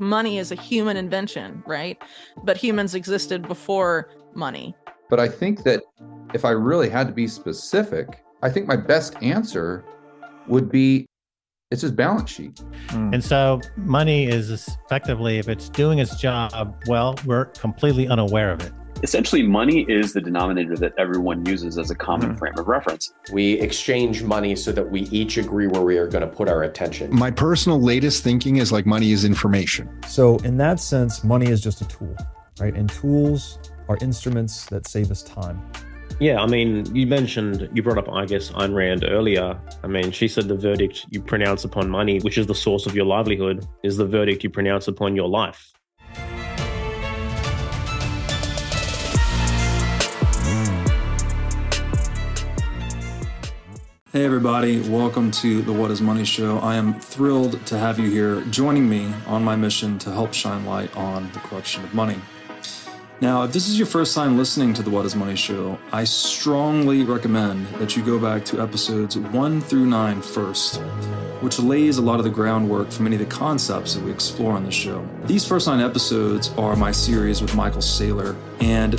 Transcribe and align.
money 0.00 0.38
is 0.38 0.52
a 0.52 0.54
human 0.54 0.96
invention, 0.96 1.62
right? 1.66 2.00
But 2.44 2.56
humans 2.56 2.94
existed 2.94 3.48
before 3.48 4.10
money. 4.34 4.74
But 5.08 5.20
I 5.20 5.28
think 5.28 5.64
that 5.64 5.82
if 6.34 6.44
I 6.44 6.50
really 6.50 6.88
had 6.88 7.06
to 7.06 7.12
be 7.12 7.26
specific, 7.26 8.22
I 8.42 8.50
think 8.50 8.66
my 8.66 8.76
best 8.76 9.16
answer 9.22 9.84
would 10.46 10.70
be 10.70 11.06
it's 11.70 11.82
his 11.82 11.92
balance 11.92 12.30
sheet. 12.30 12.62
Mm. 12.88 13.14
And 13.14 13.24
so 13.24 13.60
money 13.76 14.26
is 14.26 14.50
effectively, 14.86 15.38
if 15.38 15.48
it's 15.48 15.68
doing 15.68 15.98
its 15.98 16.16
job 16.16 16.74
well, 16.86 17.14
we're 17.26 17.46
completely 17.46 18.08
unaware 18.08 18.52
of 18.52 18.62
it. 18.62 18.72
Essentially, 19.02 19.42
money 19.42 19.82
is 19.88 20.12
the 20.12 20.20
denominator 20.20 20.76
that 20.76 20.92
everyone 20.98 21.46
uses 21.46 21.78
as 21.78 21.90
a 21.90 21.94
common 21.94 22.34
mm. 22.34 22.38
frame 22.38 22.58
of 22.58 22.66
reference. 22.66 23.12
We 23.32 23.52
exchange 23.60 24.24
money 24.24 24.56
so 24.56 24.72
that 24.72 24.90
we 24.90 25.02
each 25.02 25.36
agree 25.36 25.68
where 25.68 25.82
we 25.82 25.98
are 25.98 26.08
going 26.08 26.28
to 26.28 26.34
put 26.34 26.48
our 26.48 26.64
attention. 26.64 27.14
My 27.14 27.30
personal 27.30 27.80
latest 27.80 28.24
thinking 28.24 28.56
is 28.56 28.72
like 28.72 28.86
money 28.86 29.12
is 29.12 29.24
information. 29.24 29.88
So, 30.08 30.38
in 30.38 30.56
that 30.56 30.80
sense, 30.80 31.22
money 31.22 31.46
is 31.46 31.60
just 31.60 31.80
a 31.80 31.86
tool, 31.86 32.16
right? 32.58 32.74
And 32.74 32.90
tools 32.90 33.60
are 33.88 33.96
instruments 34.00 34.66
that 34.66 34.88
save 34.88 35.12
us 35.12 35.22
time. 35.22 35.62
Yeah, 36.18 36.40
I 36.40 36.46
mean, 36.46 36.92
you 36.96 37.06
mentioned, 37.06 37.70
you 37.72 37.84
brought 37.84 37.98
up, 37.98 38.12
I 38.12 38.26
guess, 38.26 38.50
Ayn 38.50 38.74
Rand 38.74 39.04
earlier. 39.06 39.56
I 39.84 39.86
mean, 39.86 40.10
she 40.10 40.26
said 40.26 40.48
the 40.48 40.56
verdict 40.56 41.06
you 41.10 41.22
pronounce 41.22 41.64
upon 41.64 41.88
money, 41.88 42.18
which 42.18 42.38
is 42.38 42.48
the 42.48 42.54
source 42.56 42.86
of 42.86 42.96
your 42.96 43.04
livelihood, 43.04 43.64
is 43.84 43.96
the 43.96 44.06
verdict 44.06 44.42
you 44.42 44.50
pronounce 44.50 44.88
upon 44.88 45.14
your 45.14 45.28
life. 45.28 45.72
Hey, 54.10 54.24
everybody, 54.24 54.80
welcome 54.88 55.30
to 55.32 55.60
the 55.60 55.72
What 55.74 55.90
is 55.90 56.00
Money 56.00 56.24
Show. 56.24 56.60
I 56.60 56.76
am 56.76 56.98
thrilled 56.98 57.66
to 57.66 57.76
have 57.76 57.98
you 57.98 58.08
here 58.08 58.40
joining 58.44 58.88
me 58.88 59.12
on 59.26 59.44
my 59.44 59.54
mission 59.54 59.98
to 59.98 60.10
help 60.10 60.32
shine 60.32 60.64
light 60.64 60.96
on 60.96 61.30
the 61.32 61.40
corruption 61.40 61.84
of 61.84 61.92
money. 61.92 62.16
Now, 63.20 63.42
if 63.42 63.52
this 63.52 63.68
is 63.68 63.76
your 63.76 63.86
first 63.86 64.14
time 64.14 64.38
listening 64.38 64.72
to 64.74 64.82
the 64.82 64.88
What 64.88 65.04
is 65.04 65.14
Money 65.14 65.36
show, 65.36 65.78
I 65.92 66.04
strongly 66.04 67.04
recommend 67.04 67.66
that 67.80 67.98
you 67.98 68.02
go 68.02 68.18
back 68.18 68.46
to 68.46 68.62
episodes 68.62 69.18
1 69.18 69.60
through 69.60 69.84
9 69.84 70.22
first, 70.22 70.80
which 71.42 71.58
lays 71.58 71.98
a 71.98 72.02
lot 72.02 72.18
of 72.18 72.24
the 72.24 72.30
groundwork 72.30 72.90
for 72.90 73.02
many 73.02 73.16
of 73.16 73.20
the 73.20 73.26
concepts 73.26 73.92
that 73.94 74.02
we 74.02 74.10
explore 74.10 74.54
on 74.54 74.64
the 74.64 74.70
show. 74.70 75.06
These 75.24 75.46
first 75.46 75.66
nine 75.66 75.80
episodes 75.80 76.48
are 76.56 76.76
my 76.76 76.92
series 76.92 77.42
with 77.42 77.54
Michael 77.54 77.82
Saylor, 77.82 78.34
and 78.60 78.98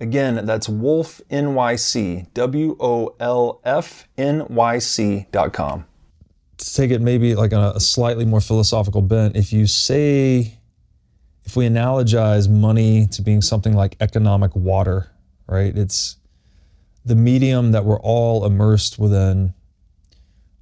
Again, 0.00 0.46
that's 0.46 0.68
Wolf 0.68 1.20
NYC, 1.28 2.32
W 2.32 2.76
O 2.78 3.16
L 3.18 3.60
F 3.64 4.06
N 4.16 4.46
Y 4.48 4.78
C 4.78 5.26
dot 5.32 5.52
com. 5.52 5.86
To 6.58 6.74
take 6.74 6.90
it 6.90 7.00
maybe 7.00 7.34
like 7.34 7.52
on 7.52 7.76
a 7.76 7.80
slightly 7.80 8.24
more 8.24 8.40
philosophical 8.40 9.02
bent, 9.02 9.36
if 9.36 9.52
you 9.52 9.66
say, 9.66 10.58
if 11.44 11.56
we 11.56 11.66
analogize 11.66 12.48
money 12.48 13.06
to 13.08 13.22
being 13.22 13.42
something 13.42 13.74
like 13.74 13.96
economic 14.00 14.54
water, 14.54 15.10
right? 15.48 15.76
It's 15.76 16.16
the 17.04 17.16
medium 17.16 17.72
that 17.72 17.84
we're 17.84 18.00
all 18.00 18.44
immersed 18.44 18.98
within. 18.98 19.54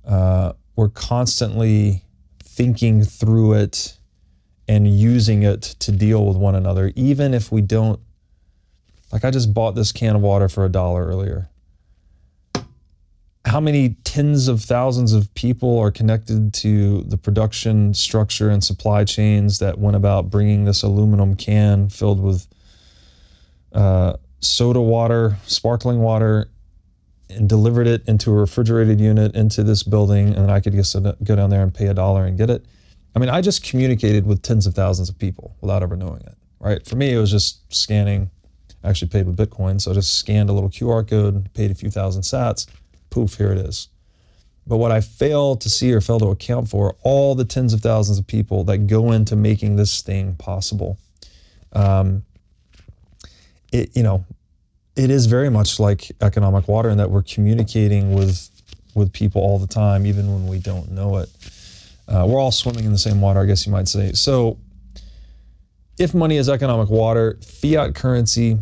Uh, 0.07 0.53
we're 0.77 0.89
constantly 0.89 2.05
thinking 2.43 3.03
through 3.03 3.55
it 3.55 3.99
and 4.69 4.89
using 4.89 5.43
it 5.43 5.63
to 5.63 5.93
deal 5.93 6.25
with 6.25 6.37
one 6.37 6.55
another, 6.55 6.93
even 6.95 7.35
if 7.35 7.53
we 7.53 7.61
don't 7.61 8.01
like 9.13 9.25
I 9.25 9.31
just 9.31 9.55
bought 9.55 9.75
this 9.75 9.93
can 9.93 10.17
of 10.17 10.23
water 10.23 10.49
for 10.49 10.65
a 10.65 10.69
dollar 10.69 11.07
earlier. 11.07 11.49
How 13.45 13.61
many 13.61 13.91
tens 14.03 14.49
of 14.49 14.61
thousands 14.63 15.13
of 15.13 15.33
people 15.35 15.79
are 15.79 15.93
connected 15.93 16.53
to 16.55 17.03
the 17.03 17.17
production 17.17 17.95
structure 17.95 18.51
and 18.51 18.63
supply 18.63 19.05
chains 19.05 19.61
that 19.61 19.79
went 19.79 19.97
about 19.97 20.31
bringing 20.31 20.65
this 20.65 20.83
aluminum 20.83 21.37
can 21.37 21.89
filled 21.89 22.21
with 22.21 22.49
uh, 23.73 24.15
soda 24.41 24.81
water, 24.81 25.37
sparkling 25.47 26.01
water, 26.01 26.49
and 27.31 27.49
delivered 27.49 27.87
it 27.87 28.03
into 28.09 28.31
a 28.33 28.35
refrigerated 28.35 29.01
unit 29.01 29.35
into 29.37 29.63
this 29.63 29.83
building, 29.83 30.35
and 30.35 30.51
I 30.51 30.61
could 30.61 30.73
just 30.73 30.97
go 31.23 31.37
down 31.37 31.51
there 31.51 31.63
and 31.63 31.73
pay 31.73 31.87
a 31.87 31.95
dollar 31.95 32.25
and 32.25 32.37
get 32.37 32.51
it. 32.51 32.65
I 33.15 33.19
mean, 33.19 33.29
I 33.29 33.41
just 33.41 33.65
communicated 33.65 34.27
with 34.27 34.43
tens 34.43 34.67
of 34.67 34.75
thousands 34.75 35.09
of 35.09 35.19
people 35.19 35.57
without 35.61 35.83
ever 35.83 35.97
knowing 35.97 36.21
it. 36.23 36.35
Right? 36.59 36.85
For 36.87 36.97
me, 36.97 37.13
it 37.13 37.19
was 37.19 37.31
just 37.31 37.73
scanning 37.73 38.31
actually 38.89 39.09
paid 39.09 39.27
with 39.27 39.37
Bitcoin. 39.37 39.81
So 39.81 39.91
I 39.91 39.95
just 39.95 40.19
scanned 40.19 40.49
a 40.51 40.53
little 40.53 40.71
QR 40.71 41.09
code, 41.09 41.53
paid 41.55 41.71
a 41.71 41.75
few 41.75 41.91
thousand 41.91 42.23
sats, 42.23 42.67
poof, 43.11 43.35
here 43.35 43.53
it 43.53 43.59
is. 43.59 43.89
But 44.67 44.79
what 44.79 44.91
I 44.91 45.01
fail 45.01 45.57
to 45.57 45.71
see 45.71 45.93
or 45.93 46.01
fail 46.01 46.19
to 46.19 46.27
account 46.27 46.69
for 46.69 46.89
are 46.89 46.97
all 47.03 47.35
the 47.35 47.45
tens 47.45 47.73
of 47.73 47.81
thousands 47.81 48.19
of 48.19 48.27
people 48.27 48.65
that 48.65 48.87
go 48.87 49.13
into 49.13 49.37
making 49.37 49.77
this 49.77 50.03
thing 50.03 50.35
possible. 50.35 50.99
Um, 51.73 52.25
it, 53.73 53.97
you 53.97 54.03
know, 54.03 54.25
it 54.97 55.11
is 55.11 55.27
very 55.27 55.51
much 55.51 55.79
like 55.79 56.11
economic 56.21 56.67
water 56.67 56.89
in 56.89 56.99
that 56.99 57.11
we're 57.11 57.23
communicating 57.23 58.15
with 58.15 58.51
with 58.95 59.13
people 59.13 59.43
all 59.43 59.59
the 59.59 59.67
time, 59.67 60.07
even 60.07 60.33
when 60.33 60.47
we 60.47 60.59
don't 60.59 60.91
know 60.91 61.19
it. 61.19 61.29
Uh, 62.09 62.25
we're 62.27 62.41
all 62.41 62.51
swimming 62.51 62.85
in 62.85 62.93
the 62.93 62.99
same 62.99 63.21
water, 63.21 63.41
I 63.41 63.45
guess 63.45 63.67
you 63.67 63.73
might 63.73 63.89
say. 63.89 64.13
So, 64.13 64.59
if 65.99 66.15
money 66.15 66.39
is 66.39 66.49
economic 66.49 66.89
water, 66.89 67.39
fiat 67.43 67.95
currency 67.95 68.59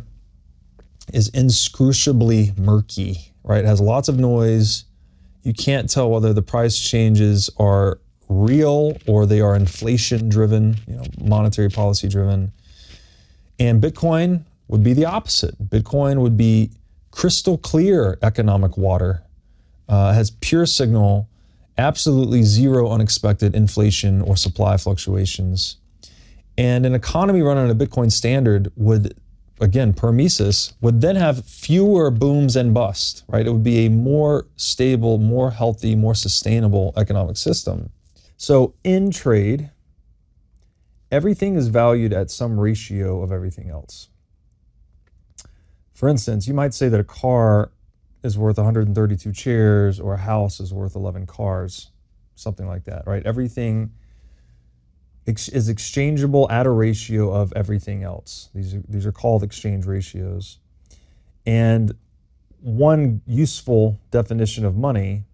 is 1.12 1.31
inscrutably 1.31 2.56
murky, 2.59 3.33
right? 3.43 3.65
It 3.65 3.67
has 3.67 3.81
lots 3.81 4.09
of 4.09 4.19
noise. 4.19 4.85
You 5.43 5.53
can't 5.53 5.89
tell 5.91 6.11
whether 6.11 6.33
the 6.33 6.43
price 6.43 6.79
changes 6.79 7.51
are 7.59 7.99
real 8.29 8.97
or 9.06 9.27
they 9.27 9.41
are 9.41 9.55
inflation 9.55 10.29
driven, 10.29 10.77
you 10.87 10.97
know, 10.97 11.05
monetary 11.21 11.69
policy 11.69 12.09
driven. 12.09 12.53
And 13.59 13.83
Bitcoin 13.83 14.45
would 14.69 14.83
be 14.83 14.93
the 14.93 15.05
opposite. 15.05 15.71
Bitcoin 15.71 16.21
would 16.21 16.37
be 16.37 16.71
crystal 17.11 17.59
clear 17.59 18.19
economic 18.23 18.77
water, 18.77 19.23
uh, 19.89 20.12
has 20.12 20.31
pure 20.31 20.67
signal, 20.67 21.29
absolutely 21.79 22.43
zero 22.43 22.91
unexpected 22.91 23.55
inflation 23.55 24.23
or 24.23 24.37
supply 24.37 24.77
fluctuations. 24.77 25.77
And 26.57 26.87
an 26.87 26.95
economy 26.95 27.43
run 27.43 27.57
on 27.57 27.71
a 27.71 27.75
Bitcoin 27.75 28.11
standard 28.11 28.71
would 28.77 29.15
again, 29.64 29.94
per 29.94 30.12
Mises, 30.12 30.75
would 30.82 31.00
then 31.00 31.16
have 31.16 31.44
fewer 31.44 32.11
booms 32.11 32.55
and 32.55 32.75
busts, 32.75 33.25
right? 33.28 33.46
It 33.46 33.50
would 33.50 33.64
be 33.64 33.87
a 33.87 33.90
more 33.90 34.46
stable, 34.56 35.16
more 35.19 35.50
healthy, 35.50 35.96
more 35.96 36.14
sustainable 36.14 36.93
economic 36.96 37.38
system. 37.38 37.90
So 38.37 38.75
in 38.84 39.11
trade, 39.11 39.70
everything 41.11 41.56
is 41.56 41.69
valued 41.69 42.12
at 42.12 42.31
some 42.31 42.61
ratio 42.61 43.22
of 43.22 43.32
everything 43.32 43.70
else. 43.70 44.11
For 45.94 46.08
instance, 46.08 46.46
you 46.46 46.52
might 46.52 46.75
say 46.75 46.90
that 46.90 47.00
a 47.00 47.05
car 47.05 47.72
is 48.22 48.37
worth 48.37 48.58
132 48.58 49.32
chairs 49.32 49.99
or 49.99 50.14
a 50.14 50.19
house 50.19 50.61
is 50.61 50.75
worth 50.75 50.94
11 50.94 51.26
cars, 51.26 51.90
something 52.34 52.66
like 52.66 52.84
that, 52.84 53.06
right? 53.06 53.25
Everything 53.25 53.93
ex- 55.26 55.49
is 55.49 55.69
exchangeable 55.69 56.50
at 56.50 56.67
a 56.67 56.71
ratio 56.71 57.32
of 57.32 57.53
everything 57.55 58.03
else. 58.03 58.50
These 58.55 58.75
are, 58.75 58.82
these 58.88 59.06
are 59.06 59.12
called 59.12 59.43
exchange 59.43 59.87
ratios. 59.87 60.59
And 61.47 61.94
one 62.61 63.21
useful 63.26 64.00
definition 64.11 64.65
of 64.65 64.76
money 64.76 65.25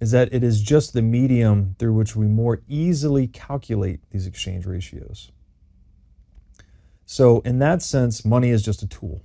is 0.00 0.12
that 0.12 0.32
it 0.32 0.42
is 0.42 0.62
just 0.62 0.92
the 0.92 1.02
medium 1.02 1.74
through 1.78 1.92
which 1.92 2.16
we 2.16 2.26
more 2.26 2.62
easily 2.68 3.26
calculate 3.26 4.00
these 4.10 4.26
exchange 4.26 4.64
ratios. 4.64 5.30
So, 7.04 7.40
in 7.40 7.58
that 7.58 7.82
sense, 7.82 8.24
money 8.24 8.50
is 8.50 8.62
just 8.62 8.82
a 8.82 8.86
tool, 8.86 9.22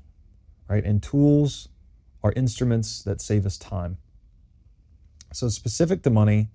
right? 0.68 0.84
And 0.84 1.02
tools 1.02 1.70
are 2.24 2.34
instruments 2.36 3.04
that 3.04 3.22
save 3.22 3.46
us 3.46 3.58
time. 3.58 3.98
So, 5.32 5.48
specific 5.50 6.02
to 6.02 6.10
money, 6.10 6.50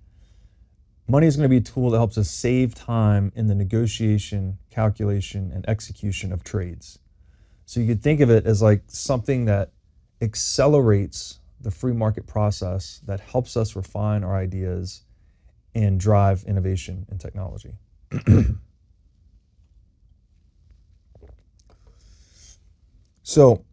money 1.09 1.27
is 1.27 1.37
going 1.37 1.45
to 1.45 1.49
be 1.49 1.57
a 1.57 1.61
tool 1.61 1.91
that 1.91 1.99
helps 1.99 2.17
us 2.19 2.31
save 2.31 2.75
time 2.75 3.33
in 3.35 3.47
the 3.47 3.55
negotiation, 3.55 4.59
calculation, 4.71 5.51
and 5.53 5.69
execution 5.69 6.33
of 6.33 6.45
trades. 6.45 6.99
So, 7.67 7.81
you 7.81 7.87
could 7.87 8.03
think 8.03 8.21
of 8.21 8.31
it 8.31 8.47
as 8.47 8.63
like 8.63 8.83
something 8.89 9.45
that 9.45 9.71
accelerates 10.21 11.41
the 11.61 11.71
free 11.71 11.93
market 11.93 12.27
process 12.27 13.01
that 13.07 13.21
helps 13.21 13.57
us 13.57 13.77
refine 13.77 14.25
our 14.25 14.37
ideas 14.37 15.03
and 15.75 16.01
drive 16.01 16.45
innovation 16.45 17.07
in 17.11 17.19
technology. 17.19 17.75
so, 23.23 23.65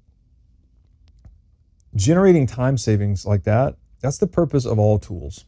generating 1.96 2.46
time 2.46 2.78
savings 2.78 3.26
like 3.26 3.44
that, 3.44 3.76
that's 4.02 4.18
the 4.20 4.28
purpose 4.28 4.66
of 4.66 4.78
all 4.78 5.00
tools. 5.00 5.46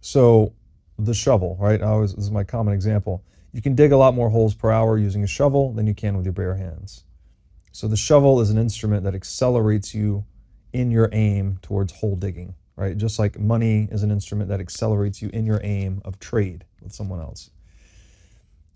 So, 0.00 0.54
the 0.98 1.14
shovel, 1.14 1.56
right? 1.60 1.80
I 1.82 1.86
always, 1.86 2.14
this 2.14 2.24
is 2.24 2.30
my 2.30 2.44
common 2.44 2.74
example. 2.74 3.22
You 3.52 3.62
can 3.62 3.74
dig 3.74 3.92
a 3.92 3.96
lot 3.96 4.14
more 4.14 4.30
holes 4.30 4.54
per 4.54 4.70
hour 4.70 4.98
using 4.98 5.22
a 5.22 5.26
shovel 5.26 5.72
than 5.72 5.86
you 5.86 5.94
can 5.94 6.16
with 6.16 6.26
your 6.26 6.32
bare 6.32 6.56
hands. 6.56 7.04
So, 7.72 7.88
the 7.88 7.96
shovel 7.96 8.40
is 8.40 8.50
an 8.50 8.58
instrument 8.58 9.04
that 9.04 9.14
accelerates 9.14 9.94
you 9.94 10.24
in 10.72 10.90
your 10.90 11.08
aim 11.12 11.58
towards 11.62 11.92
hole 11.92 12.16
digging, 12.16 12.54
right? 12.76 12.96
Just 12.96 13.18
like 13.18 13.38
money 13.38 13.88
is 13.90 14.02
an 14.02 14.10
instrument 14.10 14.48
that 14.50 14.60
accelerates 14.60 15.20
you 15.20 15.30
in 15.32 15.46
your 15.46 15.60
aim 15.64 16.00
of 16.04 16.18
trade 16.20 16.64
with 16.80 16.92
someone 16.92 17.20
else. 17.20 17.50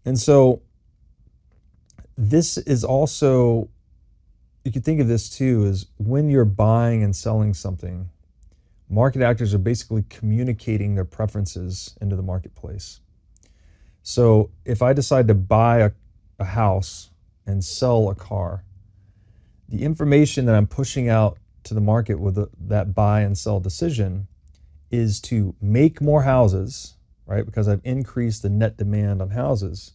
And 0.04 0.18
so, 0.18 0.62
this 2.16 2.56
is 2.58 2.82
also 2.82 3.68
you 4.68 4.72
could 4.72 4.84
think 4.84 5.00
of 5.00 5.08
this 5.08 5.30
too, 5.30 5.64
is 5.64 5.86
when 5.96 6.28
you're 6.28 6.44
buying 6.44 7.02
and 7.02 7.16
selling 7.16 7.54
something, 7.54 8.10
market 8.88 9.22
actors 9.22 9.54
are 9.54 9.58
basically 9.58 10.04
communicating 10.08 10.94
their 10.94 11.04
preferences 11.04 11.96
into 12.00 12.16
the 12.16 12.22
marketplace. 12.22 13.00
So 14.02 14.50
if 14.64 14.80
I 14.80 14.92
decide 14.92 15.28
to 15.28 15.34
buy 15.34 15.78
a, 15.80 15.90
a 16.38 16.44
house 16.44 17.10
and 17.46 17.62
sell 17.62 18.08
a 18.08 18.14
car, 18.14 18.64
the 19.68 19.82
information 19.82 20.46
that 20.46 20.54
I'm 20.54 20.66
pushing 20.66 21.08
out 21.08 21.38
to 21.64 21.74
the 21.74 21.80
market 21.80 22.18
with 22.18 22.36
the, 22.36 22.48
that 22.58 22.94
buy 22.94 23.20
and 23.20 23.36
sell 23.36 23.60
decision 23.60 24.26
is 24.90 25.20
to 25.20 25.54
make 25.60 26.00
more 26.00 26.22
houses, 26.22 26.94
right? 27.26 27.44
Because 27.44 27.68
I've 27.68 27.82
increased 27.84 28.42
the 28.42 28.48
net 28.48 28.78
demand 28.78 29.20
on 29.20 29.30
houses 29.30 29.92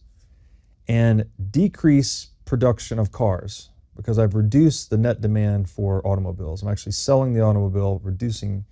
and 0.86 1.24
decrease 1.50 2.28
production 2.44 2.98
of 2.98 3.10
cars 3.10 3.70
because 3.96 4.18
I've 4.18 4.34
reduced 4.34 4.90
the 4.90 4.96
net 4.96 5.20
demand 5.20 5.68
for 5.68 6.06
automobiles. 6.06 6.62
I'm 6.62 6.68
actually 6.68 6.92
selling 6.92 7.32
the 7.32 7.40
automobile, 7.40 8.00
reducing 8.04 8.64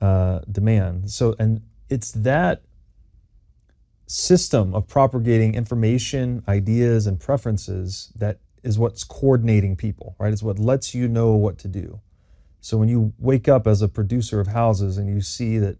uh, 0.00 0.40
demand. 0.50 1.10
So, 1.10 1.34
and 1.38 1.62
it's 1.88 2.12
that 2.12 2.62
system 4.06 4.74
of 4.74 4.86
propagating 4.86 5.54
information, 5.54 6.42
ideas, 6.48 7.06
and 7.06 7.20
preferences 7.20 8.12
that 8.16 8.40
is 8.62 8.78
what's 8.78 9.04
coordinating 9.04 9.76
people, 9.76 10.16
right? 10.18 10.32
It's 10.32 10.42
what 10.42 10.58
lets 10.58 10.94
you 10.94 11.08
know 11.08 11.32
what 11.32 11.58
to 11.58 11.68
do. 11.68 12.00
So 12.60 12.76
when 12.76 12.88
you 12.88 13.12
wake 13.18 13.48
up 13.48 13.66
as 13.66 13.82
a 13.82 13.88
producer 13.88 14.40
of 14.40 14.48
houses 14.48 14.98
and 14.98 15.08
you 15.08 15.20
see 15.20 15.58
that, 15.58 15.78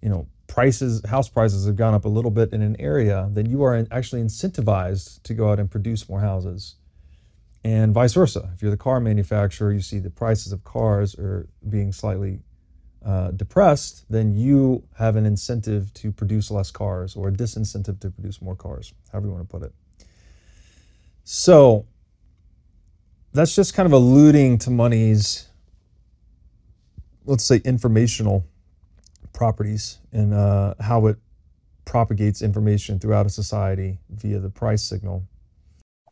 you 0.00 0.08
know, 0.08 0.26
prices, 0.46 1.02
house 1.06 1.28
prices 1.28 1.66
have 1.66 1.76
gone 1.76 1.94
up 1.94 2.04
a 2.04 2.08
little 2.08 2.30
bit 2.30 2.52
in 2.52 2.60
an 2.60 2.76
area, 2.80 3.28
then 3.30 3.46
you 3.46 3.62
are 3.62 3.86
actually 3.90 4.22
incentivized 4.22 5.22
to 5.22 5.34
go 5.34 5.50
out 5.50 5.60
and 5.60 5.70
produce 5.70 6.08
more 6.08 6.20
houses 6.20 6.76
and 7.64 7.94
vice 7.94 8.14
versa. 8.14 8.50
If 8.54 8.62
you're 8.62 8.70
the 8.70 8.76
car 8.76 9.00
manufacturer, 9.00 9.72
you 9.72 9.80
see 9.80 9.98
the 9.98 10.10
prices 10.10 10.52
of 10.52 10.64
cars 10.64 11.14
are 11.14 11.48
being 11.68 11.92
slightly 11.92 12.40
uh, 13.04 13.30
depressed, 13.32 14.04
then 14.10 14.34
you 14.34 14.82
have 14.98 15.16
an 15.16 15.26
incentive 15.26 15.92
to 15.94 16.12
produce 16.12 16.50
less 16.50 16.70
cars 16.70 17.16
or 17.16 17.28
a 17.28 17.32
disincentive 17.32 17.98
to 18.00 18.10
produce 18.10 18.40
more 18.40 18.54
cars, 18.54 18.92
however 19.10 19.26
you 19.26 19.32
want 19.32 19.48
to 19.48 19.50
put 19.50 19.62
it. 19.62 19.72
So 21.24 21.86
that's 23.32 23.54
just 23.54 23.74
kind 23.74 23.86
of 23.86 23.92
alluding 23.92 24.58
to 24.58 24.70
money's, 24.70 25.48
let's 27.24 27.44
say, 27.44 27.60
informational 27.64 28.44
properties 29.32 29.98
and 30.12 30.34
uh, 30.34 30.74
how 30.80 31.06
it 31.06 31.16
propagates 31.84 32.42
information 32.42 32.98
throughout 32.98 33.26
a 33.26 33.30
society 33.30 33.98
via 34.10 34.38
the 34.38 34.50
price 34.50 34.82
signal. 34.82 35.24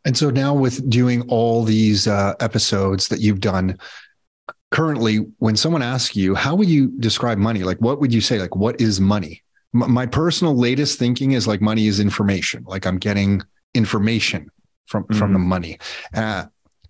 And 0.04 0.16
so 0.16 0.30
now, 0.30 0.54
with 0.54 0.88
doing 0.88 1.22
all 1.28 1.62
these 1.62 2.06
uh, 2.06 2.34
episodes 2.40 3.08
that 3.08 3.20
you've 3.20 3.40
done, 3.40 3.78
currently, 4.70 5.16
when 5.38 5.56
someone 5.56 5.82
asks 5.82 6.16
you, 6.16 6.34
how 6.34 6.54
would 6.54 6.68
you 6.68 6.88
describe 6.98 7.38
money? 7.38 7.62
Like, 7.62 7.78
what 7.78 8.00
would 8.00 8.12
you 8.12 8.20
say? 8.20 8.38
Like, 8.38 8.56
what 8.56 8.80
is 8.80 9.00
money? 9.00 9.42
M- 9.74 9.90
my 9.92 10.06
personal 10.06 10.56
latest 10.56 10.98
thinking 10.98 11.32
is 11.32 11.46
like 11.46 11.60
money 11.60 11.86
is 11.86 12.00
information. 12.00 12.64
Like, 12.66 12.86
I'm 12.86 12.98
getting 12.98 13.42
information 13.74 14.50
from 14.86 15.04
mm-hmm. 15.04 15.18
from 15.18 15.32
the 15.32 15.38
money. 15.38 15.78
Uh, 16.14 16.46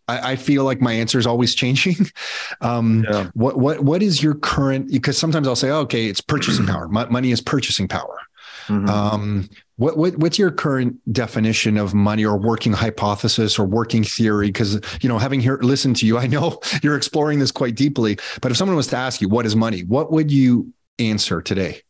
I, 0.08 0.32
I, 0.32 0.36
feel 0.36 0.64
like 0.64 0.80
my 0.80 0.92
answer 0.92 1.18
is 1.18 1.26
always 1.26 1.54
changing. 1.54 1.96
Um, 2.62 3.06
yeah. 3.08 3.30
What 3.32 3.58
what 3.58 3.80
what 3.80 4.02
is 4.02 4.22
your 4.22 4.34
current? 4.34 4.90
Because 4.90 5.16
sometimes 5.16 5.48
I'll 5.48 5.56
say, 5.56 5.70
oh, 5.70 5.80
okay, 5.80 6.06
it's 6.06 6.20
purchasing 6.20 6.66
power. 6.72 6.88
money 6.88 7.30
is 7.30 7.40
purchasing 7.40 7.88
power. 7.88 8.18
Mm-hmm. 8.66 8.88
Um, 8.88 9.48
what, 9.80 9.96
what 9.96 10.16
what's 10.18 10.38
your 10.38 10.50
current 10.50 10.98
definition 11.10 11.78
of 11.78 11.94
money 11.94 12.22
or 12.22 12.36
working 12.36 12.74
hypothesis 12.74 13.58
or 13.58 13.64
working 13.64 14.04
theory? 14.04 14.48
Because 14.48 14.78
you 15.00 15.08
know, 15.08 15.16
having 15.16 15.40
here 15.40 15.58
listened 15.62 15.96
to 15.96 16.06
you, 16.06 16.18
I 16.18 16.26
know 16.26 16.60
you're 16.82 16.96
exploring 16.96 17.38
this 17.38 17.50
quite 17.50 17.76
deeply. 17.76 18.18
But 18.42 18.50
if 18.50 18.58
someone 18.58 18.76
was 18.76 18.88
to 18.88 18.96
ask 18.96 19.22
you 19.22 19.30
what 19.30 19.46
is 19.46 19.56
money, 19.56 19.80
what 19.80 20.12
would 20.12 20.30
you 20.30 20.74
answer 20.98 21.40
today? 21.40 21.80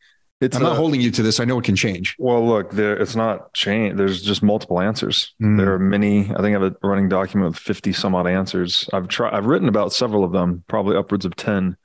It's 0.40 0.56
I'm 0.56 0.62
not 0.62 0.76
holding 0.76 1.00
you 1.00 1.10
to 1.10 1.22
this. 1.22 1.40
I 1.40 1.44
know 1.44 1.58
it 1.58 1.64
can 1.64 1.74
change. 1.74 2.14
Well, 2.16 2.46
look, 2.46 2.70
there 2.70 2.96
it's 2.96 3.16
not 3.16 3.52
change. 3.54 3.96
There's 3.96 4.22
just 4.22 4.42
multiple 4.42 4.80
answers. 4.80 5.34
Mm. 5.42 5.58
There 5.58 5.74
are 5.74 5.78
many. 5.80 6.30
I 6.30 6.36
think 6.36 6.56
I 6.56 6.62
have 6.62 6.62
a 6.62 6.76
running 6.84 7.08
document 7.08 7.50
with 7.50 7.58
50 7.58 7.92
some 7.92 8.14
odd 8.14 8.28
answers. 8.28 8.88
I've 8.92 9.08
tried. 9.08 9.34
I've 9.34 9.46
written 9.46 9.68
about 9.68 9.92
several 9.92 10.22
of 10.22 10.30
them, 10.30 10.62
probably 10.68 10.96
upwards 10.96 11.24
of 11.24 11.34
10 11.34 11.76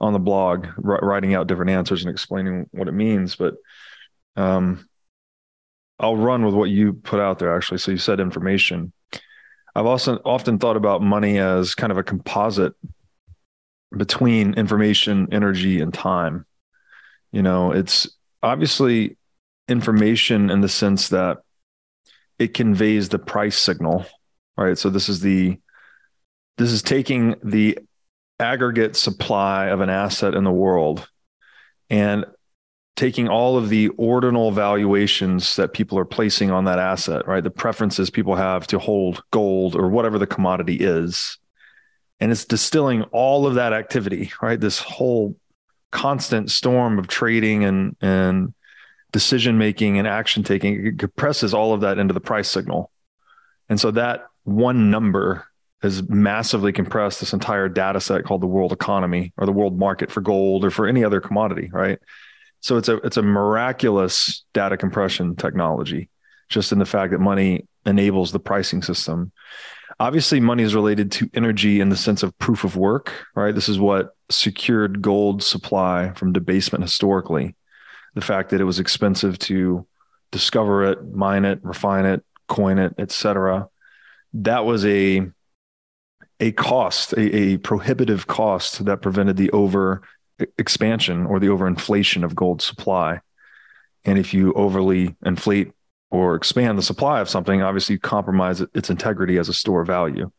on 0.00 0.12
the 0.12 0.20
blog, 0.20 0.68
writing 0.78 1.34
out 1.34 1.48
different 1.48 1.72
answers 1.72 2.04
and 2.04 2.12
explaining 2.12 2.68
what 2.70 2.86
it 2.86 2.92
means. 2.92 3.34
But 3.34 3.56
um, 4.36 4.87
I'll 5.98 6.16
run 6.16 6.44
with 6.44 6.54
what 6.54 6.70
you 6.70 6.92
put 6.92 7.20
out 7.20 7.38
there. 7.38 7.54
Actually, 7.54 7.78
so 7.78 7.90
you 7.90 7.98
said 7.98 8.20
information. 8.20 8.92
I've 9.74 9.86
also 9.86 10.20
often 10.24 10.58
thought 10.58 10.76
about 10.76 11.02
money 11.02 11.38
as 11.38 11.74
kind 11.74 11.92
of 11.92 11.98
a 11.98 12.02
composite 12.02 12.74
between 13.96 14.54
information, 14.54 15.28
energy, 15.32 15.80
and 15.80 15.92
time 15.94 16.44
you 17.32 17.42
know, 17.42 17.72
it's 17.72 18.08
obviously 18.42 19.16
information 19.68 20.50
in 20.50 20.60
the 20.60 20.68
sense 20.68 21.08
that 21.10 21.38
it 22.38 22.54
conveys 22.54 23.08
the 23.08 23.18
price 23.18 23.58
signal, 23.58 24.06
right? 24.56 24.78
So 24.78 24.90
this 24.90 25.08
is 25.08 25.20
the 25.20 25.58
this 26.56 26.72
is 26.72 26.82
taking 26.82 27.36
the 27.42 27.78
aggregate 28.40 28.96
supply 28.96 29.66
of 29.66 29.80
an 29.80 29.90
asset 29.90 30.34
in 30.34 30.44
the 30.44 30.52
world 30.52 31.08
and 31.90 32.24
taking 32.98 33.28
all 33.28 33.56
of 33.56 33.68
the 33.68 33.88
ordinal 33.90 34.50
valuations 34.50 35.54
that 35.54 35.72
people 35.72 35.96
are 35.96 36.04
placing 36.04 36.50
on 36.50 36.64
that 36.64 36.80
asset, 36.80 37.28
right? 37.28 37.44
The 37.44 37.50
preferences 37.50 38.10
people 38.10 38.34
have 38.34 38.66
to 38.66 38.80
hold 38.80 39.22
gold 39.30 39.76
or 39.76 39.88
whatever 39.88 40.18
the 40.18 40.26
commodity 40.26 40.78
is. 40.80 41.38
And 42.18 42.32
it's 42.32 42.44
distilling 42.44 43.04
all 43.04 43.46
of 43.46 43.54
that 43.54 43.72
activity, 43.72 44.32
right? 44.42 44.58
This 44.58 44.80
whole 44.80 45.36
constant 45.92 46.50
storm 46.50 46.98
of 46.98 47.06
trading 47.06 47.62
and 47.62 47.96
and 48.00 48.52
decision 49.12 49.56
making 49.56 49.98
and 49.98 50.06
action 50.06 50.42
taking 50.42 50.84
it 50.84 50.98
compresses 50.98 51.54
all 51.54 51.72
of 51.72 51.80
that 51.80 51.98
into 51.98 52.12
the 52.12 52.20
price 52.20 52.46
signal 52.50 52.90
and 53.70 53.80
so 53.80 53.90
that 53.92 54.26
one 54.44 54.90
number 54.90 55.46
has 55.80 56.06
massively 56.08 56.72
compressed 56.72 57.20
this 57.20 57.32
entire 57.32 57.70
data 57.70 58.00
set 58.00 58.24
called 58.24 58.42
the 58.42 58.46
world 58.46 58.72
economy 58.72 59.32
or 59.38 59.46
the 59.46 59.52
world 59.52 59.78
market 59.78 60.10
for 60.10 60.20
gold 60.20 60.64
or 60.64 60.70
for 60.70 60.86
any 60.86 61.04
other 61.04 61.20
commodity, 61.20 61.70
right? 61.72 61.98
So 62.60 62.76
it's 62.76 62.88
a 62.88 62.96
it's 62.98 63.16
a 63.16 63.22
miraculous 63.22 64.44
data 64.52 64.76
compression 64.76 65.36
technology, 65.36 66.08
just 66.48 66.72
in 66.72 66.78
the 66.78 66.86
fact 66.86 67.12
that 67.12 67.18
money 67.18 67.66
enables 67.86 68.32
the 68.32 68.40
pricing 68.40 68.82
system. 68.82 69.32
Obviously, 70.00 70.38
money 70.38 70.62
is 70.62 70.74
related 70.74 71.10
to 71.12 71.30
energy 71.34 71.80
in 71.80 71.88
the 71.88 71.96
sense 71.96 72.22
of 72.22 72.36
proof 72.38 72.62
of 72.62 72.76
work, 72.76 73.26
right? 73.34 73.54
This 73.54 73.68
is 73.68 73.78
what 73.78 74.14
secured 74.30 75.02
gold 75.02 75.42
supply 75.42 76.12
from 76.14 76.32
debasement 76.32 76.84
historically. 76.84 77.56
The 78.14 78.20
fact 78.20 78.50
that 78.50 78.60
it 78.60 78.64
was 78.64 78.78
expensive 78.78 79.38
to 79.40 79.86
discover 80.30 80.84
it, 80.84 81.14
mine 81.14 81.44
it, 81.44 81.60
refine 81.62 82.04
it, 82.04 82.24
coin 82.48 82.78
it, 82.78 82.94
etc. 82.98 83.68
That 84.34 84.64
was 84.64 84.84
a 84.84 85.28
a 86.40 86.52
cost, 86.52 87.12
a, 87.14 87.36
a 87.36 87.56
prohibitive 87.58 88.26
cost 88.26 88.84
that 88.84 89.02
prevented 89.02 89.36
the 89.36 89.50
over 89.50 90.02
expansion 90.56 91.26
or 91.26 91.40
the 91.40 91.48
overinflation 91.48 92.24
of 92.24 92.34
gold 92.34 92.62
supply. 92.62 93.20
And 94.04 94.18
if 94.18 94.32
you 94.32 94.52
overly 94.54 95.16
inflate 95.24 95.72
or 96.10 96.34
expand 96.34 96.78
the 96.78 96.82
supply 96.82 97.20
of 97.20 97.28
something, 97.28 97.62
obviously 97.62 97.94
you 97.94 98.00
compromise 98.00 98.60
its 98.74 98.90
integrity 98.90 99.38
as 99.38 99.48
a 99.48 99.54
store 99.54 99.82
of 99.82 99.86
value. 99.86 100.30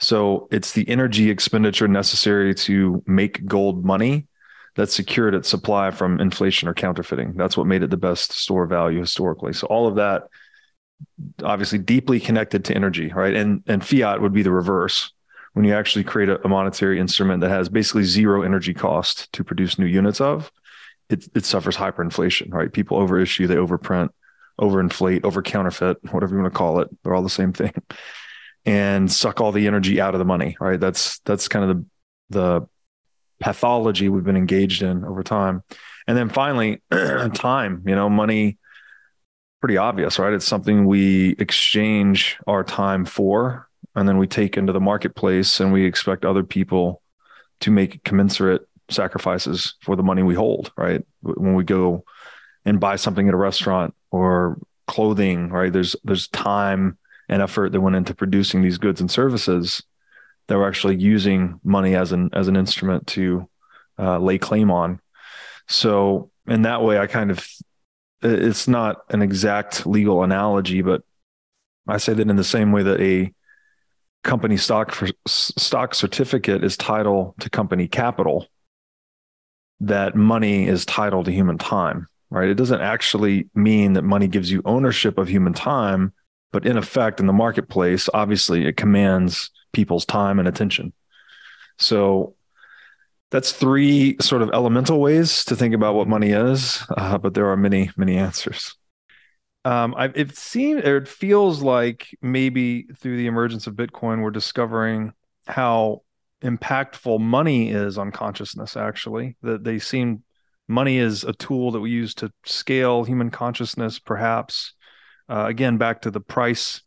So 0.00 0.48
it's 0.50 0.72
the 0.72 0.88
energy 0.88 1.30
expenditure 1.30 1.86
necessary 1.86 2.54
to 2.54 3.02
make 3.06 3.46
gold 3.46 3.84
money 3.84 4.26
that 4.74 4.90
secured 4.90 5.34
its 5.34 5.48
supply 5.48 5.92
from 5.92 6.20
inflation 6.20 6.68
or 6.68 6.74
counterfeiting. 6.74 7.34
That's 7.36 7.56
what 7.56 7.68
made 7.68 7.84
it 7.84 7.90
the 7.90 7.96
best 7.96 8.32
store 8.32 8.64
of 8.64 8.70
value 8.70 8.98
historically. 8.98 9.52
So 9.52 9.68
all 9.68 9.86
of 9.86 9.96
that 9.96 10.24
obviously 11.42 11.78
deeply 11.78 12.20
connected 12.20 12.64
to 12.64 12.74
energy, 12.74 13.12
right? 13.12 13.34
And 13.34 13.62
and 13.66 13.84
fiat 13.84 14.20
would 14.20 14.32
be 14.32 14.42
the 14.42 14.50
reverse 14.50 15.12
when 15.54 15.64
you 15.64 15.74
actually 15.74 16.04
create 16.04 16.28
a, 16.28 16.44
a, 16.44 16.48
monetary 16.48 17.00
instrument 17.00 17.40
that 17.40 17.48
has 17.48 17.68
basically 17.68 18.04
zero 18.04 18.42
energy 18.42 18.74
cost 18.74 19.32
to 19.32 19.42
produce 19.42 19.78
new 19.78 19.86
units 19.86 20.20
of, 20.20 20.52
it, 21.08 21.28
it 21.34 21.44
suffers 21.44 21.76
hyperinflation, 21.76 22.52
right? 22.52 22.72
People 22.72 22.98
overissue, 22.98 23.46
they 23.46 23.54
overprint, 23.54 24.10
overinflate, 24.60 25.24
over 25.24 25.42
counterfeit, 25.42 25.98
whatever 26.12 26.34
you 26.34 26.42
want 26.42 26.52
to 26.52 26.58
call 26.58 26.80
it. 26.80 26.88
They're 27.02 27.14
all 27.14 27.22
the 27.22 27.30
same 27.30 27.52
thing. 27.52 27.72
And 28.66 29.12
suck 29.12 29.42
all 29.42 29.52
the 29.52 29.66
energy 29.66 30.00
out 30.00 30.14
of 30.14 30.18
the 30.20 30.24
money, 30.24 30.56
right? 30.58 30.80
That's 30.80 31.18
that's 31.26 31.48
kind 31.48 31.70
of 31.70 31.76
the 31.76 31.86
the 32.30 32.68
pathology 33.38 34.08
we've 34.08 34.24
been 34.24 34.38
engaged 34.38 34.82
in 34.82 35.04
over 35.04 35.22
time. 35.22 35.62
And 36.06 36.16
then 36.16 36.30
finally, 36.30 36.80
time, 37.34 37.82
you 37.86 37.94
know, 37.94 38.08
money 38.08 38.56
pretty 39.60 39.76
obvious, 39.76 40.18
right? 40.18 40.32
It's 40.32 40.46
something 40.46 40.86
we 40.86 41.36
exchange 41.38 42.38
our 42.46 42.64
time 42.64 43.04
for 43.04 43.68
and 43.94 44.08
then 44.08 44.18
we 44.18 44.26
take 44.26 44.56
into 44.56 44.72
the 44.72 44.80
marketplace 44.80 45.60
and 45.60 45.72
we 45.72 45.84
expect 45.84 46.24
other 46.24 46.42
people 46.42 47.02
to 47.60 47.70
make 47.70 48.02
commensurate 48.04 48.62
sacrifices 48.90 49.74
for 49.82 49.96
the 49.96 50.02
money 50.02 50.22
we 50.22 50.34
hold 50.34 50.72
right? 50.76 51.04
When 51.22 51.54
we 51.54 51.64
go 51.64 52.04
and 52.64 52.80
buy 52.80 52.96
something 52.96 53.28
at 53.28 53.34
a 53.34 53.38
restaurant 53.38 53.94
or 54.10 54.58
clothing 54.86 55.48
right? 55.48 55.72
There's 55.72 55.96
there's 56.04 56.28
time 56.28 56.98
and 57.28 57.40
effort 57.40 57.72
that 57.72 57.80
went 57.80 57.96
into 57.96 58.14
producing 58.14 58.62
these 58.62 58.78
goods 58.78 59.00
and 59.00 59.10
services 59.10 59.82
that 60.46 60.58
we're 60.58 60.68
actually 60.68 60.96
using 60.96 61.58
money 61.64 61.94
as 61.94 62.12
an 62.12 62.30
as 62.32 62.48
an 62.48 62.56
instrument 62.56 63.06
to 63.08 63.48
uh, 63.98 64.18
lay 64.18 64.36
claim 64.36 64.70
on. 64.70 65.00
So 65.68 66.30
in 66.46 66.62
that 66.62 66.82
way 66.82 66.98
i 66.98 67.06
kind 67.06 67.30
of 67.30 67.46
it's 68.22 68.68
not 68.68 69.02
an 69.10 69.22
exact 69.22 69.86
legal 69.86 70.22
analogy 70.22 70.82
but 70.82 71.02
i 71.86 71.96
say 71.96 72.14
that 72.14 72.28
in 72.28 72.36
the 72.36 72.44
same 72.44 72.72
way 72.72 72.82
that 72.82 73.00
a 73.00 73.32
company 74.24 74.56
stock 74.56 74.90
for 74.90 75.08
stock 75.26 75.94
certificate 75.94 76.64
is 76.64 76.76
title 76.76 77.34
to 77.38 77.48
company 77.48 77.86
capital 77.86 78.48
that 79.80 80.16
money 80.16 80.66
is 80.66 80.84
title 80.84 81.22
to 81.22 81.30
human 81.30 81.58
time 81.58 82.08
right? 82.34 82.48
It 82.48 82.54
doesn't 82.54 82.80
actually 82.80 83.48
mean 83.54 83.92
that 83.92 84.02
money 84.02 84.26
gives 84.26 84.50
you 84.50 84.60
ownership 84.64 85.18
of 85.18 85.28
human 85.28 85.52
time 85.52 86.12
but 86.52 86.66
in 86.66 86.76
effect 86.76 87.20
in 87.20 87.26
the 87.26 87.32
marketplace 87.32 88.08
obviously 88.12 88.66
it 88.66 88.76
commands 88.76 89.50
people's 89.72 90.04
time 90.04 90.38
and 90.38 90.48
attention. 90.48 90.92
So 91.78 92.34
that's 93.30 93.52
three 93.52 94.16
sort 94.20 94.42
of 94.42 94.50
elemental 94.52 95.00
ways 95.00 95.44
to 95.46 95.56
think 95.56 95.74
about 95.74 95.94
what 95.94 96.08
money 96.08 96.30
is 96.30 96.82
uh, 96.96 97.18
but 97.18 97.34
there 97.34 97.48
are 97.50 97.56
many 97.56 97.90
many 97.96 98.16
answers 98.16 98.76
um, 99.64 99.94
I, 99.96 100.06
it 100.14 100.36
seems 100.36 100.84
or 100.84 100.98
it 100.98 101.08
feels 101.08 101.62
like 101.62 102.08
maybe 102.20 102.86
through 102.98 103.16
the 103.16 103.26
emergence 103.26 103.66
of 103.66 103.74
Bitcoin, 103.74 104.22
we're 104.22 104.30
discovering 104.30 105.12
how 105.46 106.02
impactful 106.42 107.20
money 107.20 107.70
is 107.70 107.96
on 107.96 108.12
consciousness. 108.12 108.76
Actually, 108.76 109.36
that 109.42 109.64
they 109.64 109.78
seem 109.78 110.22
money 110.68 110.98
is 110.98 111.24
a 111.24 111.32
tool 111.32 111.70
that 111.72 111.80
we 111.80 111.90
use 111.90 112.14
to 112.16 112.30
scale 112.44 113.04
human 113.04 113.30
consciousness. 113.30 113.98
Perhaps 113.98 114.74
uh, 115.28 115.46
again, 115.46 115.78
back 115.78 116.02
to 116.02 116.10
the 116.10 116.20
price 116.20 116.82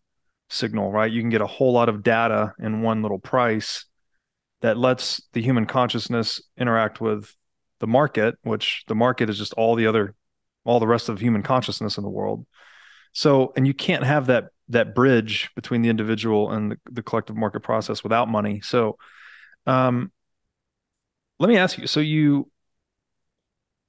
signal, 0.50 0.92
right? 0.92 1.12
You 1.12 1.22
can 1.22 1.30
get 1.30 1.42
a 1.42 1.48
whole 1.48 1.74
lot 1.74 1.90
of 1.90 2.04
data 2.04 2.54
in 2.60 2.82
one 2.82 3.02
little 3.02 3.20
price 3.20 3.86
that 4.62 4.78
lets 4.78 5.22
the 5.34 5.42
human 5.42 5.66
consciousness 5.66 6.42
interact 6.58 7.02
with 7.02 7.36
the 7.80 7.88
market, 7.88 8.36
which 8.44 8.84
the 8.88 8.96
market 8.96 9.30
is 9.30 9.38
just 9.38 9.54
all 9.54 9.76
the 9.76 9.88
other 9.88 10.16
all 10.64 10.80
the 10.80 10.88
rest 10.88 11.08
of 11.08 11.20
human 11.20 11.42
consciousness 11.44 11.98
in 11.98 12.04
the 12.04 12.10
world. 12.10 12.46
So, 13.18 13.52
and 13.56 13.66
you 13.66 13.74
can't 13.74 14.04
have 14.04 14.28
that 14.28 14.50
that 14.70 14.94
bridge 14.94 15.50
between 15.56 15.82
the 15.82 15.90
individual 15.90 16.52
and 16.52 16.74
the, 16.74 16.78
the 16.92 17.02
collective 17.02 17.36
market 17.36 17.62
process 17.62 18.04
without 18.04 18.30
money. 18.30 18.62
So, 18.62 19.00
um, 19.66 20.12
let 21.40 21.50
me 21.50 21.58
ask 21.58 21.80
you. 21.80 21.88
So 21.88 22.00
you, 22.00 22.52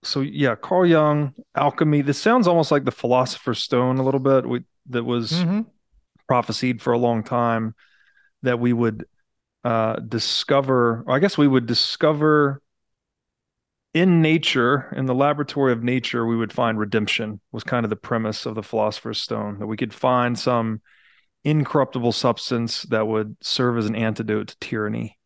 so 0.03 0.23
yeah, 0.23 0.55
Carl 0.55 0.87
Jung, 0.87 1.35
alchemy. 1.55 2.01
This 2.01 2.19
sounds 2.19 2.49
almost 2.49 2.73
like 2.73 2.87
the 2.87 2.91
Philosopher's 2.91 3.59
Stone 3.59 3.99
a 3.99 4.03
little 4.03 4.19
bit. 4.19 4.49
We, 4.49 4.65
that 4.89 5.05
was 5.05 5.31
mm-hmm. 5.31 5.61
prophesied 6.27 6.81
for 6.81 6.95
a 6.95 6.99
long 6.99 7.23
time 7.23 7.75
that 8.45 8.59
we 8.59 8.73
would 8.73 9.05
uh, 9.63 9.97
discover. 9.97 11.05
I 11.07 11.19
guess 11.19 11.37
we 11.37 11.49
would 11.49 11.67
discover 11.67 12.63
in 13.95 14.21
nature, 14.21 14.93
in 14.97 15.07
the 15.07 15.15
laboratory 15.15 15.73
of 15.73 15.83
nature, 15.83 16.27
we 16.27 16.37
would 16.37 16.53
find 16.53 16.79
redemption, 16.79 17.41
was 17.53 17.65
kind 17.65 17.85
of 17.85 17.91
the 17.91 17.97
premise 17.97 18.47
of 18.47 18.55
the 18.55 18.63
Philosopher's 18.63 19.21
Stone, 19.21 19.59
that 19.61 19.67
we 19.67 19.77
could 19.77 19.95
find 19.95 20.39
some 20.39 20.83
incorruptible 21.45 22.13
substance 22.13 22.83
that 22.85 23.07
would 23.07 23.37
serve 23.41 23.79
as 23.79 23.87
an 23.87 23.97
antidote 23.97 24.49
to 24.49 24.57
tyranny. 24.61 25.19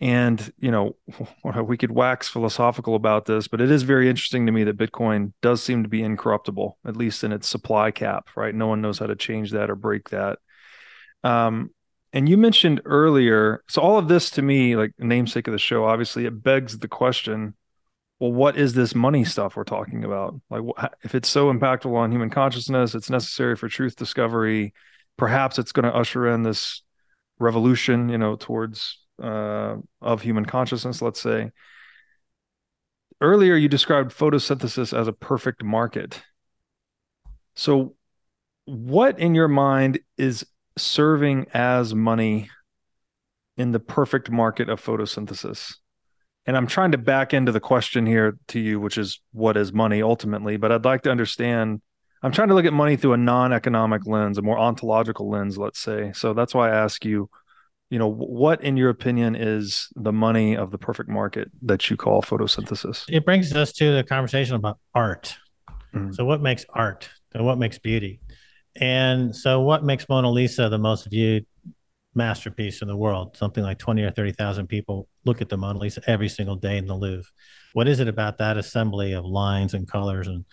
And, 0.00 0.52
you 0.58 0.70
know, 0.70 0.96
we 1.64 1.76
could 1.76 1.90
wax 1.90 2.28
philosophical 2.28 2.94
about 2.94 3.26
this, 3.26 3.48
but 3.48 3.60
it 3.60 3.70
is 3.70 3.82
very 3.82 4.08
interesting 4.08 4.46
to 4.46 4.52
me 4.52 4.64
that 4.64 4.76
Bitcoin 4.76 5.32
does 5.42 5.62
seem 5.62 5.82
to 5.82 5.88
be 5.88 6.02
incorruptible, 6.02 6.78
at 6.86 6.96
least 6.96 7.24
in 7.24 7.32
its 7.32 7.48
supply 7.48 7.90
cap, 7.90 8.28
right? 8.36 8.54
No 8.54 8.68
one 8.68 8.82
knows 8.82 8.98
how 8.98 9.06
to 9.06 9.16
change 9.16 9.50
that 9.50 9.70
or 9.70 9.76
break 9.76 10.10
that. 10.10 10.38
Um, 11.24 11.70
and 12.12 12.28
you 12.28 12.36
mentioned 12.36 12.82
earlier, 12.84 13.64
so 13.68 13.82
all 13.82 13.98
of 13.98 14.06
this 14.06 14.30
to 14.32 14.42
me, 14.42 14.76
like 14.76 14.92
namesake 14.98 15.48
of 15.48 15.52
the 15.52 15.58
show, 15.58 15.84
obviously 15.84 16.26
it 16.26 16.42
begs 16.42 16.78
the 16.78 16.86
question 16.86 17.54
well, 18.20 18.32
what 18.32 18.56
is 18.56 18.74
this 18.74 18.94
money 18.94 19.24
stuff 19.24 19.56
we're 19.56 19.64
talking 19.64 20.04
about? 20.04 20.40
Like, 20.50 20.62
if 21.02 21.14
it's 21.14 21.28
so 21.28 21.52
impactful 21.52 21.94
on 21.94 22.12
human 22.12 22.30
consciousness, 22.30 22.94
it's 22.94 23.10
necessary 23.10 23.56
for 23.56 23.68
truth 23.68 23.96
discovery. 23.96 24.72
Perhaps 25.16 25.58
it's 25.58 25.72
going 25.72 25.84
to 25.84 25.94
usher 25.94 26.26
in 26.28 26.42
this 26.42 26.82
revolution, 27.38 28.08
you 28.08 28.18
know, 28.18 28.36
towards 28.36 28.98
uh, 29.22 29.76
of 30.00 30.22
human 30.22 30.44
consciousness. 30.44 31.02
Let's 31.02 31.20
say. 31.20 31.50
Earlier, 33.20 33.56
you 33.56 33.68
described 33.68 34.12
photosynthesis 34.12 34.96
as 34.96 35.08
a 35.08 35.12
perfect 35.12 35.64
market. 35.64 36.22
So, 37.54 37.94
what 38.64 39.18
in 39.18 39.34
your 39.34 39.48
mind 39.48 40.00
is 40.18 40.46
serving 40.76 41.46
as 41.54 41.94
money 41.94 42.50
in 43.56 43.72
the 43.72 43.80
perfect 43.80 44.30
market 44.30 44.68
of 44.68 44.84
photosynthesis? 44.84 45.76
And 46.46 46.56
I'm 46.56 46.66
trying 46.66 46.92
to 46.92 46.98
back 46.98 47.32
into 47.32 47.52
the 47.52 47.60
question 47.60 48.06
here 48.06 48.36
to 48.48 48.60
you, 48.60 48.80
which 48.80 48.98
is 48.98 49.20
what 49.32 49.56
is 49.56 49.72
money 49.72 50.02
ultimately? 50.02 50.56
But 50.56 50.72
I'd 50.72 50.84
like 50.84 51.02
to 51.02 51.10
understand. 51.10 51.80
I'm 52.22 52.32
trying 52.32 52.48
to 52.48 52.54
look 52.54 52.64
at 52.64 52.72
money 52.72 52.96
through 52.96 53.12
a 53.12 53.18
non-economic 53.18 54.06
lens, 54.06 54.38
a 54.38 54.42
more 54.42 54.58
ontological 54.58 55.28
lens, 55.28 55.58
let's 55.58 55.78
say. 55.78 56.12
So 56.14 56.32
that's 56.32 56.54
why 56.54 56.70
I 56.70 56.74
ask 56.74 57.04
you, 57.04 57.28
you 57.90 57.98
know, 57.98 58.10
what 58.10 58.62
in 58.64 58.76
your 58.76 58.88
opinion 58.88 59.36
is 59.36 59.88
the 59.94 60.12
money 60.12 60.56
of 60.56 60.70
the 60.70 60.78
perfect 60.78 61.08
market 61.08 61.50
that 61.62 61.90
you 61.90 61.96
call 61.96 62.22
photosynthesis? 62.22 63.04
It 63.08 63.24
brings 63.24 63.54
us 63.54 63.72
to 63.74 63.94
the 63.94 64.04
conversation 64.04 64.56
about 64.56 64.78
art. 64.94 65.36
Mm-hmm. 65.94 66.12
So 66.12 66.24
what 66.24 66.40
makes 66.40 66.64
art? 66.70 67.08
And 67.34 67.44
what 67.44 67.58
makes 67.58 67.78
beauty? 67.78 68.20
And 68.76 69.34
so 69.34 69.60
what 69.60 69.84
makes 69.84 70.08
Mona 70.08 70.30
Lisa 70.30 70.68
the 70.68 70.78
most 70.78 71.08
viewed 71.10 71.46
masterpiece 72.14 72.82
in 72.82 72.88
the 72.88 72.96
world. 72.96 73.36
Something 73.36 73.64
like 73.64 73.78
20 73.78 74.02
or 74.02 74.10
30,000 74.10 74.66
people 74.66 75.08
look 75.24 75.40
at 75.40 75.48
the 75.48 75.56
Mona 75.56 75.78
Lisa 75.78 76.00
every 76.06 76.28
single 76.28 76.56
day 76.56 76.78
in 76.78 76.86
the 76.86 76.94
Louvre. 76.94 77.30
What 77.72 77.88
is 77.88 78.00
it 78.00 78.08
about 78.08 78.38
that 78.38 78.56
assembly 78.56 79.12
of 79.12 79.24
lines 79.24 79.74
and 79.74 79.88
colors 79.88 80.28
and 80.28 80.44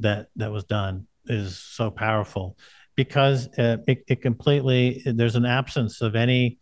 that 0.00 0.28
that 0.36 0.50
was 0.50 0.64
done 0.64 1.06
is 1.26 1.58
so 1.58 1.90
powerful? 1.90 2.56
because 2.96 3.48
uh, 3.58 3.78
it, 3.86 4.04
it 4.06 4.22
completely 4.22 5.02
there's 5.04 5.36
an 5.36 5.46
absence 5.46 6.00
of 6.00 6.14
any 6.14 6.58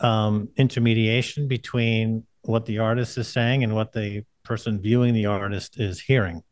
um, 0.00 0.48
intermediation 0.56 1.48
between 1.48 2.24
what 2.42 2.66
the 2.66 2.78
artist 2.78 3.18
is 3.18 3.28
saying 3.28 3.64
and 3.64 3.74
what 3.74 3.92
the 3.92 4.24
person 4.44 4.80
viewing 4.80 5.14
the 5.14 5.26
artist 5.26 5.78
is 5.78 6.00
hearing. 6.00 6.42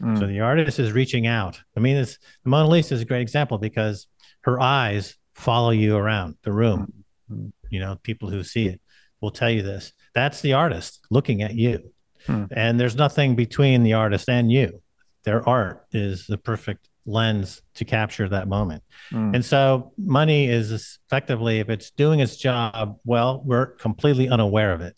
Mm. 0.00 0.18
So 0.18 0.26
the 0.26 0.40
artist 0.40 0.78
is 0.78 0.92
reaching 0.92 1.26
out. 1.26 1.60
I 1.76 1.80
mean, 1.80 1.96
it's, 1.96 2.18
the 2.42 2.50
Mona 2.50 2.68
Lisa 2.68 2.94
is 2.94 3.02
a 3.02 3.04
great 3.04 3.22
example 3.22 3.58
because 3.58 4.08
her 4.42 4.60
eyes 4.60 5.16
follow 5.42 5.70
you 5.70 5.96
around 5.96 6.36
the 6.42 6.52
room. 6.52 6.92
Mm. 7.30 7.52
You 7.70 7.80
know, 7.80 7.96
people 8.02 8.30
who 8.30 8.42
see 8.44 8.68
it 8.68 8.80
will 9.20 9.30
tell 9.30 9.50
you 9.50 9.62
this. 9.62 9.92
That's 10.14 10.40
the 10.40 10.52
artist 10.52 11.06
looking 11.10 11.42
at 11.42 11.54
you. 11.54 11.92
Mm. 12.26 12.48
And 12.52 12.78
there's 12.78 12.96
nothing 12.96 13.34
between 13.34 13.82
the 13.82 13.94
artist 13.94 14.28
and 14.28 14.52
you. 14.52 14.80
Their 15.24 15.46
art 15.48 15.86
is 15.92 16.26
the 16.26 16.38
perfect 16.38 16.88
lens 17.06 17.62
to 17.74 17.84
capture 17.84 18.28
that 18.28 18.46
moment. 18.46 18.82
Mm. 19.10 19.34
And 19.34 19.44
so 19.44 19.92
money 19.98 20.48
is 20.48 20.98
effectively, 21.06 21.58
if 21.58 21.68
it's 21.68 21.90
doing 21.90 22.20
its 22.20 22.36
job 22.36 22.98
well, 23.04 23.42
we're 23.44 23.66
completely 23.66 24.28
unaware 24.28 24.72
of 24.72 24.80
it. 24.80 24.96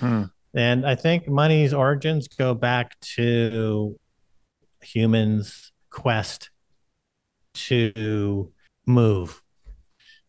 Mm. 0.00 0.30
And 0.54 0.86
I 0.86 0.94
think 0.96 1.28
money's 1.28 1.74
origins 1.74 2.26
go 2.26 2.54
back 2.54 2.98
to 3.16 3.96
humans' 4.82 5.72
quest 5.90 6.50
to 7.54 8.52
move. 8.86 9.40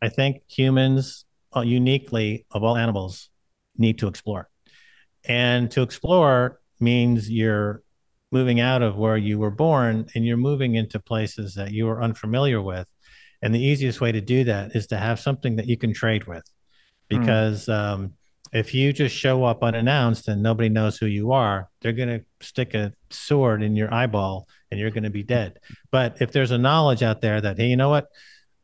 I 0.01 0.09
think 0.09 0.41
humans, 0.47 1.25
uh, 1.55 1.61
uniquely 1.61 2.45
of 2.51 2.63
all 2.63 2.77
animals, 2.77 3.29
need 3.77 3.99
to 3.99 4.07
explore. 4.07 4.49
And 5.25 5.69
to 5.71 5.81
explore 5.81 6.59
means 6.79 7.29
you're 7.29 7.83
moving 8.31 8.59
out 8.59 8.81
of 8.81 8.95
where 8.95 9.17
you 9.17 9.39
were 9.39 9.51
born 9.51 10.07
and 10.13 10.25
you're 10.25 10.37
moving 10.37 10.75
into 10.75 10.99
places 10.99 11.55
that 11.55 11.71
you 11.71 11.89
are 11.89 12.01
unfamiliar 12.01 12.61
with. 12.61 12.87
And 13.41 13.53
the 13.53 13.63
easiest 13.63 14.01
way 14.01 14.11
to 14.11 14.21
do 14.21 14.43
that 14.45 14.75
is 14.75 14.87
to 14.87 14.97
have 14.97 15.19
something 15.19 15.55
that 15.55 15.67
you 15.67 15.77
can 15.77 15.93
trade 15.93 16.25
with. 16.25 16.43
Hmm. 17.09 17.19
Because 17.19 17.65
mm. 17.65 17.73
um, 17.73 18.13
if 18.51 18.73
you 18.73 18.93
just 18.93 19.15
show 19.15 19.43
up 19.43 19.63
unannounced 19.63 20.27
and 20.27 20.41
nobody 20.41 20.69
knows 20.69 20.97
who 20.97 21.05
you 21.05 21.31
are, 21.31 21.69
they're 21.81 21.93
going 21.93 22.19
to 22.19 22.25
stick 22.45 22.73
a 22.73 22.93
sword 23.09 23.61
in 23.61 23.75
your 23.75 23.93
eyeball 23.93 24.47
and 24.71 24.79
you're 24.79 24.91
going 24.91 25.03
to 25.03 25.09
be 25.09 25.23
dead. 25.23 25.59
But 25.91 26.21
if 26.21 26.31
there's 26.31 26.51
a 26.51 26.57
knowledge 26.57 27.03
out 27.03 27.21
there 27.21 27.41
that, 27.41 27.57
hey, 27.57 27.67
you 27.67 27.77
know 27.77 27.89
what? 27.89 28.07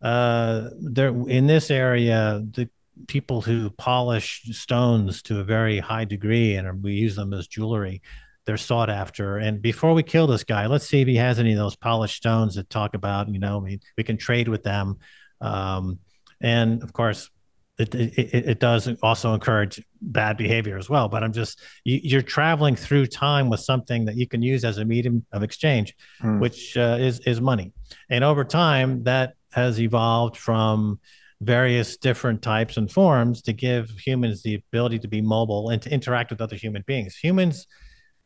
Uh, 0.06 0.70
there 0.80 1.10
in 1.28 1.48
this 1.48 1.72
area, 1.72 2.44
the 2.52 2.70
people 3.08 3.42
who 3.42 3.72
polish 3.72 4.44
stones 4.52 5.24
to 5.24 5.40
a 5.40 5.44
very 5.44 5.80
high 5.80 6.06
degree 6.06 6.56
and 6.56 6.84
we 6.84 6.94
use 6.94 7.16
them 7.16 7.34
as 7.34 7.48
jewelry 7.48 8.02
they're 8.46 8.56
sought 8.56 8.92
after. 8.92 9.38
And 9.38 9.64
before 9.64 9.96
we 9.96 10.04
kill 10.04 10.28
this 10.28 10.44
guy, 10.44 10.68
let's 10.68 10.88
see 10.88 11.02
if 11.02 11.08
he 11.08 11.16
has 11.16 11.40
any 11.40 11.54
of 11.54 11.58
those 11.58 11.76
polished 11.76 12.18
stones 12.18 12.54
that 12.54 12.70
talk 12.70 12.94
about, 12.94 13.28
you 13.30 13.40
know, 13.40 13.58
we, 13.58 13.80
we 13.98 14.04
can 14.04 14.18
trade 14.18 14.48
with 14.48 14.62
them. 14.62 14.98
Um, 15.42 15.98
and 16.40 16.84
of 16.84 16.94
course, 16.94 17.32
it, 17.80 17.96
it, 17.96 18.34
it, 18.34 18.60
does 18.60 18.88
also 19.02 19.34
encourage 19.34 19.84
bad 20.00 20.38
behavior 20.38 20.78
as 20.78 20.90
well. 20.90 21.10
But 21.10 21.24
I'm 21.24 21.34
just, 21.34 21.60
you, 21.84 22.20
are 22.20 22.22
traveling 22.22 22.76
through 22.76 23.08
time 23.08 23.50
with 23.50 23.62
something 23.62 24.06
that 24.06 24.16
you 24.16 24.28
can 24.28 24.44
use 24.44 24.64
as 24.64 24.78
a 24.78 24.86
medium 24.86 25.26
of 25.32 25.42
exchange, 25.42 25.96
hmm. 26.22 26.40
which 26.40 26.78
uh, 26.78 26.98
is, 27.00 27.20
is 27.22 27.42
money. 27.42 27.74
And 28.10 28.24
over 28.24 28.46
time, 28.46 29.04
that 29.06 29.34
has 29.56 29.80
evolved 29.80 30.36
from 30.36 31.00
various 31.40 31.96
different 31.96 32.42
types 32.42 32.76
and 32.76 32.92
forms 32.92 33.42
to 33.42 33.54
give 33.54 33.90
humans 33.92 34.44
the 34.44 34.56
ability 34.56 35.00
to 35.00 35.08
be 35.08 35.22
mobile 35.22 35.70
and 35.70 35.82
to 35.82 35.90
interact 35.90 36.30
with 36.30 36.42
other 36.42 36.58
human 36.58 36.84
beings. 36.86 37.16
Humans 37.16 37.66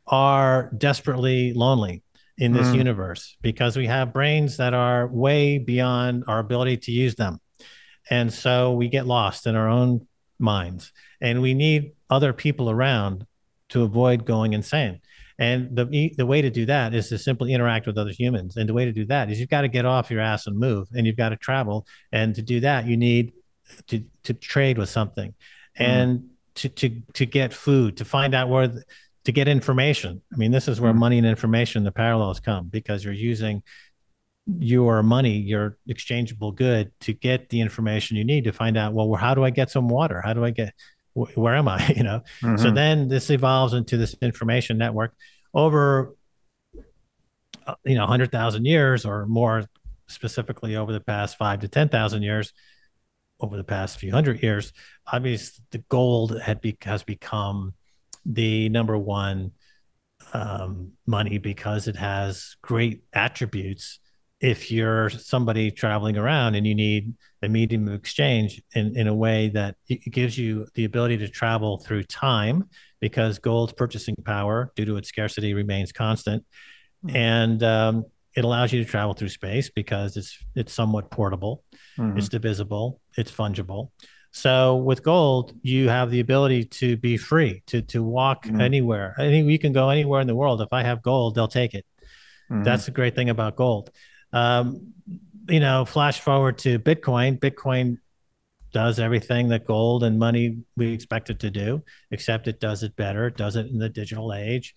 are 0.08 0.72
desperately 0.76 1.54
lonely 1.54 2.02
in 2.40 2.52
this 2.52 2.70
mm. 2.70 2.78
universe 2.78 3.38
because 3.44 3.78
we 3.78 3.86
have 3.86 4.12
brains 4.12 4.58
that 4.58 4.74
are 4.74 5.06
way 5.08 5.60
beyond 5.60 6.24
our 6.28 6.40
ability 6.40 6.78
to 6.78 6.92
use 6.92 7.14
them. 7.14 7.40
And 8.10 8.34
so 8.34 8.74
we 8.74 8.90
get 8.90 9.06
lost 9.06 9.46
in 9.46 9.56
our 9.56 9.68
own 9.70 10.08
minds 10.40 10.92
and 11.22 11.44
we 11.44 11.54
need 11.54 11.92
other 12.10 12.34
people 12.34 12.72
around 12.72 13.28
to 13.70 13.84
avoid 13.84 14.26
going 14.26 14.54
insane. 14.54 15.00
And 15.40 15.76
the 15.76 16.14
the 16.18 16.26
way 16.26 16.42
to 16.42 16.52
do 16.52 16.66
that 16.68 16.94
is 16.94 17.10
to 17.10 17.18
simply 17.18 17.54
interact 17.54 17.88
with 17.88 17.98
other 17.98 18.12
humans. 18.12 18.58
And 18.58 18.70
the 18.70 18.74
way 18.74 18.86
to 18.86 18.92
do 18.92 19.06
that 19.06 19.32
is 19.32 19.40
you've 19.40 19.50
got 19.50 19.62
to 19.62 19.70
get 19.70 19.86
off 19.86 20.12
your 20.12 20.22
ass 20.22 20.46
and 20.46 20.60
move, 20.60 20.88
and 20.94 21.08
you've 21.08 21.18
got 21.18 21.30
to 21.30 21.38
travel. 21.38 21.88
And 22.12 22.36
to 22.36 22.42
do 22.42 22.60
that, 22.60 22.86
you 22.86 22.98
need 22.98 23.34
to 23.88 24.04
to 24.24 24.34
trade 24.34 24.78
with 24.78 24.90
something, 24.90 25.30
mm. 25.30 25.36
and 25.86 26.30
to 26.56 26.70
to 26.70 27.02
to 27.14 27.26
get 27.26 27.54
food, 27.54 27.98
to 27.98 28.06
find 28.06 28.36
out 28.36 28.50
where 28.50 28.68
the, 28.68 28.84
to 29.26 29.32
get 29.32 29.48
information. 29.48 30.22
I 30.34 30.38
mean, 30.38 30.52
this 30.52 30.68
is 30.68 30.80
where 30.82 30.92
mm-hmm. 30.92 31.00
money 31.00 31.18
and 31.18 31.28
information, 31.28 31.84
the 31.84 31.92
parallels 31.92 32.40
come 32.40 32.68
because 32.68 33.04
you're 33.04 33.14
using 33.14 33.64
your 34.58 35.04
money, 35.04 35.38
your 35.38 35.78
exchangeable 35.88 36.52
good 36.52 36.92
to 37.02 37.14
get 37.14 37.50
the 37.50 37.62
information 37.62 38.18
you 38.18 38.24
need 38.24 38.46
to 38.46 38.52
find 38.52 38.78
out, 38.78 38.94
well, 38.94 39.14
how 39.14 39.36
do 39.36 39.44
I 39.44 39.52
get 39.52 39.70
some 39.70 39.88
water? 39.88 40.22
How 40.22 40.34
do 40.34 40.44
I 40.44 40.50
get, 40.50 40.74
where 41.14 41.56
am 41.56 41.68
I? 41.68 41.86
You 41.96 42.04
know? 42.04 42.22
Mm-hmm. 42.42 42.58
So 42.58 42.72
then 42.72 43.08
this 43.08 43.30
evolves 43.30 43.74
into 43.74 43.98
this 43.98 44.16
information 44.22 44.78
network 44.78 45.14
over, 45.54 46.16
uh, 47.66 47.76
you 47.86 47.96
know, 47.96 48.02
100,000 48.02 48.66
years 48.66 49.06
or 49.06 49.26
more 49.26 49.66
specifically 50.08 50.76
over 50.76 50.92
the 50.92 51.02
past 51.02 51.38
five 51.38 51.60
to 51.60 51.68
10,000 51.68 52.22
years, 52.22 52.54
over 53.40 53.58
the 53.58 53.64
past 53.64 54.00
few 54.00 54.12
hundred 54.12 54.44
years, 54.44 54.74
obviously 55.12 55.64
the 55.72 55.78
gold 55.90 56.40
had 56.42 56.60
be, 56.62 56.78
has 56.82 57.04
become 57.04 57.74
the 58.26 58.70
number 58.70 58.98
one 58.98 59.52
um, 60.34 60.92
money 61.08 61.38
because 61.38 61.88
it 61.88 61.96
has 61.96 62.58
great 62.62 63.04
attributes. 63.14 64.00
If 64.42 64.72
you're 64.72 65.10
somebody 65.10 65.72
traveling 65.72 66.18
around 66.18 66.56
and 66.56 66.68
you 66.68 66.76
need 66.76 67.14
a 67.42 67.50
medium 67.50 67.88
of 67.88 67.94
exchange 67.94 68.62
in, 68.74 68.98
in 68.98 69.08
a 69.08 69.14
way 69.14 69.50
that 69.50 69.76
it 69.88 70.12
gives 70.12 70.38
you 70.38 70.68
the 70.76 70.86
ability 70.86 71.18
to 71.18 71.28
travel 71.28 71.78
through 71.78 72.04
time, 72.04 72.70
because 73.00 73.40
gold's 73.40 73.74
purchasing 73.74 74.16
power 74.26 74.72
due 74.76 74.86
to 74.86 74.98
its 74.98 75.08
scarcity 75.08 75.54
remains 75.54 75.92
constant, 75.92 76.44
mm-hmm. 77.06 77.16
and 77.16 77.64
um, 77.64 78.06
it 78.36 78.44
allows 78.44 78.74
you 78.74 78.84
to 78.84 78.90
travel 78.90 79.14
through 79.14 79.30
space 79.30 79.70
because 79.70 80.18
it's 80.18 80.38
it's 80.56 80.74
somewhat 80.74 81.10
portable, 81.10 81.64
mm-hmm. 81.98 82.18
it's 82.18 82.30
divisible, 82.30 83.00
it's 83.18 83.32
fungible. 83.32 83.92
So 84.32 84.76
with 84.76 85.02
gold, 85.02 85.54
you 85.64 85.90
have 85.90 86.12
the 86.12 86.20
ability 86.20 86.66
to 86.66 86.98
be 86.98 87.18
free 87.18 87.64
to 87.68 87.82
to 87.84 88.04
walk 88.04 88.46
mm-hmm. 88.46 88.62
anywhere. 88.62 89.16
I 89.18 89.30
think 89.30 89.48
you 89.50 89.58
can 89.58 89.74
go 89.74 89.90
anywhere 89.90 90.22
in 90.22 90.28
the 90.28 90.36
world. 90.36 90.62
If 90.62 90.72
I 90.72 90.84
have 90.84 91.02
gold, 91.02 91.36
they'll 91.36 91.48
take 91.48 91.74
it. 91.74 91.86
Mm-hmm. 92.52 92.64
That's 92.64 92.86
the 92.86 92.92
great 92.92 93.16
thing 93.16 93.30
about 93.30 93.56
gold. 93.56 93.92
Um, 94.32 94.94
you 95.50 95.60
know, 95.60 95.86
flash 95.86 96.20
forward 96.20 96.58
to 96.60 96.80
Bitcoin. 96.80 97.40
Bitcoin 97.40 97.98
does 98.72 99.00
everything 99.00 99.50
that 99.50 99.66
gold 99.66 100.04
and 100.04 100.20
money 100.20 100.60
we 100.78 100.94
expect 100.94 101.30
it 101.30 101.40
to 101.40 101.50
do, 101.50 101.84
except 102.12 102.48
it 102.48 102.60
does 102.60 102.84
it 102.84 102.96
better. 102.96 103.28
It 103.28 103.38
does 103.38 103.56
it 103.56 103.68
in 103.68 103.80
the 103.80 103.90
digital 103.90 104.34
age. 104.34 104.76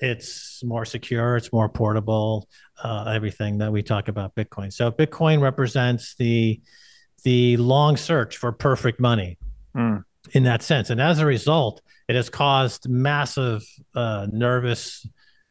It's 0.00 0.62
more 0.62 0.84
secure. 0.84 1.36
It's 1.36 1.52
more 1.52 1.68
portable. 1.68 2.48
Uh, 2.82 3.12
everything 3.14 3.58
that 3.58 3.72
we 3.72 3.82
talk 3.82 4.08
about 4.08 4.34
Bitcoin. 4.34 4.72
So 4.72 4.90
Bitcoin 4.90 5.40
represents 5.40 6.14
the 6.16 6.60
the 7.24 7.56
long 7.56 7.96
search 7.96 8.36
for 8.36 8.52
perfect 8.52 9.00
money 9.00 9.38
mm. 9.76 10.04
in 10.32 10.44
that 10.44 10.62
sense. 10.62 10.90
And 10.90 11.00
as 11.00 11.18
a 11.18 11.26
result, 11.26 11.82
it 12.08 12.14
has 12.14 12.28
caused 12.28 12.88
massive 12.88 13.64
uh, 13.94 14.28
nervous, 14.30 15.06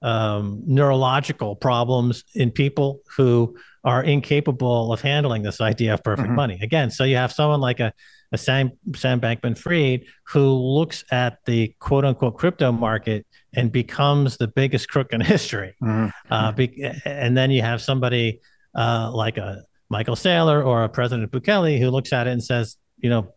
um, 0.06 0.62
neurological 0.68 1.56
problems 1.56 2.24
in 2.36 2.52
people 2.52 3.00
who 3.18 3.58
are 3.84 4.04
incapable 4.04 4.94
of 4.94 5.02
handling 5.02 5.42
this 5.42 5.60
idea 5.60 5.96
of 5.96 6.04
perfect 6.04 6.28
mm-hmm. 6.28 6.36
money. 6.36 6.60
Again, 6.62 6.92
so 6.92 7.04
you 7.04 7.16
have 7.16 7.32
someone 7.32 7.60
like 7.60 7.80
a, 7.80 7.92
a 8.32 8.38
Sam, 8.38 8.72
Sam 8.96 9.20
Bankman 9.20 9.58
Fried 9.58 10.06
who 10.28 10.54
looks 10.54 11.04
at 11.12 11.40
the 11.46 11.76
quote 11.80 12.06
unquote 12.06 12.38
crypto 12.38 12.72
market 12.72 13.26
and 13.56 13.72
becomes 13.72 14.38
the 14.38 14.48
biggest 14.48 14.90
crook 14.90 15.12
in 15.12 15.22
history. 15.36 15.74
Mm-hmm. 15.82 16.32
Uh, 16.32 16.52
be, 16.52 16.84
and 17.04 17.36
then 17.36 17.50
you 17.50 17.64
have 17.64 17.82
somebody 17.82 18.42
uh, 18.76 19.10
like 19.12 19.38
a 19.38 19.64
Michael 19.90 20.16
Saylor 20.16 20.64
or 20.64 20.84
a 20.84 20.90
President 20.90 21.32
Bukele 21.32 21.80
who 21.80 21.90
looks 21.90 22.14
at 22.14 22.28
it 22.28 22.32
and 22.32 22.44
says, 22.44 22.78
you 23.00 23.10
know, 23.10 23.34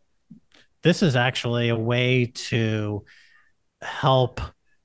this 0.83 1.03
is 1.03 1.17
actually 1.17 1.71
a 1.71 1.77
way 1.77 2.27
to 2.27 3.05
help 3.81 4.43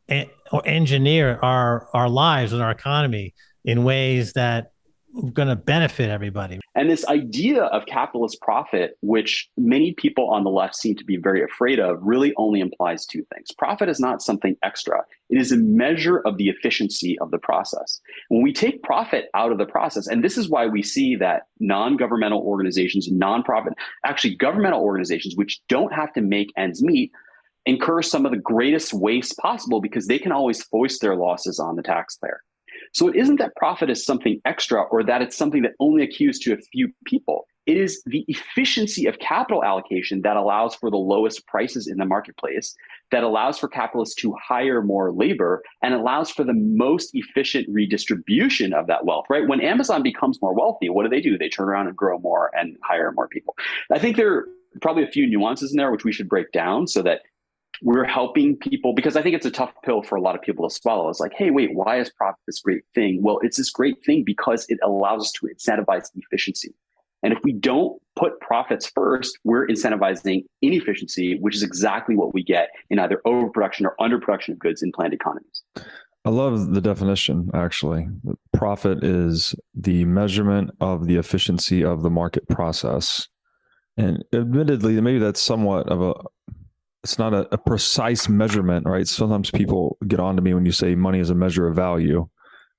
en- 0.08 0.30
or 0.54 0.62
engineer 0.66 1.39
our 1.42 1.89
our 1.94 2.08
lives 2.08 2.54
and 2.54 2.62
our 2.62 2.72
economy 2.72 3.34
in 3.66 3.84
ways 3.84 4.34
that 4.34 4.72
are 5.16 5.32
going 5.32 5.48
to 5.48 5.56
benefit 5.56 6.10
everybody. 6.10 6.60
And 6.76 6.89
this 6.89 7.06
idea 7.08 7.63
of 7.66 7.86
capitalist 7.86 8.42
profit, 8.42 8.98
which 9.02 9.50
many 9.58 9.94
people 9.94 10.30
on 10.30 10.44
the 10.44 10.50
left 10.50 10.76
seem 10.76 10.96
to 10.96 11.04
be 11.04 11.18
very 11.18 11.44
afraid 11.44 11.80
of, 11.80 12.00
really 12.02 12.34
only 12.38 12.60
implies 12.60 13.06
two 13.06 13.24
things. 13.34 13.50
Profit 13.58 13.89
is 13.89 14.00
not 14.00 14.22
something 14.22 14.56
extra, 14.63 15.04
it 15.30 15.39
is 15.39 15.52
a 15.52 15.58
measure 15.58 16.20
of 16.20 16.38
the 16.38 16.50
efficiency 16.50 17.18
of 17.20 17.32
the 17.32 17.38
process. 17.38 18.00
When 18.30 18.44
we 18.44 18.54
take 18.54 18.84
profit 18.84 19.26
out 19.34 19.52
of 19.52 19.58
the 19.58 19.66
process, 19.66 20.08
and 20.08 20.24
this 20.24 20.38
is 20.38 20.50
why 20.50 20.68
we 20.68 20.84
see 20.84 21.16
that 21.16 21.48
non 21.60 21.98
governmental 21.98 22.42
organizations, 22.42 23.10
nonprofit, 23.10 23.74
actually 24.06 24.36
governmental 24.36 24.82
organizations, 24.82 25.36
which 25.36 25.62
don't 25.68 25.94
have 25.94 26.13
to 26.13 26.22
make 26.22 26.52
ends 26.58 26.84
meet, 26.84 27.12
incur 27.65 28.02
some 28.02 28.26
of 28.26 28.32
the 28.32 28.38
greatest 28.38 28.93
waste 28.93 29.38
possible 29.38 29.82
because 29.82 30.08
they 30.08 30.19
can 30.19 30.32
always 30.32 30.63
foist 30.63 31.02
their 31.02 31.15
losses 31.15 31.60
on 31.60 31.76
the 31.76 31.84
taxpayer. 31.84 32.41
So 32.93 33.08
it 33.08 33.15
isn't 33.15 33.38
that 33.38 33.56
profit 33.56 33.89
is 33.89 34.06
something 34.06 34.39
extra 34.45 34.82
or 34.84 35.04
that 35.04 35.21
it's 35.21 35.36
something 35.36 35.63
that 35.63 35.73
only 35.80 36.04
accrues 36.04 36.39
to 36.39 36.54
a 36.54 36.58
few 36.71 36.91
people. 37.06 37.47
It 37.65 37.78
is 37.78 38.04
the 38.06 38.26
efficiency 38.28 39.06
of 39.06 39.19
capital 39.19 39.63
allocation 39.63 40.21
that 40.23 40.36
allows 40.36 40.76
for 40.76 40.91
the 40.91 40.97
lowest 40.97 41.47
prices 41.47 41.88
in 41.88 41.97
the 41.97 42.06
marketplace, 42.06 42.76
that 43.12 43.23
allows 43.23 43.58
for 43.58 43.69
capitalists 43.69 44.15
to 44.15 44.36
hire 44.41 44.82
more 44.82 45.13
labor, 45.13 45.63
and 45.82 45.93
allows 45.93 46.30
for 46.30 46.43
the 46.43 46.54
most 46.54 47.12
efficient 47.13 47.67
redistribution 47.69 48.73
of 48.73 48.88
that 48.88 49.06
wealth, 49.06 49.26
right? 49.30 49.47
When 49.47 49.62
Amazon 49.62 50.04
becomes 50.04 50.41
more 50.41 50.54
wealthy, 50.54 50.89
what 50.89 51.04
do 51.04 51.10
they 51.10 51.21
do? 51.21 51.38
They 51.38 51.47
turn 51.47 51.69
around 51.69 51.88
and 51.88 51.95
grow 51.95 52.19
more 52.19 52.52
and 52.54 52.78
hire 52.84 53.13
more 53.13 53.30
people. 53.30 53.56
I 53.91 53.97
think 53.97 54.17
there 54.17 54.34
are 54.34 54.47
probably 54.82 55.04
a 55.04 55.12
few 55.12 55.26
nuances 55.26 55.71
in 55.71 55.78
there 55.78 55.91
which 55.91 56.04
we 56.04 56.12
should 56.12 56.28
break 56.28 56.52
down 56.52 56.88
so 56.88 57.02
that 57.04 57.21
we're 57.81 58.05
helping 58.05 58.55
people 58.57 58.93
because 58.93 59.15
I 59.15 59.21
think 59.21 59.36
it's 59.36 59.45
a 59.45 59.51
tough 59.51 59.73
pill 59.83 60.03
for 60.03 60.15
a 60.15 60.21
lot 60.21 60.36
of 60.36 60.41
people 60.41 60.67
to 60.67 60.73
swallow. 60.73 61.09
It's 61.09 61.19
like, 61.19 61.33
hey, 61.36 61.49
wait, 61.49 61.73
why 61.73 61.99
is 61.99 62.09
profit 62.09 62.39
this 62.47 62.62
great 62.62 62.83
thing? 62.93 63.21
Well, 63.21 63.39
it's 63.41 63.57
this 63.57 63.69
great 63.69 64.03
thing 64.05 64.23
because 64.23 64.65
it 64.69 64.79
allows 64.83 65.21
us 65.23 65.31
to 65.33 65.47
incentivize 65.47 66.09
efficiency. 66.15 66.73
And 67.23 67.31
if 67.31 67.39
we 67.43 67.53
don't 67.53 68.01
put 68.17 68.39
profits 68.41 68.91
first, 68.93 69.39
we're 69.45 69.65
incentivizing 69.67 70.43
inefficiency, 70.62 71.39
which 71.39 71.55
is 71.55 71.63
exactly 71.63 72.15
what 72.15 72.33
we 72.33 72.43
get 72.43 72.69
in 72.89 72.99
either 72.99 73.21
overproduction 73.25 73.86
or 73.86 73.95
underproduction 73.99 74.49
of 74.49 74.59
goods 74.59 74.83
in 74.83 74.91
planned 74.91 75.13
economies. 75.13 75.63
I 76.25 76.29
love 76.29 76.73
the 76.73 76.81
definition, 76.81 77.49
actually. 77.53 78.07
Profit 78.53 79.03
is 79.03 79.55
the 79.73 80.05
measurement 80.05 80.71
of 80.79 81.07
the 81.07 81.17
efficiency 81.17 81.83
of 81.83 82.01
the 82.03 82.09
market 82.09 82.47
process. 82.49 83.27
And 83.97 84.23
admittedly, 84.33 84.99
maybe 85.01 85.19
that's 85.19 85.41
somewhat 85.41 85.89
of 85.89 86.01
a 86.01 86.13
it's 87.04 87.20
not 87.20 87.34
a, 87.34 87.54
a, 87.54 87.58
precise 87.58 88.30
measurement, 88.30 88.86
right? 88.86 89.08
Sometimes 89.08 89.52
people 89.52 89.98
get 90.08 90.22
on 90.22 90.38
to 90.38 90.42
me 90.42 90.54
when 90.54 90.66
you 90.66 90.72
say 90.72 90.96
money 90.96 91.20
is 91.20 91.30
a 91.30 91.36
measure 91.36 91.68
of 91.68 91.76
value. 91.76 92.28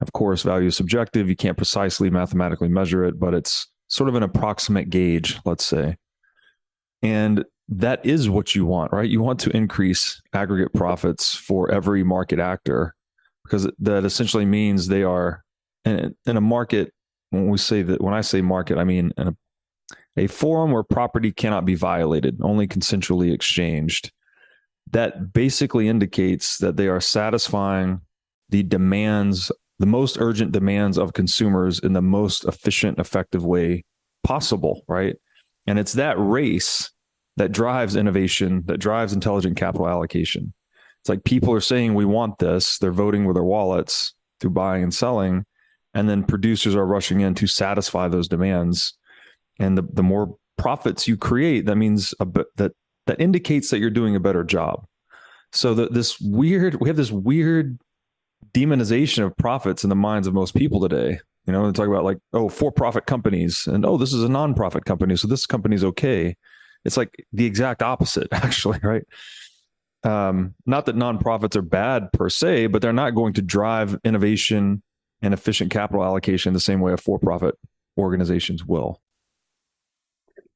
Of 0.00 0.12
course, 0.12 0.42
value 0.42 0.68
is 0.68 0.76
subjective. 0.76 1.28
You 1.28 1.36
can't 1.36 1.56
precisely 1.56 2.08
mathematically 2.08 2.68
measure 2.68 3.04
it, 3.04 3.20
but 3.20 3.34
it's 3.34 3.68
sort 3.88 4.08
of 4.08 4.14
an 4.14 4.22
approximate 4.22 4.88
gauge, 4.88 5.38
let's 5.44 5.64
say. 5.64 5.96
And 7.02 7.44
that 7.68 8.04
is 8.04 8.30
what 8.30 8.54
you 8.54 8.64
want, 8.64 8.92
right? 8.92 9.08
You 9.08 9.22
want 9.22 9.40
to 9.40 9.54
increase 9.54 10.20
aggregate 10.32 10.72
profits 10.72 11.34
for 11.34 11.70
every 11.70 12.02
market 12.02 12.38
actor 12.38 12.94
because 13.44 13.70
that 13.78 14.04
essentially 14.04 14.46
means 14.46 14.88
they 14.88 15.02
are 15.02 15.44
in, 15.84 16.14
in 16.26 16.36
a 16.36 16.40
market. 16.40 16.92
When 17.30 17.48
we 17.48 17.58
say 17.58 17.82
that, 17.82 18.00
when 18.00 18.14
I 18.14 18.22
say 18.22 18.40
market, 18.40 18.78
I 18.78 18.84
mean 18.84 19.12
in 19.18 19.28
a 19.28 19.36
a 20.16 20.26
forum 20.26 20.70
where 20.70 20.82
property 20.82 21.32
cannot 21.32 21.64
be 21.64 21.74
violated, 21.74 22.38
only 22.42 22.66
consensually 22.66 23.32
exchanged. 23.32 24.12
That 24.90 25.32
basically 25.32 25.88
indicates 25.88 26.58
that 26.58 26.76
they 26.76 26.88
are 26.88 27.00
satisfying 27.00 28.00
the 28.50 28.62
demands, 28.62 29.50
the 29.78 29.86
most 29.86 30.18
urgent 30.20 30.52
demands 30.52 30.98
of 30.98 31.14
consumers 31.14 31.80
in 31.80 31.94
the 31.94 32.02
most 32.02 32.44
efficient, 32.44 32.98
effective 32.98 33.44
way 33.44 33.84
possible, 34.22 34.84
right? 34.86 35.16
And 35.66 35.78
it's 35.78 35.94
that 35.94 36.16
race 36.18 36.90
that 37.36 37.52
drives 37.52 37.96
innovation, 37.96 38.62
that 38.66 38.78
drives 38.78 39.12
intelligent 39.12 39.56
capital 39.56 39.88
allocation. 39.88 40.52
It's 41.00 41.08
like 41.08 41.24
people 41.24 41.52
are 41.52 41.60
saying, 41.60 41.94
we 41.94 42.04
want 42.04 42.38
this. 42.38 42.78
They're 42.78 42.92
voting 42.92 43.24
with 43.24 43.34
their 43.34 43.44
wallets 43.44 44.14
through 44.40 44.50
buying 44.50 44.82
and 44.82 44.94
selling. 44.94 45.44
And 45.92 46.08
then 46.08 46.24
producers 46.24 46.74
are 46.74 46.86
rushing 46.86 47.20
in 47.20 47.34
to 47.36 47.46
satisfy 47.46 48.08
those 48.08 48.28
demands 48.28 48.96
and 49.58 49.78
the, 49.78 49.82
the 49.92 50.02
more 50.02 50.36
profits 50.56 51.08
you 51.08 51.16
create 51.16 51.66
that 51.66 51.76
means 51.76 52.14
a 52.20 52.26
that 52.56 52.72
that 53.06 53.20
indicates 53.20 53.70
that 53.70 53.78
you're 53.78 53.90
doing 53.90 54.16
a 54.16 54.20
better 54.20 54.44
job. 54.44 54.86
So 55.52 55.74
that 55.74 55.94
this 55.94 56.20
weird 56.20 56.80
we 56.80 56.88
have 56.88 56.96
this 56.96 57.12
weird 57.12 57.78
demonization 58.52 59.24
of 59.24 59.36
profits 59.36 59.84
in 59.84 59.90
the 59.90 59.96
minds 59.96 60.26
of 60.26 60.34
most 60.34 60.54
people 60.54 60.80
today. 60.80 61.20
You 61.46 61.52
know 61.52 61.66
they 61.66 61.72
talk 61.72 61.88
about 61.88 62.04
like 62.04 62.18
oh 62.32 62.48
for 62.48 62.72
profit 62.72 63.06
companies 63.06 63.66
and 63.66 63.84
oh 63.84 63.96
this 63.96 64.12
is 64.12 64.22
a 64.22 64.28
non-profit 64.28 64.84
company 64.84 65.16
so 65.16 65.28
this 65.28 65.46
company's 65.46 65.84
okay. 65.84 66.36
It's 66.84 66.96
like 66.96 67.14
the 67.32 67.46
exact 67.46 67.82
opposite 67.82 68.28
actually 68.32 68.80
right? 68.82 69.04
Um, 70.02 70.54
not 70.66 70.84
that 70.84 70.96
nonprofits 70.96 71.56
are 71.56 71.62
bad 71.62 72.12
per 72.12 72.28
se 72.28 72.68
but 72.68 72.82
they're 72.82 72.92
not 72.92 73.14
going 73.14 73.32
to 73.34 73.42
drive 73.42 73.98
innovation 74.04 74.82
and 75.22 75.32
efficient 75.32 75.70
capital 75.70 76.04
allocation 76.04 76.52
the 76.52 76.60
same 76.60 76.80
way 76.80 76.92
a 76.92 76.98
for-profit 76.98 77.54
organizations 77.96 78.64
will 78.64 79.00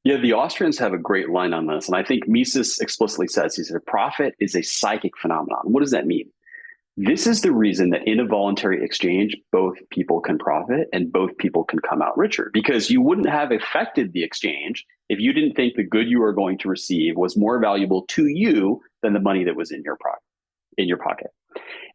yeah, 0.09 0.17
the 0.17 0.33
Austrians 0.33 0.79
have 0.79 0.91
a 0.91 0.97
great 0.97 1.29
line 1.29 1.53
on 1.53 1.67
this. 1.67 1.87
And 1.87 1.95
I 1.95 2.03
think 2.03 2.27
Mises 2.27 2.79
explicitly 2.79 3.27
says 3.27 3.55
he 3.55 3.63
said, 3.63 3.85
profit 3.85 4.33
is 4.39 4.55
a 4.55 4.63
psychic 4.63 5.15
phenomenon. 5.15 5.61
What 5.65 5.81
does 5.81 5.91
that 5.91 6.07
mean? 6.07 6.31
This 6.97 7.27
is 7.27 7.41
the 7.41 7.51
reason 7.51 7.91
that 7.91 8.07
in 8.07 8.19
a 8.19 8.25
voluntary 8.25 8.83
exchange, 8.83 9.37
both 9.51 9.77
people 9.91 10.19
can 10.19 10.39
profit 10.39 10.89
and 10.91 11.11
both 11.11 11.37
people 11.37 11.63
can 11.63 11.79
come 11.79 12.01
out 12.01 12.17
richer 12.17 12.49
because 12.53 12.89
you 12.89 13.01
wouldn't 13.01 13.29
have 13.29 13.51
affected 13.51 14.11
the 14.11 14.23
exchange 14.23 14.83
if 15.09 15.19
you 15.19 15.31
didn't 15.31 15.53
think 15.53 15.75
the 15.75 15.83
good 15.83 16.09
you 16.09 16.21
were 16.21 16.33
going 16.33 16.57
to 16.57 16.69
receive 16.69 17.15
was 17.15 17.37
more 17.37 17.59
valuable 17.59 18.01
to 18.07 18.25
you 18.25 18.81
than 19.03 19.13
the 19.13 19.19
money 19.19 19.43
that 19.43 19.55
was 19.55 19.71
in 19.71 19.83
your. 19.83 19.97
In 20.79 20.87
your 20.87 20.97
pocket. 20.97 21.27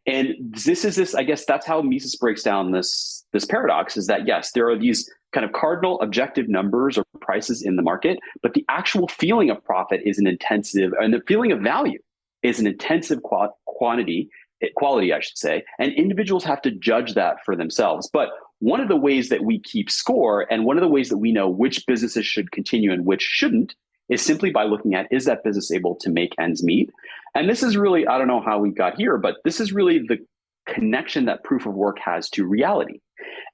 And 0.07 0.35
this 0.39 0.85
is 0.85 0.95
this, 0.95 1.15
I 1.15 1.23
guess 1.23 1.45
that's 1.45 1.65
how 1.65 1.81
Mises 1.81 2.15
breaks 2.15 2.43
down 2.43 2.71
this, 2.71 3.25
this 3.33 3.45
paradox 3.45 3.97
is 3.97 4.07
that 4.07 4.27
yes, 4.27 4.51
there 4.51 4.69
are 4.69 4.77
these 4.77 5.09
kind 5.33 5.45
of 5.45 5.51
cardinal 5.51 5.99
objective 6.01 6.47
numbers 6.47 6.97
or 6.97 7.03
prices 7.19 7.61
in 7.61 7.75
the 7.75 7.81
market, 7.81 8.19
but 8.41 8.53
the 8.53 8.65
actual 8.69 9.07
feeling 9.07 9.49
of 9.49 9.63
profit 9.63 10.01
is 10.05 10.19
an 10.19 10.27
intensive, 10.27 10.93
and 10.99 11.13
the 11.13 11.21
feeling 11.27 11.51
of 11.51 11.59
value 11.59 11.99
is 12.43 12.59
an 12.59 12.67
intensive 12.67 13.21
qu- 13.23 13.49
quantity, 13.65 14.29
eh, 14.61 14.67
quality, 14.75 15.11
I 15.11 15.19
should 15.19 15.37
say, 15.37 15.63
and 15.79 15.91
individuals 15.93 16.43
have 16.43 16.61
to 16.61 16.71
judge 16.71 17.15
that 17.15 17.37
for 17.43 17.55
themselves. 17.55 18.09
But 18.11 18.29
one 18.59 18.79
of 18.79 18.87
the 18.87 18.95
ways 18.95 19.29
that 19.29 19.43
we 19.43 19.59
keep 19.59 19.89
score 19.89 20.45
and 20.51 20.65
one 20.65 20.77
of 20.77 20.81
the 20.81 20.87
ways 20.87 21.09
that 21.09 21.17
we 21.17 21.31
know 21.31 21.49
which 21.49 21.85
businesses 21.85 22.25
should 22.25 22.51
continue 22.51 22.93
and 22.93 23.05
which 23.05 23.21
shouldn't 23.21 23.75
is 24.07 24.21
simply 24.21 24.51
by 24.51 24.63
looking 24.63 24.93
at 24.93 25.07
is 25.11 25.25
that 25.25 25.43
business 25.43 25.71
able 25.71 25.95
to 25.95 26.09
make 26.09 26.33
ends 26.39 26.63
meet? 26.63 26.91
And 27.35 27.49
this 27.49 27.61
is 27.61 27.75
really, 27.75 28.07
I 28.07 28.17
don't 28.17 28.27
know 28.27 28.41
how 28.41 28.59
we 28.59 28.71
got 28.71 28.95
here, 28.95 29.17
but 29.17 29.35
this 29.43 29.59
is 29.59 29.73
really 29.73 29.99
the 29.99 30.17
connection 30.67 31.25
that 31.25 31.43
proof 31.43 31.65
of 31.65 31.73
work 31.73 31.97
has 31.99 32.29
to 32.31 32.45
reality. 32.45 33.01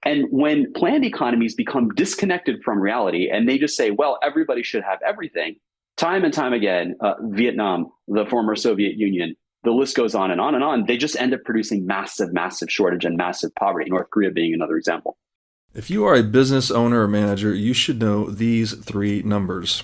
And 0.03 0.27
when 0.31 0.71
planned 0.73 1.03
economies 1.03 1.55
become 1.55 1.89
disconnected 1.89 2.63
from 2.63 2.79
reality 2.79 3.29
and 3.29 3.49
they 3.49 3.57
just 3.57 3.75
say, 3.75 3.91
well, 3.91 4.19
everybody 4.23 4.63
should 4.63 4.83
have 4.83 4.99
everything, 5.05 5.55
time 5.97 6.23
and 6.23 6.33
time 6.33 6.53
again, 6.53 6.95
uh, 7.01 7.15
Vietnam, 7.21 7.91
the 8.07 8.25
former 8.25 8.55
Soviet 8.55 8.97
Union, 8.97 9.35
the 9.63 9.71
list 9.71 9.95
goes 9.95 10.15
on 10.15 10.31
and 10.31 10.41
on 10.41 10.55
and 10.55 10.63
on. 10.63 10.85
They 10.85 10.97
just 10.97 11.15
end 11.15 11.33
up 11.33 11.41
producing 11.43 11.85
massive, 11.85 12.33
massive 12.33 12.71
shortage 12.71 13.05
and 13.05 13.17
massive 13.17 13.53
poverty, 13.55 13.89
North 13.89 14.09
Korea 14.11 14.31
being 14.31 14.53
another 14.53 14.75
example. 14.75 15.17
If 15.73 15.89
you 15.89 16.05
are 16.05 16.15
a 16.15 16.23
business 16.23 16.71
owner 16.71 17.03
or 17.03 17.07
manager, 17.07 17.53
you 17.53 17.73
should 17.73 17.99
know 17.99 18.29
these 18.29 18.73
three 18.73 19.21
numbers 19.21 19.83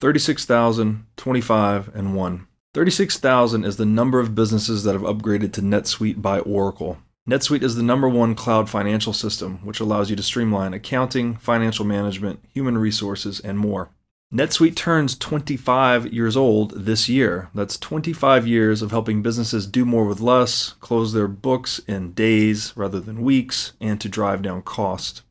36,000, 0.00 1.06
25, 1.16 1.94
and 1.94 2.14
1. 2.14 2.46
36,000 2.74 3.64
is 3.64 3.76
the 3.76 3.86
number 3.86 4.20
of 4.20 4.34
businesses 4.34 4.84
that 4.84 4.92
have 4.92 5.02
upgraded 5.02 5.52
to 5.54 5.62
NetSuite 5.62 6.20
by 6.20 6.40
Oracle. 6.40 6.98
NetSuite 7.28 7.62
is 7.62 7.76
the 7.76 7.82
number 7.82 8.08
one 8.08 8.34
cloud 8.34 8.68
financial 8.68 9.12
system, 9.12 9.58
which 9.64 9.80
allows 9.80 10.10
you 10.10 10.16
to 10.16 10.22
streamline 10.22 10.74
accounting, 10.74 11.36
financial 11.36 11.84
management, 11.84 12.40
human 12.52 12.76
resources, 12.76 13.40
and 13.40 13.58
more. 13.58 13.90
NetSuite 14.32 14.76
turns 14.76 15.16
25 15.16 16.12
years 16.12 16.36
old 16.36 16.84
this 16.84 17.08
year. 17.08 17.48
That's 17.54 17.78
25 17.78 18.46
years 18.46 18.82
of 18.82 18.90
helping 18.90 19.22
businesses 19.22 19.66
do 19.66 19.86
more 19.86 20.04
with 20.04 20.20
less, 20.20 20.74
close 20.80 21.14
their 21.14 21.28
books 21.28 21.80
in 21.86 22.12
days 22.12 22.74
rather 22.76 23.00
than 23.00 23.22
weeks, 23.22 23.72
and 23.80 23.98
to 24.02 24.08
drive 24.10 24.42
down 24.42 24.60
cost. 24.60 25.22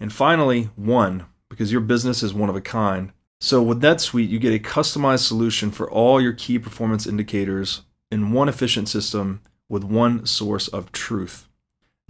And 0.00 0.12
finally, 0.12 0.70
one, 0.74 1.26
because 1.48 1.70
your 1.70 1.80
business 1.80 2.24
is 2.24 2.34
one 2.34 2.48
of 2.48 2.56
a 2.56 2.60
kind. 2.60 3.12
So 3.40 3.62
with 3.62 3.82
NetSuite, 3.82 4.28
you 4.28 4.38
get 4.38 4.54
a 4.54 4.58
customized 4.58 5.26
solution 5.26 5.70
for 5.70 5.90
all 5.90 6.20
your 6.20 6.32
key 6.32 6.58
performance 6.58 7.06
indicators 7.06 7.82
in 8.10 8.32
one 8.32 8.48
efficient 8.48 8.88
system 8.88 9.40
with 9.68 9.84
one 9.84 10.24
source 10.26 10.68
of 10.68 10.92
truth. 10.92 11.48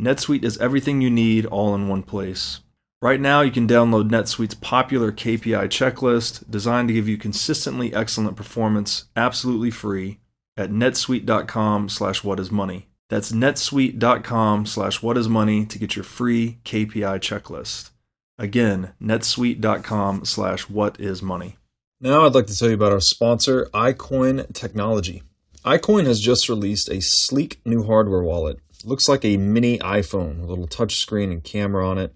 NetSuite 0.01 0.45
is 0.45 0.59
everything 0.59 1.01
you 1.01 1.11
need 1.11 1.47
all 1.47 1.75
in 1.75 1.89
one 1.89 2.03
place. 2.03 2.61
Right 3.03 3.21
now, 3.21 3.41
you 3.41 3.51
can 3.51 3.69
download 3.69 4.09
NetSuite's 4.09 4.55
popular 4.55 5.13
KPI 5.13 5.67
checklist 5.69 6.51
designed 6.51 6.89
to 6.89 6.95
give 6.95 7.09
you 7.09 7.19
consistently 7.19 7.95
excellent 7.95 8.37
performance 8.37 9.05
absolutely 9.17 9.71
free 9.71 10.21
at 10.57 10.71
netsuite.com 10.71 11.89
slash 11.89 12.23
whatismoney. 12.23 12.85
That's 13.09 13.33
netsuite.com 13.33 14.67
slash 14.67 15.01
whatismoney 15.01 15.69
to 15.69 15.79
get 15.79 15.95
your 15.95 16.05
free 16.05 16.59
KPI 16.65 17.21
checklist. 17.21 17.91
Again, 18.39 18.93
netsuite.com 19.01 20.25
slash 20.25 20.69
what 20.69 21.01
is 21.01 21.23
money. 21.23 21.57
Now 22.01 22.27
I'd 22.27 22.35
like 22.35 22.47
to 22.49 22.59
tell 22.59 22.69
you 22.69 22.75
about 22.75 22.93
our 22.93 23.01
sponsor, 23.01 23.69
iCoin 23.73 24.53
Technology 24.53 25.23
iCoin 25.67 26.07
has 26.07 26.21
just 26.21 26.49
released 26.49 26.89
a 26.89 27.01
sleek 27.01 27.61
new 27.67 27.83
hardware 27.83 28.23
wallet. 28.23 28.61
looks 28.85 29.09
like 29.09 29.25
a 29.25 29.37
mini 29.37 29.79
iPhone, 29.79 30.41
a 30.41 30.47
little 30.47 30.69
touchscreen 30.69 31.33
and 31.33 31.43
camera 31.43 31.89
on 31.89 31.99
it. 31.99 32.15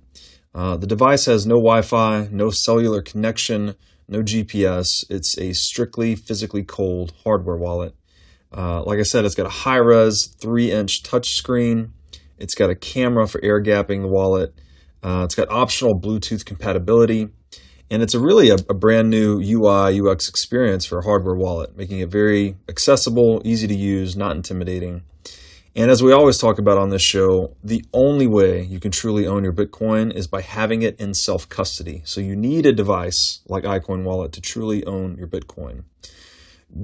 Uh, 0.55 0.77
the 0.77 0.87
device 0.87 1.25
has 1.25 1.47
no 1.47 1.57
Wi 1.57 1.83
Fi, 1.83 2.29
no 2.31 2.51
cellular 2.51 3.03
connection, 3.03 3.75
no 4.07 4.23
GPS. 4.23 4.87
It's 5.11 5.37
a 5.37 5.53
strictly 5.53 6.15
physically 6.15 6.63
cold 6.63 7.13
hardware 7.25 7.57
wallet. 7.57 7.97
Uh, 8.57 8.85
like 8.85 9.01
I 9.01 9.03
said, 9.03 9.25
it's 9.25 9.35
got 9.35 9.47
a 9.47 9.49
high 9.65 9.77
res 9.77 10.33
3 10.41 10.71
inch 10.71 11.03
touchscreen. 11.03 11.91
It's 12.39 12.55
got 12.55 12.71
a 12.71 12.77
camera 12.77 13.27
for 13.27 13.43
air 13.43 13.61
gapping 13.61 14.03
the 14.03 14.09
wallet. 14.09 14.55
Uh, 15.03 15.23
it's 15.25 15.35
got 15.35 15.51
optional 15.51 15.99
Bluetooth 15.99 16.45
compatibility. 16.45 17.29
And 17.93 18.03
it's 18.03 18.15
a 18.15 18.21
really 18.21 18.51
a, 18.51 18.55
a, 18.55 18.75
brand 18.75 19.11
new 19.11 19.41
UI 19.41 20.01
UX 20.01 20.29
experience 20.29 20.87
for 20.87 21.01
a 21.01 21.05
hardware 21.05 21.35
wallet, 21.35 21.77
making 21.77 21.99
it 21.99 22.09
very 22.09 22.55
accessible, 22.69 23.43
easy 23.45 23.67
to 23.67 23.75
use, 23.75 24.17
not 24.17 24.37
intimidating. 24.37 25.03
And 25.75 25.91
as 25.91 26.03
we 26.03 26.13
always 26.13 26.39
talk 26.39 26.59
about 26.59 26.79
on 26.79 26.91
this 26.91 27.03
show, 27.03 27.57
the 27.63 27.85
only 27.93 28.27
way 28.27 28.63
you 28.63 28.81
can 28.81 28.91
truly 28.91 29.27
own 29.27 29.45
your 29.45 29.53
Bitcoin 29.53 30.15
is 30.15 30.27
by 30.27 30.41
having 30.41 30.83
it 30.83 31.01
in 31.01 31.15
self 31.15 31.49
custody. 31.49 32.03
So 32.05 32.21
you 32.21 32.37
need 32.37 32.67
a 32.67 32.73
device 32.73 33.41
like 33.49 33.65
iCoin 33.65 34.05
Wallet 34.05 34.33
to 34.33 34.41
truly 34.41 34.85
own 34.85 35.17
your 35.17 35.29
Bitcoin. 35.29 35.85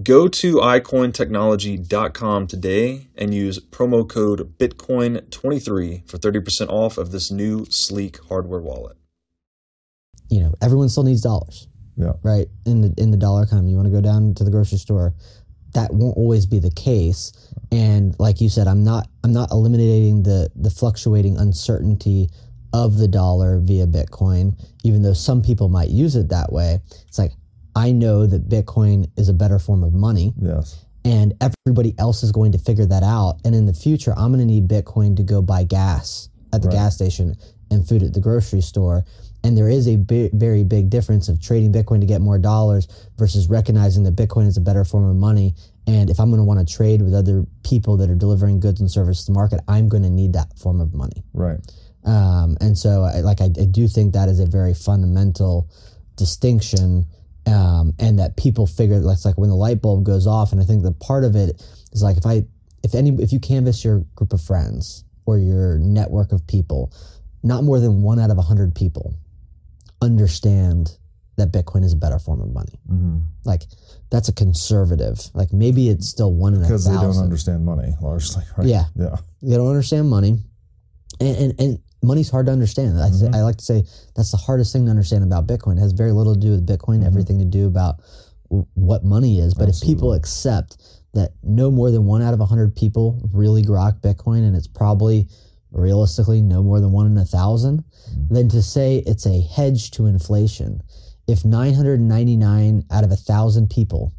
Go 0.02 0.26
to 0.26 0.56
iCointechnology.com 0.56 2.46
today 2.48 3.08
and 3.14 3.32
use 3.32 3.60
promo 3.60 4.08
code 4.08 4.58
Bitcoin23 4.58 6.10
for 6.10 6.18
30% 6.18 6.68
off 6.68 6.98
of 6.98 7.12
this 7.12 7.30
new 7.30 7.66
sleek 7.70 8.18
hardware 8.28 8.60
wallet. 8.60 8.96
You 10.28 10.40
know, 10.40 10.54
everyone 10.60 10.88
still 10.88 11.04
needs 11.04 11.20
dollars. 11.20 11.68
Yeah. 11.96 12.14
Right? 12.22 12.46
In 12.66 12.80
the 12.82 12.94
in 12.98 13.10
the 13.10 13.16
dollar 13.16 13.44
economy, 13.44 13.70
you 13.70 13.76
want 13.76 13.86
to 13.86 13.92
go 13.92 14.00
down 14.00 14.34
to 14.34 14.44
the 14.44 14.50
grocery 14.50 14.78
store, 14.78 15.14
that 15.72 15.92
won't 15.94 16.16
always 16.16 16.46
be 16.46 16.58
the 16.58 16.70
case. 16.70 17.32
And 17.70 18.14
like 18.18 18.40
you 18.40 18.48
said, 18.48 18.66
I'm 18.66 18.82
not 18.82 19.08
I'm 19.24 19.32
not 19.32 19.50
eliminating 19.50 20.24
the 20.24 20.50
the 20.56 20.70
fluctuating 20.70 21.38
uncertainty 21.38 22.28
of 22.72 22.98
the 22.98 23.08
dollar 23.08 23.60
via 23.60 23.86
Bitcoin, 23.86 24.58
even 24.84 25.02
though 25.02 25.12
some 25.12 25.42
people 25.42 25.68
might 25.68 25.88
use 25.88 26.16
it 26.16 26.28
that 26.30 26.52
way. 26.52 26.80
It's 27.06 27.18
like 27.18 27.32
I 27.76 27.92
know 27.92 28.26
that 28.26 28.48
Bitcoin 28.48 29.10
is 29.18 29.28
a 29.28 29.34
better 29.34 29.58
form 29.58 29.84
of 29.84 29.92
money. 29.92 30.32
Yes. 30.40 30.84
And 31.04 31.34
everybody 31.40 31.94
else 31.98 32.22
is 32.22 32.32
going 32.32 32.50
to 32.52 32.58
figure 32.58 32.86
that 32.86 33.04
out. 33.04 33.38
And 33.44 33.54
in 33.54 33.66
the 33.66 33.74
future, 33.74 34.12
I'm 34.16 34.32
going 34.32 34.40
to 34.40 34.46
need 34.46 34.66
Bitcoin 34.66 35.14
to 35.18 35.22
go 35.22 35.42
buy 35.42 35.62
gas 35.62 36.30
at 36.52 36.62
the 36.62 36.68
right. 36.68 36.74
gas 36.74 36.96
station 36.96 37.36
and 37.70 37.86
food 37.86 38.02
at 38.02 38.14
the 38.14 38.20
grocery 38.20 38.62
store. 38.62 39.04
And 39.44 39.56
there 39.56 39.68
is 39.68 39.86
a 39.86 39.96
very 40.32 40.64
big 40.64 40.90
difference 40.90 41.28
of 41.28 41.40
trading 41.40 41.72
Bitcoin 41.72 42.00
to 42.00 42.06
get 42.06 42.20
more 42.20 42.38
dollars 42.38 42.88
versus 43.18 43.48
recognizing 43.48 44.02
that 44.04 44.16
Bitcoin 44.16 44.48
is 44.48 44.56
a 44.56 44.60
better 44.60 44.84
form 44.84 45.08
of 45.08 45.14
money. 45.14 45.54
And 45.86 46.10
if 46.10 46.18
I'm 46.18 46.30
going 46.30 46.40
to 46.40 46.44
want 46.44 46.66
to 46.66 46.74
trade 46.74 47.02
with 47.02 47.14
other 47.14 47.44
people 47.62 47.96
that 47.98 48.10
are 48.10 48.16
delivering 48.16 48.58
goods 48.58 48.80
and 48.80 48.90
services 48.90 49.26
to 49.26 49.32
the 49.32 49.38
market, 49.38 49.60
I'm 49.68 49.88
going 49.88 50.02
to 50.02 50.10
need 50.10 50.32
that 50.32 50.58
form 50.58 50.80
of 50.80 50.94
money. 50.94 51.22
Right. 51.32 51.60
Um, 52.04 52.56
and 52.60 52.76
so, 52.76 53.02
I, 53.02 53.20
like, 53.20 53.40
I, 53.40 53.44
I 53.44 53.66
do 53.66 53.86
think 53.86 54.14
that 54.14 54.28
is 54.28 54.40
a 54.40 54.46
very 54.46 54.74
fundamental 54.74 55.68
distinction 56.16 57.06
um, 57.46 57.94
and 57.98 58.18
that 58.18 58.36
people 58.36 58.66
figure 58.66 58.98
that's 59.00 59.24
like 59.24 59.38
when 59.38 59.48
the 59.48 59.56
light 59.56 59.80
bulb 59.80 60.04
goes 60.04 60.26
off. 60.26 60.52
And 60.52 60.60
I 60.60 60.64
think 60.64 60.82
that 60.82 60.98
part 61.00 61.24
of 61.24 61.36
it 61.36 61.62
is 61.92 62.02
like 62.02 62.16
if 62.16 62.26
I 62.26 62.44
if 62.82 62.94
any 62.94 63.10
if 63.22 63.32
you 63.32 63.40
canvass 63.40 63.84
your 63.84 64.00
group 64.14 64.32
of 64.32 64.40
friends 64.40 65.04
or 65.26 65.38
your 65.38 65.78
network 65.78 66.32
of 66.32 66.46
people, 66.46 66.92
not 67.42 67.64
more 67.64 67.80
than 67.80 68.02
one 68.02 68.18
out 68.18 68.30
of 68.30 68.38
a 68.38 68.42
hundred 68.42 68.74
people 68.74 69.14
understand 70.02 70.96
that 71.36 71.52
Bitcoin 71.52 71.84
is 71.84 71.92
a 71.92 71.96
better 71.96 72.18
form 72.18 72.40
of 72.40 72.52
money. 72.52 72.80
Mm-hmm. 72.90 73.18
Like 73.44 73.64
that's 74.10 74.28
a 74.28 74.32
conservative. 74.32 75.20
Like 75.34 75.52
maybe 75.52 75.88
it's 75.88 76.08
still 76.08 76.32
one 76.32 76.54
in 76.54 76.60
a 76.60 76.62
because 76.62 76.86
they 76.86 76.94
don't 76.94 77.18
understand 77.18 77.64
money 77.64 77.94
largely. 78.00 78.42
Right? 78.56 78.66
Yeah, 78.66 78.84
yeah. 78.94 79.16
They 79.42 79.56
don't 79.56 79.68
understand 79.68 80.08
money, 80.08 80.38
and 81.20 81.36
and, 81.36 81.60
and 81.60 81.78
money's 82.02 82.30
hard 82.30 82.46
to 82.46 82.52
understand. 82.52 82.98
I, 83.00 83.08
mm-hmm. 83.08 83.34
I 83.34 83.42
like 83.42 83.56
to 83.56 83.64
say 83.64 83.84
that's 84.14 84.30
the 84.30 84.36
hardest 84.36 84.72
thing 84.72 84.84
to 84.84 84.90
understand 84.90 85.24
about 85.24 85.46
Bitcoin. 85.46 85.76
It 85.76 85.80
has 85.80 85.92
very 85.92 86.12
little 86.12 86.34
to 86.34 86.40
do 86.40 86.50
with 86.50 86.66
Bitcoin, 86.66 86.98
mm-hmm. 86.98 87.06
everything 87.06 87.38
to 87.38 87.44
do 87.44 87.66
about 87.66 87.96
what 88.48 89.04
money 89.04 89.40
is. 89.40 89.54
But 89.54 89.68
Absolutely. 89.68 89.92
if 89.92 89.96
people 89.96 90.12
accept 90.12 90.76
that 91.14 91.32
no 91.42 91.70
more 91.70 91.90
than 91.90 92.04
one 92.04 92.22
out 92.22 92.34
of 92.34 92.40
a 92.40 92.46
hundred 92.46 92.76
people 92.76 93.20
really 93.32 93.62
grok 93.62 94.00
Bitcoin, 94.00 94.46
and 94.46 94.54
it's 94.54 94.68
probably 94.68 95.26
realistically 95.72 96.40
no 96.40 96.62
more 96.62 96.80
than 96.80 96.92
one 96.92 97.06
in 97.06 97.12
a 97.12 97.20
1000 97.20 97.78
mm-hmm. 97.78 98.34
then 98.34 98.48
to 98.48 98.62
say 98.62 99.02
it's 99.06 99.26
a 99.26 99.40
hedge 99.42 99.90
to 99.90 100.06
inflation. 100.06 100.82
If 101.26 101.44
999 101.44 102.84
out 102.90 103.04
of 103.04 103.10
a 103.10 103.16
thousand 103.16 103.68
people 103.68 104.14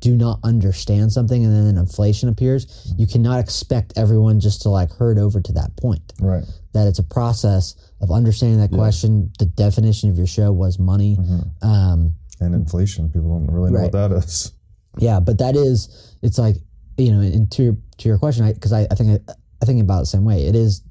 do 0.00 0.16
not 0.16 0.38
understand 0.44 1.12
something 1.12 1.44
and 1.44 1.54
then 1.54 1.76
inflation 1.76 2.28
appears, 2.28 2.92
you 2.96 3.06
cannot 3.06 3.40
expect 3.40 3.92
everyone 3.96 4.40
just 4.40 4.62
to 4.62 4.68
like 4.68 4.90
herd 4.92 5.18
over 5.18 5.40
to 5.40 5.52
that 5.52 5.76
point. 5.76 6.12
Right. 6.20 6.44
That 6.78 6.88
it's 6.88 6.98
a 6.98 7.04
process 7.04 7.74
of 8.00 8.10
understanding 8.10 8.60
that 8.60 8.70
yeah. 8.70 8.78
question. 8.78 9.32
The 9.38 9.46
definition 9.46 10.10
of 10.10 10.16
your 10.16 10.26
show 10.26 10.52
was 10.52 10.78
money. 10.78 11.16
Mm-hmm. 11.16 11.68
Um, 11.68 12.14
and 12.40 12.54
inflation. 12.54 13.08
People 13.08 13.38
don't 13.38 13.52
really 13.52 13.72
know 13.72 13.78
right. 13.78 13.92
what 13.92 14.10
that 14.10 14.12
is. 14.12 14.52
Yeah, 14.98 15.20
but 15.20 15.38
that 15.38 15.56
is, 15.56 16.16
it's 16.22 16.38
like, 16.38 16.56
you 16.96 17.12
know, 17.12 17.20
and 17.20 17.50
to 17.52 17.62
your, 17.62 17.76
to 17.98 18.08
your 18.08 18.18
question, 18.18 18.50
because 18.52 18.72
I, 18.72 18.82
I, 18.82 18.86
I, 18.90 18.94
think 18.94 19.22
I, 19.28 19.32
I 19.62 19.64
think 19.64 19.80
about 19.80 19.98
it 19.98 20.00
the 20.02 20.06
same 20.06 20.24
way. 20.24 20.46
It 20.46 20.54
is 20.54 20.82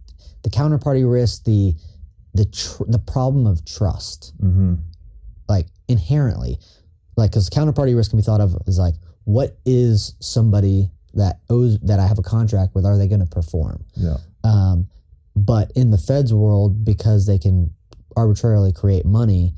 the 0.44 0.50
counterparty 0.50 1.10
risk, 1.10 1.44
the 1.44 1.74
the 2.34 2.46
tr- 2.46 2.84
the 2.88 3.00
problem 3.00 3.48
of 3.48 3.66
trust, 3.66 4.34
mm-hmm. 4.42 4.76
like 5.50 5.68
inherently, 5.88 6.60
like 7.16 7.32
because 7.32 7.50
counterparty 7.50 7.96
risk 7.96 8.12
can 8.12 8.18
be 8.20 8.24
thought 8.24 8.42
of 8.42 8.56
as 8.68 8.78
like 8.78 8.94
what 9.24 9.58
is 9.66 10.16
somebody 10.20 10.90
that 11.16 11.40
owes 11.50 11.80
that 11.80 12.00
I 12.00 12.08
have 12.08 12.20
a 12.20 12.24
contract 12.24 12.76
with 12.76 12.86
are 12.86 12.98
they 12.98 13.08
going 13.08 13.20
to 13.20 13.26
perform? 13.26 13.84
Yeah. 13.96 14.18
Um, 14.44 14.88
but 15.46 15.72
in 15.76 15.92
the 15.92 15.98
Fed's 15.98 16.34
world, 16.34 16.84
because 16.84 17.26
they 17.26 17.38
can 17.38 17.74
arbitrarily 18.16 18.74
create 18.74 19.06
money, 19.06 19.54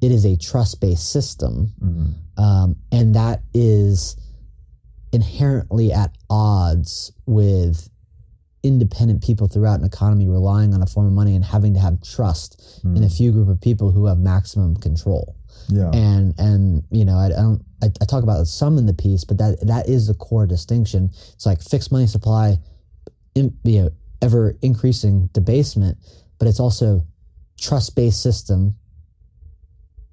it 0.00 0.12
is 0.12 0.24
a 0.24 0.36
trust 0.36 0.80
based 0.80 1.10
system, 1.10 1.72
mm-hmm. 1.82 2.42
um, 2.42 2.76
and 2.92 3.14
that 3.14 3.42
is 3.54 4.16
inherently 5.12 5.92
at 5.92 6.16
odds 6.28 7.12
with 7.26 7.88
independent 8.62 9.22
people 9.22 9.46
throughout 9.46 9.78
an 9.78 9.86
economy 9.86 10.28
relying 10.28 10.74
on 10.74 10.82
a 10.82 10.86
form 10.86 11.06
of 11.06 11.12
money 11.12 11.34
and 11.34 11.44
having 11.44 11.72
to 11.72 11.80
have 11.80 12.02
trust 12.02 12.82
mm. 12.84 12.96
in 12.96 13.04
a 13.04 13.08
few 13.08 13.30
group 13.30 13.48
of 13.48 13.60
people 13.60 13.92
who 13.92 14.06
have 14.06 14.18
maximum 14.18 14.76
control. 14.76 15.36
Yeah. 15.68 15.90
And 15.92 16.34
and 16.38 16.84
you 16.90 17.04
know, 17.04 17.16
I, 17.16 17.26
I 17.26 17.28
don't 17.28 17.64
I, 17.82 17.86
I, 18.00 18.04
talk 18.04 18.22
about 18.22 18.46
some 18.46 18.78
in 18.78 18.86
the 18.86 18.94
piece, 18.94 19.24
but 19.24 19.38
that 19.38 19.58
that 19.66 19.88
is 19.88 20.06
the 20.06 20.14
core 20.14 20.46
distinction. 20.46 21.10
It's 21.32 21.46
like 21.46 21.60
fixed 21.62 21.90
money 21.90 22.06
supply, 22.06 22.58
in, 23.34 23.56
you 23.64 23.82
know, 23.82 23.90
ever 24.26 24.56
increasing 24.60 25.30
debasement, 25.32 25.96
but 26.38 26.48
it's 26.48 26.60
also 26.60 27.06
trust 27.58 27.94
based 27.94 28.20
system, 28.22 28.74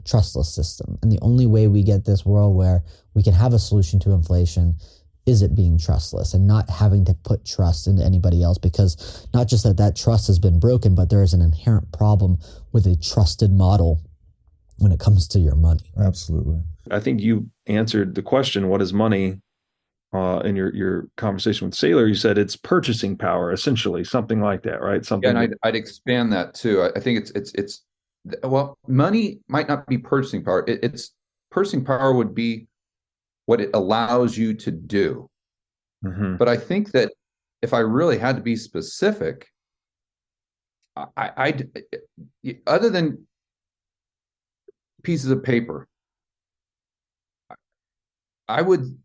trustless 0.06 0.54
system, 0.54 0.98
and 1.02 1.12
the 1.12 1.20
only 1.22 1.48
way 1.48 1.68
we 1.68 1.82
get 1.84 2.06
this 2.06 2.24
world 2.24 2.56
where 2.56 2.84
we 3.16 3.24
can 3.24 3.34
have 3.34 3.54
a 3.54 3.60
solution 3.60 4.00
to 4.00 4.12
inflation 4.12 4.76
is 5.26 5.42
it 5.42 5.56
being 5.56 5.78
trustless 5.78 6.34
and 6.34 6.46
not 6.46 6.70
having 6.70 7.06
to 7.06 7.14
put 7.24 7.46
trust 7.46 7.88
into 7.88 8.04
anybody 8.04 8.44
else 8.44 8.58
because 8.58 9.28
not 9.34 9.48
just 9.48 9.64
that 9.64 9.78
that 9.78 9.96
trust 9.96 10.28
has 10.28 10.38
been 10.38 10.60
broken 10.60 10.96
but 10.96 11.10
there 11.10 11.24
is 11.24 11.34
an 11.34 11.42
inherent 11.42 11.90
problem 11.94 12.38
with 12.74 12.86
a 12.86 12.96
trusted 12.98 13.52
model 13.52 14.02
when 14.78 14.92
it 14.92 15.00
comes 15.00 15.28
to 15.30 15.40
your 15.40 15.56
money. 15.56 15.90
Absolutely. 15.98 16.62
I 16.92 17.00
think 17.00 17.22
you 17.22 17.50
answered 17.68 18.16
the 18.16 18.22
question, 18.22 18.68
what 18.68 18.82
is 18.82 18.92
money? 18.92 19.40
Uh, 20.14 20.40
in 20.42 20.56
your, 20.56 20.74
your 20.76 21.08
conversation 21.18 21.68
with 21.68 21.76
Saylor, 21.76 22.08
you 22.08 22.14
said 22.14 22.38
it's 22.38 22.56
purchasing 22.56 23.18
power, 23.18 23.52
essentially, 23.52 24.04
something 24.04 24.42
like 24.42 24.62
that, 24.62 24.80
right? 24.82 25.04
Something. 25.04 25.36
Yeah, 25.36 25.42
and 25.42 25.56
I'd, 25.64 25.70
I'd 25.70 25.76
expand 25.76 26.32
that 26.34 26.54
too. 26.54 26.84
I, 26.96 27.00
think 27.00 27.20
it's 27.20 27.32
it's 27.32 27.52
it's 27.56 27.82
well, 28.44 28.78
money 28.88 29.40
might 29.48 29.68
not 29.68 29.88
be 29.88 29.98
purchasing 29.98 30.44
power. 30.44 30.64
It, 30.68 30.84
it's 30.84 31.14
purchasing 31.50 31.84
power 31.84 32.14
would 32.14 32.36
be 32.36 32.68
what 33.48 33.60
it 33.60 33.72
allows 33.74 34.38
you 34.38 34.54
to 34.54 34.72
do. 34.72 35.30
Mm-hmm. 36.06 36.36
But 36.36 36.48
I 36.48 36.58
think 36.58 36.92
that 36.92 37.12
if 37.64 37.74
I 37.74 37.80
really 37.80 38.20
had 38.20 38.36
to 38.36 38.42
be 38.44 38.56
specific, 38.56 39.48
I, 40.96 41.08
I 41.18 41.66
other 42.68 42.92
than 42.92 43.26
pieces 45.04 45.30
of 45.30 45.44
paper. 45.44 45.88
I 48.48 48.62
would, 48.62 48.98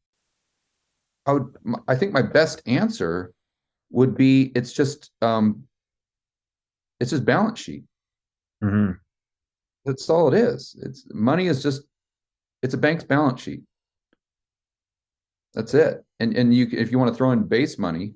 I 1.29 1.33
would, 1.33 1.55
I 1.87 1.95
think 1.95 2.13
my 2.13 2.23
best 2.23 2.63
answer 2.67 3.33
would 3.91 4.17
be 4.17 4.51
it's 4.57 4.73
just, 4.73 5.11
um, 5.23 5.63
it's 6.99 7.11
just 7.11 7.25
balance 7.25 7.61
sheet. 7.61 7.85
Mm-hmm. 8.65 8.93
That's 9.85 10.11
all 10.11 10.33
it 10.33 10.35
is. 10.35 10.75
It's 10.83 11.07
money 11.13 11.47
is 11.47 11.63
just, 11.63 11.83
it's 12.63 12.75
a 12.75 12.79
bank's 12.79 13.05
balance 13.05 13.41
sheet. 13.41 13.63
That's 15.55 15.75
it. 15.75 16.05
And 16.21 16.37
and 16.37 16.55
you 16.55 16.69
if 16.71 16.91
you 16.93 16.99
want 16.99 17.11
to 17.13 17.17
throw 17.17 17.33
in 17.33 17.45
base 17.45 17.79
money, 17.79 18.15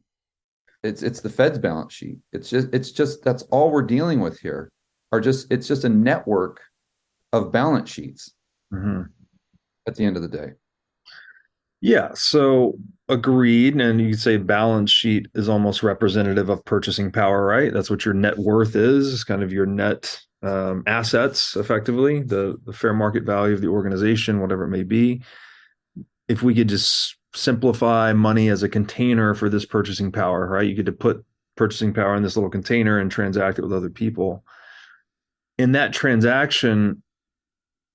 it's 0.83 1.03
it's 1.03 1.21
the 1.21 1.31
Fed's 1.31 1.59
balance 1.59 1.93
sheet. 1.93 2.19
It's 2.33 2.51
just 2.51 2.69
it's 2.73 2.93
just 2.93 3.23
that's 3.25 3.43
all 3.45 3.71
we're 3.71 3.83
dealing 3.83 4.21
with 4.21 4.39
here. 4.39 4.71
Are 5.13 5.21
just 5.21 5.51
it's 5.51 5.67
just 5.67 5.85
a 5.85 5.89
network 5.89 6.61
of 7.33 7.53
balance 7.53 7.91
sheets 7.91 8.33
mm-hmm. 8.73 9.03
at 9.87 9.95
the 9.95 10.05
end 10.05 10.17
of 10.17 10.23
the 10.23 10.29
day. 10.29 10.53
Yeah. 11.83 12.11
So 12.15 12.79
agreed. 13.09 13.79
And 13.79 14.01
you 14.01 14.11
could 14.11 14.21
say 14.21 14.37
balance 14.39 14.91
sheet 14.91 15.27
is 15.35 15.49
almost 15.49 15.83
representative 15.83 16.49
of 16.49 16.65
purchasing 16.65 17.11
power, 17.13 17.45
right? 17.45 17.73
That's 17.73 17.91
what 17.91 18.05
your 18.05 18.15
net 18.15 18.39
worth 18.39 18.77
is, 18.77 19.25
kind 19.25 19.43
of 19.43 19.53
your 19.53 19.67
net 19.67 20.19
um, 20.43 20.85
assets, 20.87 21.57
effectively, 21.57 22.23
the, 22.23 22.57
the 22.65 22.73
fair 22.73 22.95
market 22.95 23.25
value 23.25 23.55
of 23.55 23.61
the 23.61 23.69
organization, 23.69 24.41
whatever 24.41 24.65
it 24.65 24.71
may 24.71 24.85
be. 24.85 25.23
If 26.29 26.43
we 26.43 26.55
could 26.55 26.69
just 26.69 27.17
simplify 27.35 28.13
money 28.13 28.49
as 28.49 28.63
a 28.63 28.69
container 28.69 29.35
for 29.35 29.49
this 29.49 29.67
purchasing 29.67 30.13
power, 30.13 30.49
right? 30.49 30.67
You 30.67 30.75
get 30.75 30.87
to 30.87 30.93
put 30.93 31.25
purchasing 31.57 31.93
power 31.93 32.15
in 32.15 32.23
this 32.23 32.37
little 32.37 32.51
container 32.51 32.99
and 32.99 33.11
transact 33.11 33.59
it 33.59 33.63
with 33.63 33.73
other 33.73 33.91
people. 33.91 34.45
In 35.59 35.73
that 35.73 35.93
transaction, 35.93 37.03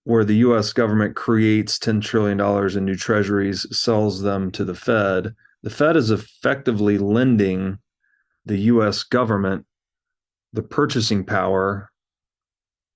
where 0.08 0.24
the 0.24 0.36
US 0.36 0.72
government 0.72 1.18
creates 1.18 1.78
$10 1.78 2.02
trillion 2.02 2.40
in 2.78 2.86
new 2.86 2.96
treasuries, 2.96 3.68
sells 3.78 4.22
them 4.22 4.50
to 4.52 4.64
the 4.64 4.74
Fed, 4.74 5.36
the 5.64 5.70
Fed 5.70 5.98
is 5.98 6.12
effectively 6.12 6.98
lending 6.98 7.78
the 8.46 8.58
US 8.58 9.04
government 9.04 9.66
the 10.54 10.64
purchasing 10.64 11.26
power 11.26 11.92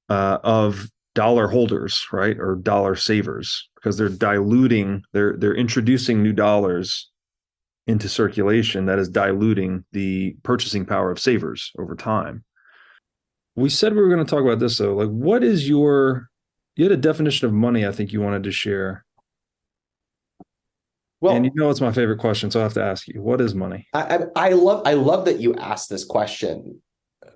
uh, 0.08 0.38
of 0.46 0.88
dollar 1.14 1.50
holders, 1.50 2.08
right, 2.14 2.38
or 2.40 2.56
dollar 2.56 2.96
savers, 2.96 3.70
because 3.76 3.98
they're 3.98 4.08
diluting, 4.08 5.04
they're 5.12 5.36
they're 5.36 5.54
introducing 5.54 6.24
new 6.24 6.32
dollars 6.32 7.10
into 7.88 8.08
circulation 8.08 8.86
that 8.86 9.00
is 9.00 9.10
diluting 9.10 9.84
the 9.92 10.34
purchasing 10.44 10.86
power 10.86 11.12
of 11.12 11.20
savers 11.20 11.74
over 11.78 11.94
time. 11.94 12.46
We 13.58 13.68
said 13.68 13.94
we 13.94 14.02
were 14.02 14.08
going 14.08 14.26
to 14.26 14.30
talk 14.30 14.46
about 14.46 14.60
this 14.60 14.78
though. 14.78 14.96
Like, 14.96 15.10
what 15.10 15.44
is 15.44 15.68
your 15.68 16.31
you 16.82 16.90
had 16.90 16.98
a 16.98 17.02
definition 17.02 17.46
of 17.46 17.54
money 17.54 17.86
I 17.86 17.92
think 17.92 18.12
you 18.12 18.22
wanted 18.22 18.42
to 18.46 18.52
share. 18.52 19.06
Well, 21.20 21.36
and 21.36 21.46
you 21.46 21.52
know 21.54 21.70
it's 21.70 21.80
my 21.80 21.92
favorite 21.92 22.18
question, 22.18 22.50
so 22.50 22.60
I 22.60 22.64
have 22.64 22.74
to 22.74 22.84
ask 22.84 23.08
you: 23.08 23.22
What 23.22 23.40
is 23.40 23.54
money? 23.54 23.88
I, 23.94 24.02
I, 24.02 24.48
I 24.48 24.50
love 24.54 24.82
I 24.88 24.96
love 24.96 25.26
that 25.26 25.40
you 25.40 25.54
asked 25.54 25.92
this 25.92 26.04
question, 26.04 26.82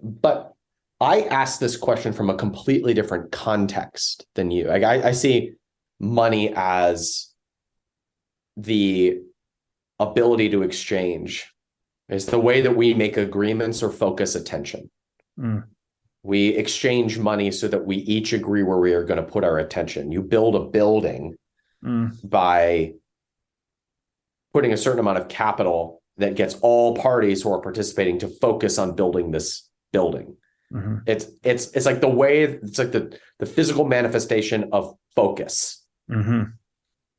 but 0.02 0.54
I 1.00 1.22
asked 1.22 1.60
this 1.60 1.78
question 1.78 2.12
from 2.12 2.32
a 2.32 2.36
completely 2.36 2.96
different 2.96 3.32
context 3.32 4.26
than 4.34 4.50
you. 4.50 4.66
Like 4.66 4.82
I, 4.82 5.10
I 5.10 5.12
see 5.12 5.52
money 6.00 6.52
as 6.56 7.32
the 8.58 9.20
ability 10.00 10.50
to 10.50 10.64
exchange. 10.64 11.54
It's 12.10 12.26
the 12.26 12.40
way 12.40 12.62
that 12.62 12.76
we 12.76 12.96
make 12.96 13.18
agreements 13.18 13.84
or 13.84 13.92
focus 13.92 14.34
attention. 14.34 14.90
Mm. 15.40 15.66
We 16.26 16.48
exchange 16.56 17.20
money 17.20 17.52
so 17.52 17.68
that 17.68 17.86
we 17.86 17.98
each 17.98 18.34
agree 18.34 18.64
where 18.64 18.80
we 18.80 18.94
are 18.94 19.04
going 19.04 19.24
to 19.24 19.32
put 19.32 19.44
our 19.44 19.60
attention. 19.60 20.12
You 20.12 20.24
build 20.24 20.56
a 20.56 20.66
building 20.66 21.36
Mm. 21.84 22.18
by 22.28 22.94
putting 24.54 24.74
a 24.74 24.78
certain 24.78 25.00
amount 25.00 25.20
of 25.20 25.28
capital 25.28 26.02
that 26.18 26.34
gets 26.34 26.56
all 26.62 26.96
parties 26.96 27.44
who 27.44 27.52
are 27.54 27.62
participating 27.62 28.18
to 28.20 28.28
focus 28.28 28.80
on 28.80 28.96
building 28.96 29.30
this 29.30 29.70
building. 29.94 30.36
Mhm. 30.74 31.04
It's 31.06 31.28
it's 31.44 31.68
it's 31.76 31.86
like 31.86 32.02
the 32.02 32.10
way 32.10 32.42
it's 32.44 32.80
like 32.80 32.92
the 32.92 33.16
the 33.38 33.46
physical 33.46 33.86
manifestation 33.86 34.70
of 34.72 34.96
focus. 35.16 35.86
Mhm. 36.10 36.54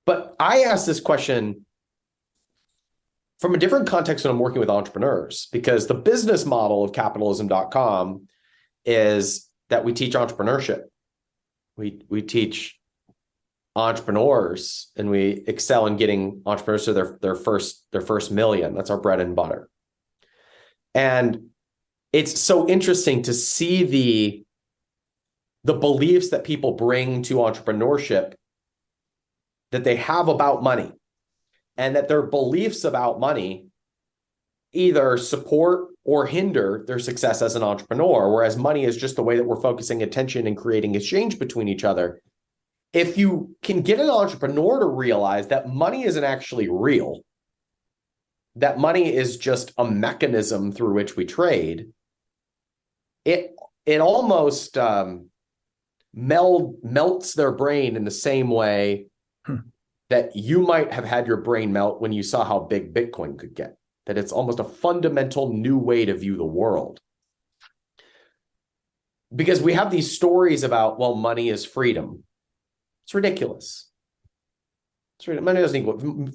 But 0.04 0.34
I 0.40 0.62
asked 0.64 0.86
this 0.86 1.00
question 1.00 1.64
from 3.38 3.54
a 3.54 3.58
different 3.58 3.86
context 3.86 4.24
when 4.24 4.32
I'm 4.32 4.40
working 4.40 4.58
with 4.60 4.70
entrepreneurs 4.70 5.46
because 5.52 5.86
the 5.86 5.94
business 5.94 6.44
model 6.44 6.82
of 6.82 6.92
capitalism.com 6.92 8.26
is 8.86 9.50
that 9.68 9.84
we 9.84 9.92
teach 9.92 10.14
entrepreneurship. 10.14 10.84
We 11.76 12.02
we 12.08 12.22
teach 12.22 12.78
entrepreneurs 13.74 14.90
and 14.96 15.10
we 15.10 15.44
excel 15.46 15.86
in 15.86 15.96
getting 15.96 16.40
entrepreneurs 16.46 16.86
to 16.86 16.94
their 16.94 17.18
their 17.20 17.34
first 17.34 17.84
their 17.92 18.00
first 18.00 18.30
million. 18.30 18.74
That's 18.74 18.90
our 18.90 19.00
bread 19.00 19.20
and 19.20 19.36
butter. 19.36 19.68
And 20.94 21.50
it's 22.12 22.40
so 22.40 22.66
interesting 22.66 23.22
to 23.24 23.34
see 23.34 23.84
the 23.84 24.44
the 25.64 25.74
beliefs 25.74 26.30
that 26.30 26.44
people 26.44 26.72
bring 26.72 27.22
to 27.22 27.34
entrepreneurship 27.34 28.34
that 29.72 29.84
they 29.84 29.96
have 29.96 30.28
about 30.28 30.62
money 30.62 30.92
and 31.76 31.96
that 31.96 32.08
their 32.08 32.22
beliefs 32.22 32.84
about 32.84 33.20
money 33.20 33.66
either 34.72 35.18
support 35.18 35.88
or 36.06 36.24
hinder 36.24 36.84
their 36.86 36.98
success 36.98 37.42
as 37.42 37.56
an 37.56 37.62
entrepreneur. 37.62 38.32
Whereas 38.32 38.56
money 38.56 38.84
is 38.84 38.96
just 38.96 39.16
the 39.16 39.22
way 39.22 39.36
that 39.36 39.44
we're 39.44 39.60
focusing 39.60 40.02
attention 40.02 40.46
and 40.46 40.56
creating 40.56 40.94
exchange 40.94 41.38
between 41.38 41.68
each 41.68 41.84
other. 41.84 42.22
If 42.92 43.18
you 43.18 43.56
can 43.62 43.82
get 43.82 44.00
an 44.00 44.08
entrepreneur 44.08 44.78
to 44.78 44.86
realize 44.86 45.48
that 45.48 45.68
money 45.68 46.04
isn't 46.04 46.24
actually 46.24 46.68
real 46.68 47.20
that 48.58 48.78
money 48.78 49.14
is 49.14 49.36
just 49.36 49.72
a 49.76 49.84
mechanism 49.84 50.72
through 50.72 50.94
which 50.94 51.14
we 51.14 51.26
trade 51.26 51.88
it 53.26 53.54
it 53.84 54.00
almost 54.00 54.78
um, 54.78 55.28
meld 56.14 56.76
melts 56.82 57.34
their 57.34 57.52
brain 57.52 57.96
in 57.96 58.04
the 58.04 58.10
same 58.10 58.48
way 58.48 59.06
that 60.08 60.36
you 60.36 60.60
might 60.60 60.92
have 60.92 61.04
had 61.04 61.26
your 61.26 61.38
brain 61.38 61.72
melt 61.72 62.00
when 62.00 62.12
you 62.12 62.22
saw 62.22 62.44
how 62.44 62.60
big 62.60 62.94
Bitcoin 62.94 63.38
could 63.38 63.54
get. 63.54 63.76
That 64.06 64.18
it's 64.18 64.32
almost 64.32 64.60
a 64.60 64.64
fundamental 64.64 65.52
new 65.52 65.78
way 65.78 66.04
to 66.04 66.14
view 66.14 66.36
the 66.36 66.44
world. 66.44 67.00
Because 69.34 69.60
we 69.60 69.72
have 69.72 69.90
these 69.90 70.14
stories 70.14 70.62
about, 70.62 70.98
well, 70.98 71.16
money 71.16 71.48
is 71.48 71.64
freedom. 71.64 72.22
It's 73.04 73.14
ridiculous. 73.14 73.90
It's 75.18 75.26
ridiculous. 75.26 75.44
Money 75.44 75.60
doesn't 75.60 75.80
equal. 75.80 76.28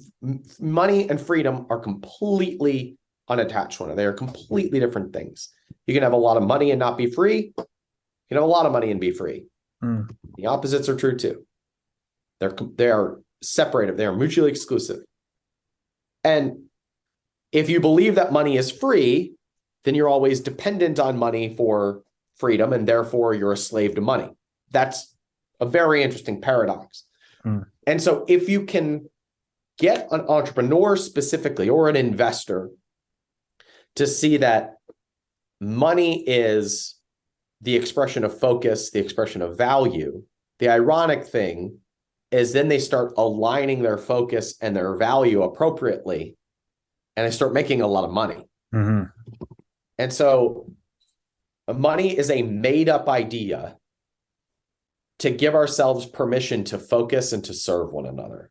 Money 0.60 1.08
and 1.08 1.20
freedom 1.20 1.66
are 1.70 1.78
completely 1.78 2.98
unattached 3.28 3.80
one. 3.80 3.94
They 3.96 4.04
are 4.04 4.12
completely 4.12 4.78
different 4.78 5.12
things. 5.12 5.48
You 5.86 5.94
can 5.94 6.02
have 6.02 6.12
a 6.12 6.16
lot 6.16 6.36
of 6.36 6.42
money 6.42 6.70
and 6.70 6.78
not 6.78 6.98
be 6.98 7.10
free. 7.10 7.52
You 7.56 7.64
can 8.28 8.36
have 8.36 8.44
a 8.44 8.46
lot 8.46 8.66
of 8.66 8.72
money 8.72 8.90
and 8.90 9.00
be 9.00 9.10
free. 9.10 9.46
Mm. 9.82 10.14
The 10.36 10.46
opposites 10.46 10.88
are 10.88 10.96
true 10.96 11.16
too. 11.16 11.46
They're 12.40 12.54
they 12.76 12.90
are 12.90 13.20
separated. 13.42 13.96
They 13.96 14.06
are 14.06 14.14
mutually 14.14 14.50
exclusive. 14.50 14.98
And 16.24 16.64
if 17.52 17.68
you 17.68 17.80
believe 17.80 18.14
that 18.14 18.32
money 18.32 18.56
is 18.56 18.70
free, 18.70 19.34
then 19.84 19.94
you're 19.94 20.08
always 20.08 20.40
dependent 20.40 20.98
on 20.98 21.18
money 21.18 21.54
for 21.54 22.02
freedom, 22.36 22.72
and 22.72 22.88
therefore 22.88 23.34
you're 23.34 23.52
a 23.52 23.56
slave 23.56 23.94
to 23.94 24.00
money. 24.00 24.30
That's 24.70 25.14
a 25.60 25.66
very 25.66 26.02
interesting 26.02 26.40
paradox. 26.40 27.04
Mm. 27.44 27.66
And 27.86 28.02
so, 28.02 28.24
if 28.28 28.48
you 28.48 28.64
can 28.64 29.08
get 29.78 30.08
an 30.10 30.22
entrepreneur 30.22 30.96
specifically 30.96 31.68
or 31.68 31.88
an 31.88 31.96
investor 31.96 32.70
to 33.96 34.06
see 34.06 34.38
that 34.38 34.74
money 35.60 36.22
is 36.26 36.96
the 37.60 37.76
expression 37.76 38.24
of 38.24 38.38
focus, 38.38 38.90
the 38.90 39.00
expression 39.00 39.42
of 39.42 39.56
value, 39.56 40.22
the 40.58 40.68
ironic 40.68 41.24
thing 41.24 41.78
is 42.30 42.52
then 42.52 42.68
they 42.68 42.78
start 42.78 43.12
aligning 43.16 43.82
their 43.82 43.98
focus 43.98 44.54
and 44.60 44.74
their 44.74 44.96
value 44.96 45.42
appropriately 45.42 46.36
and 47.16 47.26
I 47.26 47.30
start 47.30 47.52
making 47.52 47.80
a 47.82 47.86
lot 47.86 48.04
of 48.04 48.10
money. 48.10 48.46
Mhm. 48.74 49.10
And 49.98 50.12
so 50.12 50.70
money 51.72 52.16
is 52.16 52.30
a 52.30 52.42
made 52.42 52.88
up 52.88 53.08
idea 53.08 53.76
to 55.18 55.30
give 55.30 55.54
ourselves 55.54 56.06
permission 56.06 56.64
to 56.64 56.78
focus 56.78 57.32
and 57.32 57.44
to 57.44 57.54
serve 57.54 57.92
one 57.92 58.06
another. 58.06 58.50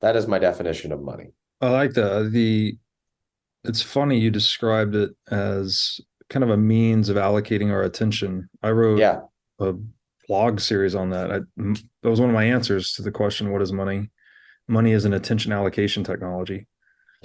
That 0.00 0.16
is 0.16 0.26
my 0.26 0.38
definition 0.38 0.92
of 0.92 1.02
money. 1.02 1.32
I 1.60 1.70
like 1.70 1.92
that. 1.94 2.30
The 2.32 2.78
it's 3.64 3.82
funny 3.82 4.18
you 4.20 4.30
described 4.30 4.94
it 4.94 5.10
as 5.28 6.00
kind 6.30 6.44
of 6.44 6.50
a 6.50 6.56
means 6.56 7.08
of 7.08 7.16
allocating 7.16 7.70
our 7.72 7.82
attention. 7.82 8.48
I 8.62 8.70
wrote 8.70 8.98
Yeah. 9.00 9.22
a 9.58 9.74
blog 10.28 10.60
series 10.60 10.94
on 10.94 11.10
that. 11.10 11.32
I, 11.32 11.40
that 11.56 12.08
was 12.10 12.20
one 12.20 12.28
of 12.30 12.34
my 12.34 12.44
answers 12.44 12.92
to 12.92 13.02
the 13.02 13.10
question, 13.10 13.52
"What 13.52 13.62
is 13.62 13.72
money?" 13.72 14.10
Money 14.68 14.92
is 14.92 15.04
an 15.04 15.12
attention 15.14 15.52
allocation 15.52 16.04
technology. 16.04 16.66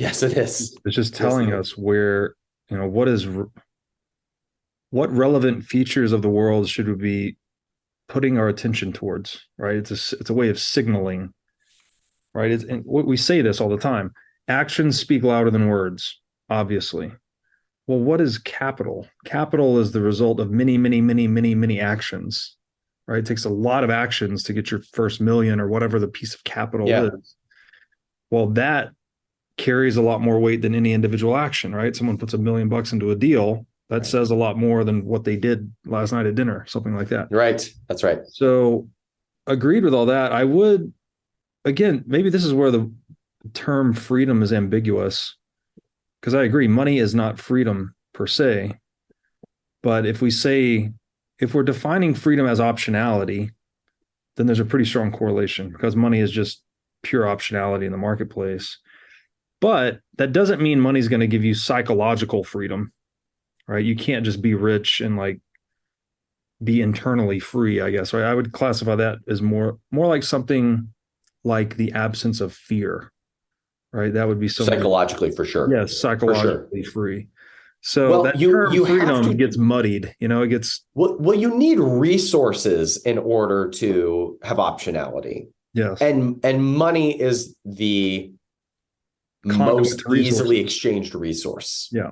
Yes, 0.01 0.23
it 0.23 0.35
is. 0.35 0.75
It's 0.83 0.95
just 0.95 1.13
Yes, 1.13 1.17
telling 1.19 1.49
it 1.49 1.53
us 1.53 1.77
where 1.77 2.35
you 2.69 2.77
know 2.77 2.87
what 2.87 3.07
is 3.07 3.27
what 4.89 5.11
relevant 5.11 5.63
features 5.65 6.11
of 6.11 6.23
the 6.23 6.29
world 6.29 6.67
should 6.67 6.87
we 6.87 6.95
be 6.95 7.37
putting 8.07 8.37
our 8.39 8.47
attention 8.49 8.93
towards. 8.93 9.47
Right? 9.59 9.75
It's 9.75 9.91
a 9.91 10.17
it's 10.17 10.29
a 10.29 10.33
way 10.33 10.49
of 10.49 10.59
signaling. 10.59 11.33
Right? 12.33 12.49
It's, 12.51 12.63
and 12.63 12.83
what 12.83 13.05
we 13.05 13.15
say 13.15 13.41
this 13.41 13.61
all 13.61 13.69
the 13.69 13.77
time. 13.77 14.11
Actions 14.47 14.99
speak 14.99 15.21
louder 15.23 15.51
than 15.51 15.67
words. 15.67 16.19
Obviously. 16.49 17.11
Well, 17.87 17.99
what 17.99 18.21
is 18.21 18.37
capital? 18.39 19.07
Capital 19.25 19.77
is 19.79 19.91
the 19.91 20.01
result 20.01 20.39
of 20.39 20.49
many, 20.49 20.77
many, 20.77 21.01
many, 21.01 21.27
many, 21.27 21.53
many 21.53 21.79
actions. 21.79 22.57
Right? 23.07 23.19
It 23.19 23.25
takes 23.27 23.45
a 23.45 23.49
lot 23.49 23.83
of 23.83 23.89
actions 23.91 24.43
to 24.43 24.53
get 24.53 24.71
your 24.71 24.81
first 24.93 25.21
million 25.21 25.59
or 25.59 25.67
whatever 25.67 25.99
the 25.99 26.07
piece 26.07 26.33
of 26.33 26.43
capital 26.43 26.87
Yeah. 26.87 27.09
is. 27.13 27.35
Well, 28.31 28.47
that 28.51 28.91
carries 29.61 29.95
a 29.95 30.01
lot 30.01 30.21
more 30.21 30.39
weight 30.39 30.61
than 30.61 30.75
any 30.75 30.91
individual 30.91 31.37
action, 31.37 31.73
right? 31.73 31.95
Someone 31.95 32.17
puts 32.17 32.33
a 32.33 32.37
million 32.37 32.67
bucks 32.67 32.91
into 32.91 33.11
a 33.11 33.15
deal, 33.15 33.65
that 33.89 34.05
says 34.05 34.31
a 34.31 34.35
lot 34.35 34.57
more 34.57 34.85
than 34.85 35.05
what 35.05 35.25
they 35.25 35.35
did 35.35 35.69
last 35.85 36.13
night 36.13 36.25
at 36.25 36.33
dinner, 36.33 36.65
something 36.65 36.95
like 36.95 37.09
that. 37.09 37.27
Right. 37.29 37.69
That's 37.89 38.03
right. 38.03 38.19
So, 38.25 38.89
agreed 39.47 39.83
with 39.83 39.93
all 39.93 40.05
that. 40.05 40.31
I 40.31 40.45
would, 40.45 40.93
again, 41.65 42.03
maybe 42.07 42.29
this 42.29 42.45
is 42.45 42.53
where 42.53 42.71
the 42.71 42.89
term 43.53 43.93
freedom 43.93 44.41
is 44.41 44.53
ambiguous, 44.53 45.35
because 46.19 46.33
I 46.33 46.43
agree, 46.43 46.69
money 46.69 46.99
is 46.99 47.13
not 47.13 47.37
freedom 47.37 47.93
per 48.13 48.27
se. 48.27 48.79
But 49.83 50.05
if 50.05 50.21
we 50.21 50.31
say, 50.31 50.91
if 51.39 51.53
we're 51.53 51.63
defining 51.63 52.13
freedom 52.13 52.47
as 52.47 52.59
optionality, 52.59 53.49
then 54.37 54.45
there's 54.45 54.59
a 54.59 54.65
pretty 54.65 54.85
strong 54.85 55.11
correlation 55.11 55.69
because 55.69 55.95
money 55.97 56.19
is 56.19 56.31
just 56.31 56.63
pure 57.03 57.25
optionality 57.25 57.85
in 57.85 57.91
the 57.91 57.97
marketplace. 57.97 58.77
But 59.61 59.99
that 60.17 60.33
doesn't 60.33 60.59
mean 60.61 60.79
money's 60.79 61.07
going 61.07 61.19
to 61.19 61.27
give 61.27 61.43
you 61.45 61.53
psychological 61.53 62.43
freedom, 62.43 62.91
right? 63.67 63.85
You 63.85 63.95
can't 63.95 64.25
just 64.25 64.41
be 64.41 64.55
rich 64.55 64.99
and 65.01 65.15
like 65.17 65.39
be 66.63 66.81
internally 66.81 67.39
free, 67.39 67.79
I 67.79 67.91
guess, 67.91 68.11
right? 68.13 68.23
I 68.23 68.33
would 68.33 68.51
classify 68.51 68.95
that 68.95 69.19
as 69.27 69.41
more 69.41 69.77
more 69.91 70.07
like 70.07 70.23
something 70.23 70.89
like 71.43 71.77
the 71.77 71.91
absence 71.93 72.41
of 72.41 72.53
fear, 72.53 73.11
right? 73.93 74.13
That 74.13 74.27
would 74.27 74.39
be 74.39 74.47
so 74.47 74.63
psychologically 74.63 75.31
for 75.31 75.45
sure. 75.45 75.71
Yes, 75.71 75.97
psychologically 75.97 76.83
sure. 76.83 76.91
free. 76.91 77.27
So 77.83 78.09
Well, 78.11 78.23
that 78.23 78.39
you- 78.39 78.51
term 78.51 78.73
you 78.73 78.85
freedom 78.85 79.23
to- 79.25 79.33
gets 79.33 79.57
muddied. 79.57 80.13
You 80.19 80.27
know, 80.27 80.43
it 80.43 80.49
gets 80.49 80.85
Well, 80.93 81.17
well, 81.19 81.35
you 81.35 81.55
need 81.57 81.79
resources 81.79 82.97
in 83.05 83.17
order 83.17 83.69
to 83.75 84.37
have 84.43 84.57
optionality. 84.57 85.47
yes, 85.73 85.99
and 86.01 86.39
and 86.43 86.63
money 86.63 87.19
is 87.19 87.55
the 87.65 88.31
most 89.43 90.05
resources. 90.05 90.27
easily 90.27 90.59
exchanged 90.59 91.15
resource 91.15 91.89
yeah, 91.91 92.11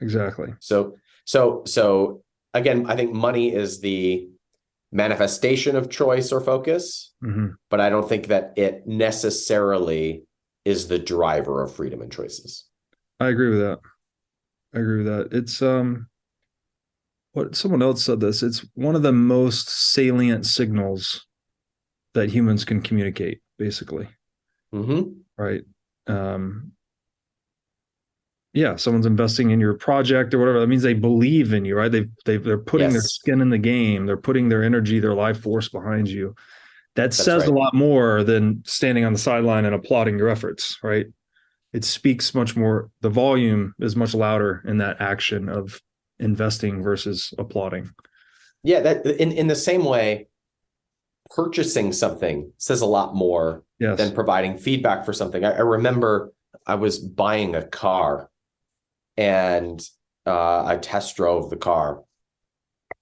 exactly. 0.00 0.48
so 0.60 0.94
so 1.24 1.62
so 1.66 2.22
again 2.54 2.86
i 2.88 2.96
think 2.96 3.12
money 3.12 3.52
is 3.54 3.80
the 3.80 4.28
manifestation 4.92 5.76
of 5.76 5.90
choice 5.90 6.32
or 6.32 6.40
focus 6.40 7.12
hmm 7.20 7.48
but 7.68 7.80
i 7.80 7.88
don't 7.90 8.08
think 8.08 8.28
that 8.28 8.52
it 8.56 8.86
necessarily 8.86 10.24
is 10.64 10.88
the 10.88 10.98
driver 10.98 11.62
of 11.62 11.74
freedom 11.74 12.00
and 12.00 12.12
choices 12.12 12.64
I 13.20 13.28
agree 13.28 13.50
with 13.50 13.60
that. 13.60 13.80
I 14.74 14.78
agree 14.78 14.98
with 15.02 15.06
that. 15.06 15.36
It's 15.36 15.60
um 15.60 16.08
what 17.32 17.56
someone 17.56 17.82
else 17.82 18.04
said 18.04 18.20
this. 18.20 18.42
It's 18.42 18.64
one 18.74 18.94
of 18.94 19.02
the 19.02 19.12
most 19.12 19.68
salient 19.68 20.46
signals 20.46 21.26
that 22.14 22.30
humans 22.30 22.64
can 22.64 22.80
communicate, 22.80 23.40
basically. 23.58 24.08
mm-hmm. 24.74 25.10
Right. 25.36 25.62
Um 26.08 26.72
yeah, 28.54 28.76
someone's 28.76 29.06
investing 29.06 29.50
in 29.50 29.60
your 29.60 29.74
project 29.74 30.34
or 30.34 30.38
whatever. 30.38 30.58
That 30.58 30.66
means 30.66 30.82
they 30.82 30.94
believe 30.94 31.52
in 31.52 31.64
you, 31.64 31.76
right? 31.76 31.92
They've 31.92 32.10
they've 32.24 32.42
they're 32.42 32.58
putting 32.58 32.90
their 32.90 33.02
skin 33.02 33.40
in 33.40 33.50
the 33.50 33.58
game, 33.58 34.06
they're 34.06 34.16
putting 34.16 34.48
their 34.48 34.64
energy, 34.64 34.98
their 34.98 35.14
life 35.14 35.40
force 35.42 35.68
behind 35.68 36.08
you. 36.08 36.34
That 36.96 37.14
says 37.14 37.44
a 37.44 37.52
lot 37.52 37.74
more 37.74 38.24
than 38.24 38.64
standing 38.66 39.04
on 39.04 39.12
the 39.12 39.18
sideline 39.20 39.64
and 39.64 39.74
applauding 39.74 40.18
your 40.18 40.28
efforts, 40.28 40.78
right? 40.82 41.06
It 41.72 41.84
speaks 41.84 42.34
much 42.34 42.56
more, 42.56 42.90
the 43.02 43.10
volume 43.10 43.74
is 43.78 43.94
much 43.94 44.14
louder 44.14 44.64
in 44.66 44.78
that 44.78 45.00
action 45.00 45.48
of 45.48 45.80
investing 46.18 46.82
versus 46.82 47.32
applauding. 47.38 47.90
yeah 48.64 48.80
that 48.80 49.06
in 49.06 49.30
in 49.30 49.46
the 49.46 49.54
same 49.54 49.84
way 49.84 50.26
purchasing 51.30 51.92
something 51.92 52.52
says 52.58 52.80
a 52.80 52.86
lot 52.86 53.14
more 53.14 53.64
Yes. 53.80 53.96
than 53.98 54.12
providing 54.12 54.58
feedback 54.58 55.04
for 55.04 55.12
something. 55.12 55.44
I, 55.44 55.52
I 55.52 55.60
remember 55.60 56.32
I 56.66 56.74
was 56.74 56.98
buying 56.98 57.54
a 57.54 57.62
car 57.64 58.28
and 59.16 59.80
uh, 60.26 60.64
I 60.64 60.78
test 60.78 61.16
drove 61.16 61.48
the 61.48 61.56
car, 61.56 62.02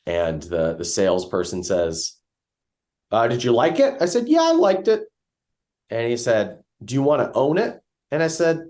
and 0.05 0.43
the 0.43 0.74
the 0.74 0.85
salesperson 0.85 1.62
says, 1.64 2.14
uh, 3.11 3.27
"Did 3.27 3.43
you 3.43 3.53
like 3.53 3.81
it?" 3.81 3.95
I 4.01 4.07
said, 4.07 4.29
"Yeah, 4.29 4.43
I 4.43 4.53
liked 4.53 4.87
it." 4.89 5.05
And 5.91 6.09
he 6.11 6.16
said, 6.16 6.59
"Do 6.85 6.95
you 6.95 7.03
want 7.03 7.22
to 7.22 7.33
own 7.39 7.59
it?" 7.59 7.81
And 8.11 8.22
I 8.22 8.29
said, 8.29 8.61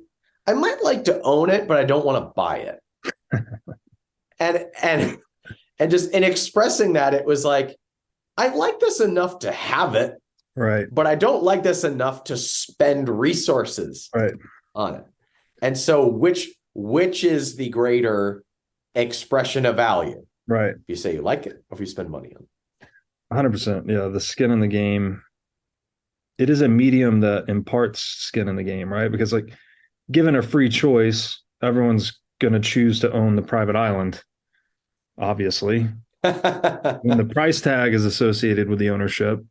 "I 0.47 0.55
might 0.55 0.83
like 0.83 1.05
to 1.05 1.21
own 1.23 1.51
it, 1.51 1.67
but 1.69 1.77
I 1.77 1.85
don't 1.85 2.07
want 2.07 2.23
to 2.25 2.33
buy 2.35 2.59
it." 2.59 2.81
and 4.39 4.65
and 4.83 5.19
and 5.79 5.91
just 5.91 6.13
in 6.13 6.25
expressing 6.25 6.93
that, 6.95 7.15
it 7.15 7.25
was 7.27 7.45
like, 7.45 7.77
I 8.37 8.49
like 8.55 8.81
this 8.81 9.01
enough 9.01 9.41
to 9.41 9.53
have 9.53 9.95
it 9.95 10.15
right. 10.55 10.87
but 10.93 11.07
I 11.07 11.15
don't 11.15 11.43
like 11.43 11.63
this 11.63 11.85
enough 11.85 12.25
to 12.25 12.37
spend 12.37 13.09
resources 13.09 14.09
Right. 14.15 14.35
on 14.75 14.95
it. 14.97 15.05
And 15.63 15.77
so 15.77 16.07
which 16.07 16.49
which 16.75 17.25
is 17.25 17.57
the 17.57 17.71
greater 17.71 18.43
expression 18.95 19.65
of 19.67 19.77
value? 19.77 20.27
Right. 20.47 20.75
If 20.75 20.83
you 20.89 20.97
say 20.97 21.15
you 21.15 21.23
like 21.23 21.47
it 21.47 21.65
or 21.71 21.75
if 21.75 21.81
you 21.81 21.87
spend 21.87 22.11
money 22.11 22.33
on 22.37 22.43
it. 22.83 22.89
hundred 23.33 23.51
percent. 23.53 23.89
Yeah, 23.89 24.09
the 24.09 24.21
skin 24.21 24.51
in 24.51 24.61
the 24.61 24.69
game. 24.69 25.23
It 26.39 26.51
is 26.51 26.61
a 26.61 26.69
medium 26.69 27.21
that 27.21 27.49
imparts 27.49 28.01
skin 28.01 28.47
in 28.49 28.57
the 28.57 28.63
game, 28.63 28.93
right? 28.93 29.11
Because 29.11 29.33
like, 29.33 29.55
given 30.11 30.37
a 30.37 30.43
free 30.43 30.69
choice, 30.69 31.41
everyone's 31.63 32.21
going 32.41 32.53
to 32.53 32.61
choose 32.61 33.01
to 33.01 33.11
own 33.11 33.37
the 33.37 33.43
private 33.43 33.75
island. 33.75 34.23
Obviously, 35.19 35.89
when 37.03 37.19
the 37.19 37.29
price 37.33 37.61
tag 37.61 37.95
is 37.95 38.05
associated 38.05 38.69
with 38.69 38.79
the 38.79 38.91
ownership, 38.91 39.45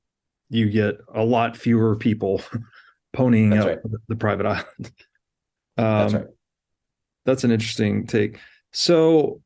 you 0.49 0.69
get 0.69 0.95
a 1.13 1.23
lot 1.23 1.57
fewer 1.57 1.95
people 1.95 2.41
ponying 3.15 3.51
That's 3.51 3.65
up 3.65 3.67
right. 3.83 4.01
the, 4.07 4.15
private 4.15 4.45
island. 4.45 4.65
That's 5.77 6.13
Um, 6.13 6.19
right. 6.21 6.29
That's 7.25 7.43
an 7.43 7.51
interesting 7.51 8.05
take. 8.05 8.39
So 8.71 9.41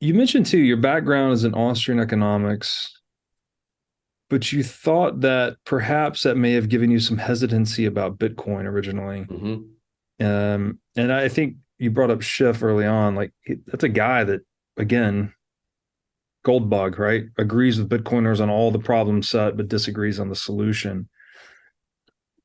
you 0.00 0.12
mentioned 0.14 0.46
too 0.46 0.58
your 0.58 0.76
background 0.76 1.32
is 1.34 1.44
in 1.44 1.54
Austrian 1.54 2.00
economics, 2.00 2.92
but 4.28 4.50
you 4.52 4.62
thought 4.64 5.20
that 5.20 5.56
perhaps 5.64 6.24
that 6.24 6.36
may 6.36 6.52
have 6.52 6.68
given 6.68 6.90
you 6.90 6.98
some 6.98 7.16
hesitancy 7.16 7.86
about 7.86 8.18
Bitcoin 8.18 8.64
originally. 8.64 9.24
Mhm. 9.24 9.68
Um, 10.20 10.80
and 10.96 11.12
I 11.12 11.28
think 11.28 11.56
you 11.78 11.90
brought 11.90 12.10
up 12.10 12.22
Schiff 12.22 12.62
early 12.62 12.86
on. 12.86 13.14
Like 13.14 13.32
that's 13.66 13.84
a 13.84 13.88
guy 13.88 14.24
that, 14.24 14.40
again, 14.76 15.32
Goldbug, 16.46 16.98
right? 16.98 17.24
Agrees 17.38 17.78
with 17.78 17.88
Bitcoiners 17.88 18.40
on 18.40 18.48
all 18.48 18.70
the 18.70 18.78
problem 18.78 19.22
set, 19.22 19.56
but 19.56 19.68
disagrees 19.68 20.20
on 20.20 20.28
the 20.28 20.36
solution. 20.36 21.08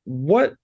What 0.04 0.54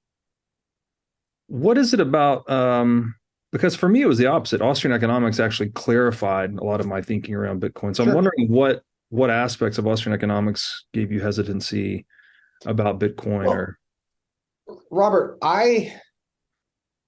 what 1.47 1.79
is 1.79 1.95
it 1.95 2.01
about? 2.01 2.49
Um, 2.51 3.15
because 3.53 3.75
for 3.77 3.89
me, 3.89 4.03
it 4.03 4.07
was 4.07 4.19
the 4.19 4.27
opposite. 4.27 4.61
Austrian 4.61 4.95
economics 4.95 5.41
actually 5.41 5.71
clarified 5.71 6.53
a 6.55 6.65
lot 6.65 6.81
of 6.81 6.87
my 6.87 7.01
thinking 7.01 7.35
around 7.35 7.63
Bitcoin. 7.63 7.95
So 7.95 8.05
I'm 8.05 8.15
wondering 8.15 8.49
what 8.49 8.83
what 9.11 9.31
aspects 9.31 9.79
of 9.79 9.87
Austrian 9.87 10.15
economics 10.15 10.85
gave 10.93 11.13
you 11.13 11.21
hesitancy 11.21 12.07
about 12.67 13.01
Bitcoin 13.01 13.47
Well, 13.47 13.53
or 13.53 13.79
Robert, 14.91 15.39
I 15.41 15.95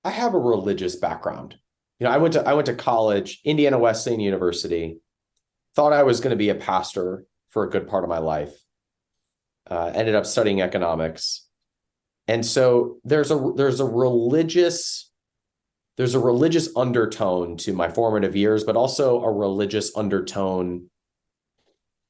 I 0.05 0.11
have 0.11 0.35
a 0.35 0.39
religious 0.39 0.97
background. 0.97 1.57
You 1.99 2.07
know, 2.07 2.13
I 2.13 2.17
went 2.17 2.35
to 2.35 2.49
I 2.49 2.55
went 2.55 2.67
to 2.67 2.75
college, 2.75 3.41
Indiana 3.45 3.79
Wesleyan 3.79 4.21
University. 4.21 4.99
Thought 5.75 5.93
I 5.93 6.03
was 6.03 6.21
going 6.21 6.31
to 6.31 6.37
be 6.37 6.49
a 6.49 6.55
pastor 6.55 7.25
for 7.51 7.65
a 7.65 7.71
good 7.71 7.89
part 7.89 8.05
of 8.05 8.11
my 8.11 8.19
life. 8.19 8.53
Uh, 9.69 9.93
ended 9.95 10.15
up 10.15 10.27
studying 10.27 10.61
economics, 10.61 11.47
and 12.27 12.45
so 12.45 12.99
there's 13.05 13.31
a 13.31 13.53
there's 13.55 13.79
a 13.79 13.85
religious 13.85 15.11
there's 15.97 16.15
a 16.15 16.19
religious 16.19 16.75
undertone 16.77 17.57
to 17.59 17.73
my 17.73 17.89
formative 17.89 18.35
years, 18.35 18.65
but 18.65 18.75
also 18.75 19.23
a 19.23 19.31
religious 19.31 19.97
undertone 19.97 20.87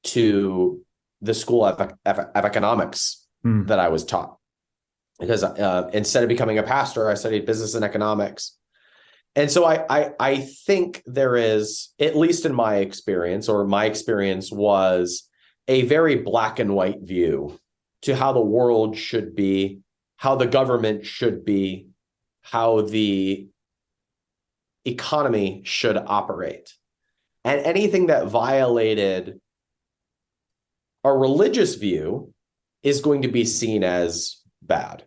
to 0.05 0.81
the 1.21 1.35
school 1.35 1.65
of, 1.65 1.93
of, 2.07 2.19
of 2.19 2.45
economics 2.45 3.21
Hmm. 3.43 3.65
that 3.67 3.79
I 3.79 3.89
was 3.89 4.05
taught 4.05 4.37
because 5.19 5.43
uh, 5.43 5.89
instead 5.95 6.23
of 6.23 6.29
becoming 6.29 6.59
a 6.59 6.63
pastor, 6.63 7.09
I 7.09 7.15
studied 7.15 7.47
business 7.47 7.75
and 7.75 7.83
economics. 7.83 8.59
And 9.37 9.51
so 9.51 9.64
I, 9.64 9.85
I 9.89 10.11
I 10.18 10.37
think 10.39 11.03
there 11.07 11.37
is, 11.37 11.91
at 12.01 12.16
least 12.16 12.45
in 12.45 12.55
my 12.55 12.76
experience, 12.76 13.49
or 13.49 13.64
my 13.64 13.85
experience 13.87 14.51
was 14.51 15.28
a 15.68 15.83
very 15.83 16.16
black 16.16 16.59
and 16.59 16.74
white 16.74 17.01
view 17.03 17.59
to 18.03 18.16
how 18.16 18.33
the 18.33 18.41
world 18.41 18.97
should 18.97 19.37
be, 19.37 19.81
how 20.16 20.35
the 20.35 20.47
government 20.47 21.07
should 21.07 21.45
be, 21.45 21.87
how 22.43 22.81
the 22.81 23.47
economy 24.85 25.62
should 25.64 25.97
operate. 25.97 26.74
And 27.45 27.61
anything 27.61 28.07
that 28.07 28.26
violated 28.26 29.41
a 31.05 31.12
religious 31.12 31.76
view 31.76 32.35
is 32.83 33.01
going 33.01 33.22
to 33.22 33.28
be 33.28 33.45
seen 33.45 33.85
as 33.85 34.43
bad 34.61 35.05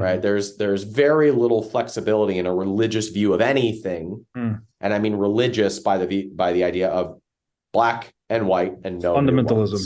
right 0.00 0.20
there's 0.22 0.56
there's 0.56 0.82
very 0.82 1.30
little 1.30 1.62
flexibility 1.62 2.38
in 2.38 2.46
a 2.46 2.54
religious 2.54 3.08
view 3.08 3.32
of 3.32 3.40
anything 3.40 4.26
Mm. 4.36 4.60
and 4.80 4.92
i 4.94 4.98
mean 4.98 5.14
religious 5.14 5.78
by 5.78 5.98
the 5.98 6.26
by 6.34 6.52
the 6.52 6.64
idea 6.64 6.88
of 6.88 7.20
black 7.72 8.12
and 8.28 8.46
white 8.48 8.74
and 8.84 9.00
no 9.00 9.14
Fundamentalism. 9.14 9.80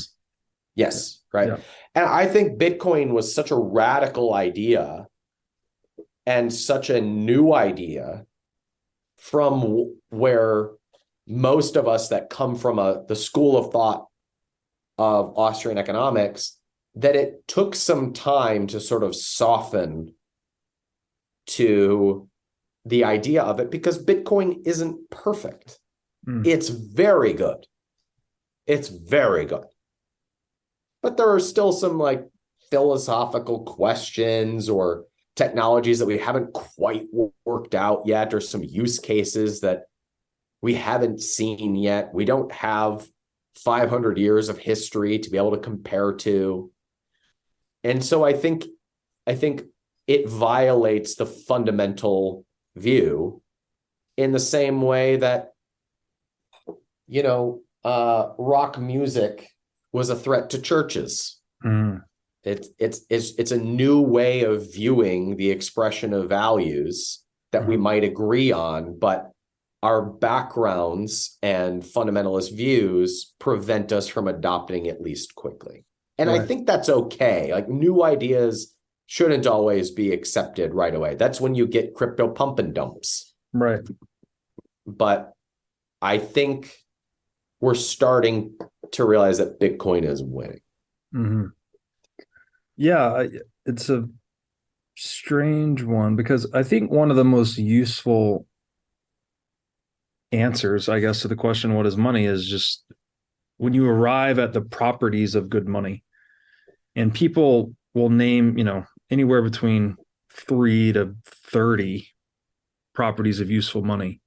yes 0.74 1.20
right 1.32 1.48
Yeah. 1.48 1.56
and 1.94 2.06
i 2.06 2.26
think 2.26 2.58
bitcoin 2.58 3.12
was 3.12 3.34
such 3.34 3.50
a 3.50 3.56
radical 3.56 4.32
idea 4.34 5.06
and 6.26 6.52
such 6.52 6.88
a 6.90 7.00
new 7.00 7.52
idea 7.52 8.24
from 9.16 9.94
where 10.10 10.70
most 11.26 11.76
of 11.76 11.86
us 11.88 12.08
that 12.08 12.30
come 12.30 12.56
from 12.56 12.78
a 12.78 13.04
the 13.08 13.16
school 13.16 13.56
of 13.58 13.70
thought 13.72 14.06
of 14.96 15.36
austrian 15.36 15.76
economics 15.78 16.56
that 16.98 17.16
it 17.16 17.46
took 17.46 17.74
some 17.74 18.12
time 18.12 18.66
to 18.66 18.80
sort 18.80 19.04
of 19.04 19.14
soften 19.14 20.14
to 21.46 22.28
the 22.84 23.04
idea 23.04 23.42
of 23.42 23.60
it 23.60 23.70
because 23.70 24.04
Bitcoin 24.04 24.66
isn't 24.66 25.08
perfect. 25.10 25.78
Mm. 26.26 26.46
It's 26.46 26.68
very 26.68 27.32
good. 27.32 27.66
It's 28.66 28.88
very 28.88 29.46
good. 29.46 29.66
But 31.00 31.16
there 31.16 31.30
are 31.32 31.40
still 31.40 31.72
some 31.72 31.98
like 31.98 32.26
philosophical 32.70 33.60
questions 33.60 34.68
or 34.68 35.04
technologies 35.36 36.00
that 36.00 36.06
we 36.06 36.18
haven't 36.18 36.52
quite 36.52 37.06
worked 37.44 37.76
out 37.76 38.02
yet, 38.06 38.34
or 38.34 38.40
some 38.40 38.64
use 38.64 38.98
cases 38.98 39.60
that 39.60 39.84
we 40.60 40.74
haven't 40.74 41.22
seen 41.22 41.76
yet. 41.76 42.12
We 42.12 42.24
don't 42.24 42.50
have 42.50 43.06
500 43.54 44.18
years 44.18 44.48
of 44.48 44.58
history 44.58 45.20
to 45.20 45.30
be 45.30 45.38
able 45.38 45.52
to 45.52 45.58
compare 45.58 46.12
to. 46.14 46.72
And 47.88 48.04
so 48.04 48.22
I 48.22 48.34
think 48.34 48.66
I 49.26 49.34
think 49.34 49.62
it 50.06 50.28
violates 50.28 51.14
the 51.14 51.24
fundamental 51.24 52.44
view 52.76 53.42
in 54.18 54.32
the 54.32 54.40
same 54.40 54.82
way 54.82 55.16
that 55.16 55.52
you 57.06 57.22
know 57.22 57.62
uh, 57.84 58.32
rock 58.38 58.78
music 58.78 59.48
was 59.92 60.10
a 60.10 60.16
threat 60.16 60.50
to 60.50 60.60
churches. 60.60 61.40
Mm. 61.64 62.02
It's 62.44 62.68
it's 62.78 63.00
it's 63.08 63.32
it's 63.38 63.52
a 63.52 63.58
new 63.58 64.02
way 64.02 64.42
of 64.42 64.70
viewing 64.70 65.36
the 65.36 65.50
expression 65.50 66.12
of 66.12 66.28
values 66.28 67.24
that 67.52 67.66
we 67.66 67.78
might 67.78 68.04
agree 68.04 68.52
on, 68.52 68.98
but 68.98 69.30
our 69.82 70.02
backgrounds 70.02 71.38
and 71.42 71.82
fundamentalist 71.82 72.54
views 72.54 73.32
prevent 73.38 73.92
us 73.92 74.08
from 74.08 74.28
adopting 74.28 74.88
at 74.88 75.00
least 75.00 75.34
quickly. 75.34 75.86
And 76.18 76.28
I 76.28 76.44
think 76.44 76.66
that's 76.66 76.88
okay. 76.88 77.52
Like 77.52 77.68
new 77.68 78.02
ideas 78.02 78.74
shouldn't 79.06 79.46
always 79.46 79.90
be 79.90 80.12
accepted 80.12 80.74
right 80.74 80.94
away. 80.94 81.14
That's 81.14 81.40
when 81.40 81.54
you 81.54 81.66
get 81.66 81.94
crypto 81.94 82.28
pump 82.28 82.58
and 82.58 82.74
dumps. 82.74 83.32
Right. 83.52 83.80
But 84.86 85.32
I 86.02 86.18
think 86.18 86.74
we're 87.60 87.74
starting 87.74 88.58
to 88.92 89.04
realize 89.04 89.38
that 89.38 89.60
Bitcoin 89.60 90.04
is 90.04 90.22
winning. 90.22 90.60
hmm 91.12 91.46
Yeah, 92.76 93.26
it's 93.64 93.88
a 93.88 94.08
strange 94.96 95.82
one 95.82 96.16
because 96.16 96.52
I 96.52 96.62
think 96.62 96.90
one 96.90 97.10
of 97.10 97.16
the 97.16 97.24
most 97.24 97.58
useful 97.58 98.46
answers, 100.32 100.88
I 100.88 101.00
guess, 101.00 101.22
to 101.22 101.28
the 101.28 101.36
question, 101.36 101.74
what 101.74 101.86
is 101.86 101.96
money, 101.96 102.26
is 102.26 102.46
just 102.46 102.84
when 103.56 103.72
you 103.72 103.88
arrive 103.88 104.38
at 104.38 104.52
the 104.52 104.60
properties 104.60 105.34
of 105.34 105.48
good 105.48 105.66
money. 105.66 106.04
And 106.98 107.14
people 107.14 107.76
will 107.94 108.10
name, 108.10 108.58
you 108.58 108.64
know, 108.64 108.84
anywhere 109.08 109.40
between 109.40 109.96
three 110.32 110.92
to 110.92 111.14
30 111.26 112.08
properties 112.92 113.38
of 113.38 113.48
useful 113.48 113.82
money. 113.82 114.20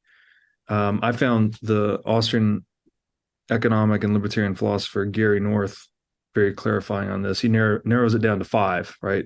Um, 0.69 1.01
I 1.03 1.11
found 1.11 1.57
the 1.61 1.99
Austrian 2.05 2.65
economic 3.49 4.05
and 4.05 4.13
libertarian 4.13 4.55
philosopher 4.55 5.03
Gary 5.03 5.41
North 5.41 5.85
very 6.33 6.53
clarifying 6.53 7.09
on 7.09 7.23
this. 7.23 7.41
He 7.41 7.49
narrow, 7.49 7.81
narrows 7.83 8.15
it 8.15 8.21
down 8.21 8.39
to 8.39 8.45
five, 8.45 8.95
right? 9.01 9.25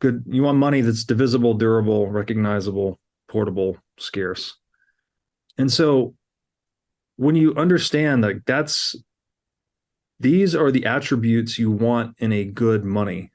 Good. 0.00 0.24
You 0.26 0.42
want 0.42 0.58
money 0.58 0.80
that's 0.80 1.04
divisible, 1.04 1.54
durable, 1.54 2.08
recognizable, 2.08 2.98
portable, 3.28 3.76
scarce. 4.00 4.56
And 5.56 5.72
so 5.72 6.16
when 7.14 7.36
you 7.36 7.54
understand 7.54 8.24
that 8.24 8.44
that's 8.46 8.96
these 10.20 10.54
are 10.54 10.70
the 10.70 10.84
attributes 10.86 11.58
you 11.58 11.70
want 11.70 12.16
in 12.18 12.32
a 12.32 12.44
good 12.44 12.84
money. 12.84 13.30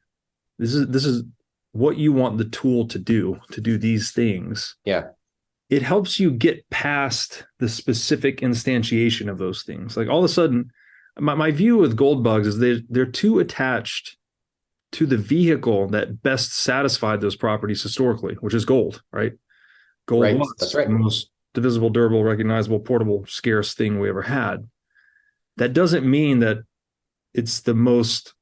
This 0.59 0.73
is 0.73 0.87
this 0.87 1.05
is 1.05 1.23
what 1.71 1.97
you 1.97 2.13
want 2.13 2.37
the 2.37 2.45
tool 2.45 2.87
to 2.87 2.99
do 2.99 3.39
to 3.51 3.61
do 3.61 3.77
these 3.77 4.11
things. 4.11 4.75
Yeah. 4.85 5.05
It 5.69 5.81
helps 5.81 6.19
you 6.19 6.29
get 6.29 6.69
past 6.69 7.45
the 7.59 7.69
specific 7.69 8.41
instantiation 8.41 9.29
of 9.29 9.39
those 9.39 9.63
things. 9.63 9.97
Like 9.97 10.07
all 10.07 10.19
of 10.19 10.25
a 10.25 10.29
sudden, 10.29 10.71
my, 11.17 11.33
my 11.33 11.51
view 11.51 11.77
with 11.77 11.95
gold 11.95 12.23
bugs 12.23 12.47
is 12.47 12.59
they 12.59 12.83
they're 12.89 13.05
too 13.05 13.39
attached 13.39 14.17
to 14.93 15.07
the 15.07 15.17
vehicle 15.17 15.87
that 15.87 16.21
best 16.21 16.53
satisfied 16.53 17.21
those 17.21 17.35
properties 17.35 17.81
historically, 17.81 18.35
which 18.35 18.53
is 18.53 18.65
gold, 18.65 19.01
right? 19.11 19.33
Gold 20.05 20.23
Right, 20.23 20.37
was 20.37 20.53
that's 20.59 20.75
right. 20.75 20.87
the 20.87 20.93
most 20.93 21.31
divisible, 21.53 21.89
durable, 21.89 22.23
recognizable, 22.23 22.79
portable, 22.79 23.25
scarce 23.25 23.73
thing 23.73 23.99
we 23.99 24.09
ever 24.09 24.21
had. 24.21 24.67
That 25.57 25.73
doesn't 25.73 26.05
mean 26.05 26.39
that 26.39 26.59
it's 27.33 27.61
the 27.61 27.73
most 27.73 28.33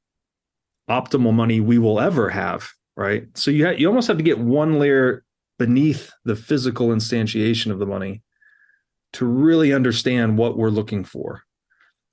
optimal 0.90 1.32
money 1.32 1.60
we 1.60 1.78
will 1.78 2.00
ever 2.00 2.28
have, 2.28 2.68
right? 2.96 3.26
So 3.34 3.50
you 3.50 3.66
ha- 3.66 3.74
you 3.76 3.86
almost 3.88 4.08
have 4.08 4.18
to 4.18 4.22
get 4.22 4.38
one 4.38 4.78
layer 4.78 5.24
beneath 5.58 6.10
the 6.24 6.36
physical 6.36 6.88
instantiation 6.88 7.70
of 7.70 7.78
the 7.78 7.86
money 7.86 8.22
to 9.14 9.26
really 9.26 9.72
understand 9.72 10.38
what 10.38 10.56
we're 10.56 10.70
looking 10.70 11.04
for. 11.04 11.42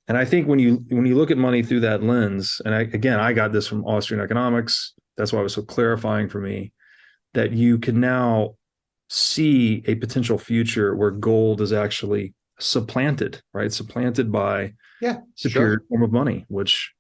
And 0.08 0.18
I 0.18 0.26
think 0.26 0.48
when 0.48 0.60
you 0.60 0.84
when 0.90 1.06
you 1.06 1.16
look 1.16 1.32
at 1.32 1.38
money 1.38 1.64
through 1.64 1.82
that 1.82 2.04
lens, 2.04 2.62
and 2.66 2.74
I, 2.74 2.82
again, 2.82 3.20
I 3.20 3.34
got 3.34 3.52
this 3.52 3.68
from 3.68 3.86
Austrian 3.86 4.24
economics. 4.24 4.94
That's 5.18 5.34
why 5.34 5.40
it 5.40 5.44
was 5.44 5.54
so 5.54 5.62
clarifying 5.62 6.30
for 6.30 6.40
me 6.40 6.74
that 7.34 7.52
you 7.52 7.78
can 7.78 8.00
now 8.00 8.56
see 9.10 9.84
a 9.86 9.96
potential 9.96 10.38
future 10.38 10.96
where 10.96 11.12
gold 11.12 11.62
is 11.62 11.74
actually 11.74 12.34
supplanted, 12.60 13.42
right? 13.54 13.72
Supplanted 13.72 14.32
by 14.32 14.74
Yeah, 15.02 15.18
superior 15.36 15.78
sure. 15.80 15.86
form 15.90 16.04
of 16.04 16.12
money, 16.12 16.46
which 16.50 16.92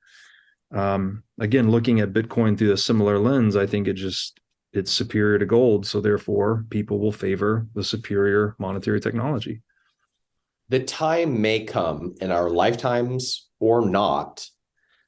um 0.71 1.23
again, 1.39 1.71
looking 1.71 1.99
at 1.99 2.13
Bitcoin 2.13 2.57
through 2.57 2.71
a 2.73 2.77
similar 2.77 3.17
lens, 3.19 3.55
I 3.55 3.65
think 3.65 3.87
it 3.87 3.93
just 3.93 4.39
it's 4.71 4.91
superior 4.91 5.39
to 5.39 5.45
gold. 5.45 5.85
So 5.87 5.99
therefore 5.99 6.65
people 6.69 6.99
will 6.99 7.11
favor 7.11 7.67
the 7.73 7.83
superior 7.83 8.55
monetary 8.59 8.99
technology. 9.01 9.61
the 10.69 10.79
time 10.83 11.41
may 11.41 11.63
come 11.65 12.13
in 12.21 12.29
our 12.31 12.47
lifetimes 12.51 13.49
or 13.59 13.81
not 13.89 14.45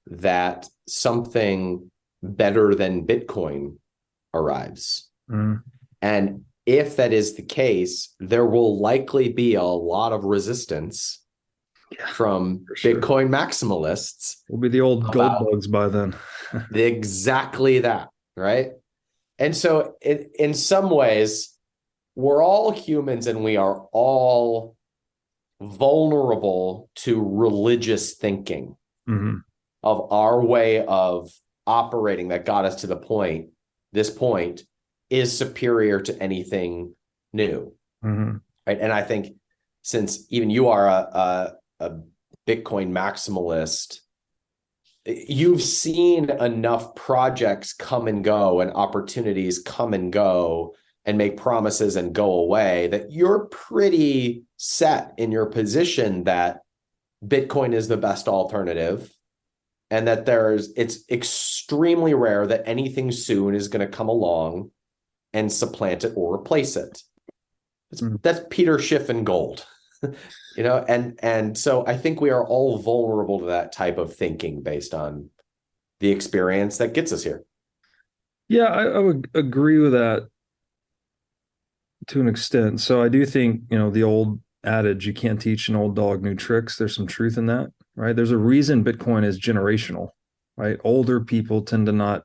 that 0.08 0.68
something 0.88 1.92
better 2.24 2.74
than 2.74 3.06
Bitcoin 3.06 3.78
arrives. 4.34 5.10
Mm, 5.30 5.62
And 6.02 6.46
if 6.66 6.96
that 6.98 7.12
is 7.14 7.34
the 7.36 7.42
case, 7.42 8.14
there 8.20 8.46
will 8.46 8.80
likely 8.80 9.30
be 9.30 9.56
a 9.56 9.64
lot 9.64 10.14
of 10.14 10.24
resistance 10.24 11.20
from 12.14 12.66
sure. 12.76 12.96
Bitcoin 12.96 13.30
maximalists. 13.30 14.38
We'll 14.50 14.62
be 14.62 14.70
the 14.70 14.82
old 14.82 15.12
gold 15.12 15.46
bugs 15.52 15.68
by 15.68 15.88
then. 15.90 16.16
exactly 16.74 17.80
that, 17.80 18.10
right? 18.38 18.72
And 19.40 19.56
so, 19.58 19.96
in, 20.02 20.30
in 20.38 20.54
some 20.54 20.90
ways, 20.90 21.58
we're 22.16 22.44
all 22.44 22.72
humans 22.72 23.28
and 23.28 23.44
we 23.44 23.58
are 23.58 23.88
all 23.92 24.76
vulnerable 25.62 26.90
to 26.96 27.24
religious 27.24 28.16
thinking 28.16 28.76
Mhm. 29.08 29.42
of 29.84 30.12
our 30.12 30.44
way 30.44 30.86
of 30.86 31.32
operating 31.68 32.30
that 32.30 32.46
got 32.46 32.66
us 32.66 32.82
to 32.82 32.88
the 32.88 32.98
point, 32.98 33.50
this 33.94 34.10
point 34.10 34.64
is 35.12 35.38
superior 35.38 36.00
to 36.00 36.24
anything 36.24 36.96
new. 37.34 37.76
Mhm. 38.04 38.42
Right. 38.66 38.80
And 38.80 38.92
I 38.92 39.04
think 39.04 39.36
since 39.84 40.26
even 40.30 40.50
you 40.50 40.70
are 40.70 40.88
a, 40.88 40.92
a, 40.92 41.54
a 41.80 41.90
Bitcoin 42.48 42.92
maximalist, 42.92 44.00
you've 45.06 45.62
seen 45.62 46.30
enough 46.30 46.96
projects 46.96 47.74
come 47.74 48.08
and 48.08 48.24
go 48.24 48.62
and 48.62 48.72
opportunities 48.72 49.60
come 49.60 49.94
and 49.94 50.14
go 50.14 50.76
and 51.06 51.18
make 51.18 51.38
promises 51.38 51.96
and 51.96 52.14
go 52.14 52.32
away 52.34 52.88
that 52.88 53.12
you're 53.12 53.46
pretty 53.46 54.44
set 54.58 55.14
in 55.18 55.32
your 55.32 55.48
position 55.48 56.24
that 56.26 56.62
Bitcoin 57.26 57.74
is 57.74 57.88
the 57.88 57.98
best 57.98 58.28
alternative 58.28 59.12
and 59.90 60.08
that 60.08 60.26
there's 60.26 60.72
it's 60.78 61.04
extremely 61.10 62.14
rare 62.14 62.46
that 62.48 62.64
anything 62.66 63.12
soon 63.12 63.56
is 63.56 63.68
going 63.68 63.86
to 63.86 63.92
come 63.92 64.10
along 64.10 64.72
and 65.34 65.52
supplant 65.52 66.04
it 66.04 66.14
or 66.16 66.36
replace 66.36 66.76
it. 66.76 67.04
It's, 67.92 68.02
Mm. 68.02 68.22
That's 68.22 68.42
Peter 68.50 68.80
Schiff 68.80 69.10
and 69.10 69.26
gold. 69.26 69.66
you 70.02 70.64
know, 70.64 70.84
and 70.88 71.20
and 71.22 71.58
so 71.58 71.86
I 71.86 71.98
think 71.98 72.22
we 72.22 72.30
are 72.30 72.46
all 72.46 72.78
vulnerable 72.78 73.40
to 73.40 73.46
that 73.48 73.72
type 73.72 73.98
of 73.98 74.16
thinking 74.16 74.62
based 74.62 74.94
on 74.94 75.30
the 76.00 76.10
experience 76.10 76.78
that 76.78 76.94
gets 76.94 77.12
us 77.12 77.24
here. 77.24 77.44
Yeah, 78.48 78.66
I, 78.66 78.84
I 78.86 79.00
would 79.00 79.30
agree 79.34 79.78
with 79.78 79.92
that 79.92 80.28
to 82.08 82.20
an 82.20 82.28
extent. 82.28 82.82
So 82.82 83.02
I 83.02 83.08
do 83.08 83.26
think, 83.26 83.62
you 83.70 83.78
know, 83.78 83.90
the 83.90 84.04
old 84.04 84.42
adage, 84.64 85.06
you 85.06 85.14
can't 85.14 85.40
teach 85.40 85.70
an 85.70 85.76
old 85.76 85.96
dog 85.96 86.24
new 86.24 86.36
tricks. 86.36 86.78
There's 86.78 86.96
some 86.96 87.08
truth 87.08 87.38
in 87.38 87.46
that, 87.46 87.72
right? 87.96 88.16
There's 88.16 88.32
a 88.32 88.38
reason 88.38 88.84
Bitcoin 88.84 89.24
is 89.24 89.40
generational, 89.40 90.10
right? 90.58 90.78
Older 90.84 91.22
people 91.22 91.62
tend 91.62 91.86
to 91.86 91.92
not 91.92 92.24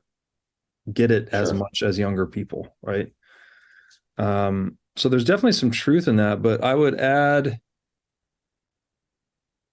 get 0.93 1.11
it 1.11 1.29
as 1.31 1.49
Sure. 1.49 1.57
much 1.59 1.83
as 1.83 1.97
younger 1.99 2.25
people, 2.25 2.75
right? 2.81 3.11
Um, 4.17 4.77
so 4.95 5.09
there's 5.09 5.25
definitely 5.25 5.51
some 5.53 5.71
truth 5.71 6.07
in 6.07 6.15
that, 6.17 6.41
but 6.41 6.63
I 6.63 6.73
would 6.73 6.99
add 6.99 7.59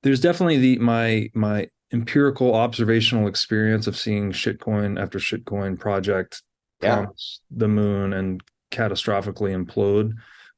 there's 0.03 0.21
definitely 0.21 0.59
the 0.59 0.79
my 0.79 1.31
my 1.35 1.69
empirical 1.93 2.55
observational 2.55 3.27
experience 3.27 3.87
of 3.87 3.97
seeing 3.97 4.33
shitcoin 4.33 5.01
after 5.01 5.19
shitcoin 5.19 5.79
project 5.79 6.43
Yeah. 6.83 6.97
promise 6.97 7.41
the 7.51 7.69
moon 7.69 8.13
and 8.13 8.43
catastrophically 8.71 9.55
implode 9.55 10.13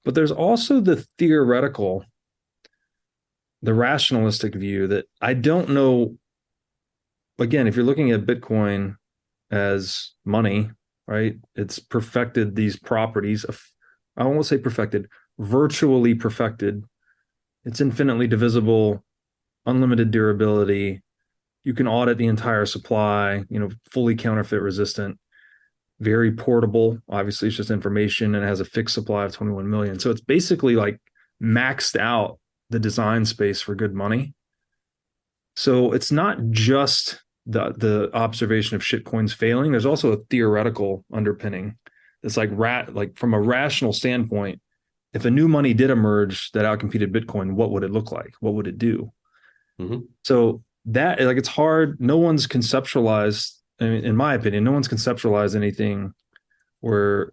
but 0.05 0.15
there's 0.15 0.31
also 0.33 0.81
the 0.81 1.05
theoretical 1.19 2.05
the 3.63 3.75
rationalistic 3.75 4.55
view 4.55 4.87
that 4.87 5.05
i 5.21 5.35
don't 5.35 5.69
know 5.69 6.17
again 7.39 7.67
if 7.67 7.77
you're 7.77 7.85
looking 7.85 8.11
at 8.13 8.25
bitcoin 8.25 8.97
as 9.51 10.13
money 10.25 10.71
right? 11.07 11.37
It's 11.55 11.79
perfected 11.79 12.57
these 12.57 12.79
properties. 12.79 13.45
Of, 13.45 13.63
I 14.17 14.25
won't 14.25 14.47
say 14.47 14.59
perfected, 14.59 15.09
virtually 15.39 16.15
perfected. 16.15 16.85
It's 17.65 17.81
infinitely 17.81 18.27
divisible, 18.27 19.05
unlimited 19.65 20.11
durability. 20.11 21.03
You 21.65 21.75
can 21.75 21.89
audit 21.89 22.19
the 22.19 22.27
entire 22.27 22.67
supply, 22.67 23.45
you 23.49 23.59
know, 23.59 23.71
fully 23.91 24.15
counterfeit 24.15 24.63
resistant, 24.63 25.19
very 25.99 26.33
portable. 26.33 26.99
Obviously, 27.09 27.49
it's 27.49 27.57
just 27.57 27.71
information 27.71 28.35
and 28.35 28.45
it 28.45 28.49
has 28.49 28.61
a 28.61 28.65
fixed 28.65 28.95
supply 28.95 29.25
of 29.25 29.33
21 29.33 29.69
million. 29.69 29.99
So 29.99 30.11
it's 30.11 30.21
basically 30.21 30.77
like 30.77 31.01
maxed 31.43 31.99
out 31.99 32.39
the 32.71 32.79
design 32.79 33.25
space 33.25 33.61
for 33.61 33.75
good 33.75 33.95
money. 33.95 34.35
So 35.57 35.93
it's 35.93 36.13
not 36.13 36.51
just 36.51 37.21
the 37.47 37.73
the 37.77 38.11
observation 38.15 38.77
of 38.77 38.83
shitcoins 38.83 39.35
failing. 39.35 39.71
There's 39.71 39.87
also 39.87 40.13
a 40.13 40.19
theoretical 40.31 41.05
underpinning. 41.13 41.77
It's 42.23 42.37
like 42.37 42.51
rat 42.53 42.95
like 42.95 43.17
from 43.17 43.35
a 43.35 43.41
rational 43.41 43.93
standpoint, 43.93 44.61
if 45.13 45.25
a 45.25 45.31
new 45.31 45.49
money 45.49 45.73
did 45.73 45.91
emerge 45.91 46.51
that 46.53 46.65
outcompeted 46.65 47.13
Bitcoin, 47.13 47.53
what 47.53 47.71
would 47.71 47.85
it 47.85 47.93
look 47.93 48.13
like? 48.13 48.35
What 48.41 48.55
would 48.55 48.67
it 48.67 48.79
do? 48.79 49.13
Mm-hmm. 49.81 50.01
So 50.25 50.63
that 50.87 51.21
like 51.21 51.37
it's 51.37 51.49
hard. 51.49 52.01
No 52.01 52.19
one's 52.19 52.47
conceptualized, 52.47 53.53
in 53.81 54.17
my 54.17 54.35
opinion, 54.35 54.65
no 54.65 54.73
one's 54.73 54.89
conceptualized 54.89 55.55
anything 55.55 56.13
where 56.81 57.33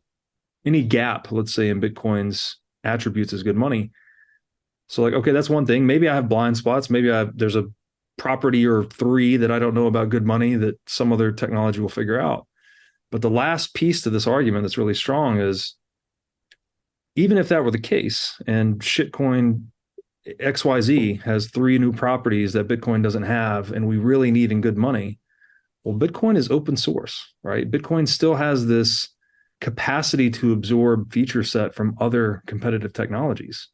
any 0.65 0.83
gap, 0.83 1.31
let's 1.31 1.53
say, 1.53 1.69
in 1.69 1.81
Bitcoin's 1.81 2.57
attributes 2.83 3.33
is 3.33 3.43
good 3.43 3.57
money. 3.57 3.91
So 4.87 5.01
like, 5.01 5.13
okay, 5.13 5.31
that's 5.31 5.49
one 5.49 5.65
thing. 5.65 5.85
Maybe 5.85 6.07
I 6.07 6.15
have 6.15 6.29
blind 6.29 6.57
spots. 6.57 6.89
Maybe 6.89 7.11
I 7.11 7.19
have, 7.19 7.37
there's 7.37 7.55
a 7.55 7.65
property 8.17 8.65
or 8.65 8.83
three 8.83 9.37
that 9.37 9.51
I 9.51 9.59
don't 9.59 9.73
know 9.73 9.87
about 9.87 10.09
good 10.09 10.25
money 10.25 10.55
that 10.55 10.79
some 10.87 11.11
other 11.11 11.31
technology 11.31 11.79
will 11.79 11.89
figure 11.89 12.19
out. 12.19 12.47
But 13.11 13.21
the 13.21 13.29
last 13.29 13.73
piece 13.73 14.01
to 14.01 14.09
this 14.09 14.27
argument 14.27 14.63
that's 14.63 14.77
really 14.77 14.93
strong 14.93 15.39
is 15.39 15.75
even 17.15 17.37
if 17.37 17.49
that 17.49 17.63
were 17.63 17.71
the 17.71 17.79
case 17.79 18.41
and 18.47 18.79
shitcoin 18.79 19.65
XYZ 20.27 21.21
has 21.23 21.49
three 21.49 21.77
new 21.77 21.91
properties 21.91 22.53
that 22.53 22.67
Bitcoin 22.67 23.03
doesn't 23.03 23.23
have, 23.23 23.71
and 23.71 23.87
we 23.87 23.97
really 23.97 24.31
need 24.31 24.51
in 24.51 24.61
good 24.61 24.77
money. 24.77 25.19
Well, 25.83 25.97
Bitcoin 25.97 26.37
is 26.37 26.49
open 26.49 26.77
source, 26.77 27.33
right? 27.43 27.69
Bitcoin 27.69 28.07
still 28.07 28.35
has 28.35 28.67
this 28.67 29.09
capacity 29.59 30.29
to 30.29 30.53
absorb 30.53 31.11
feature 31.11 31.43
set 31.43 31.75
from 31.75 31.95
other 31.99 32.41
competitive 32.47 32.93
technologies. 32.93 33.69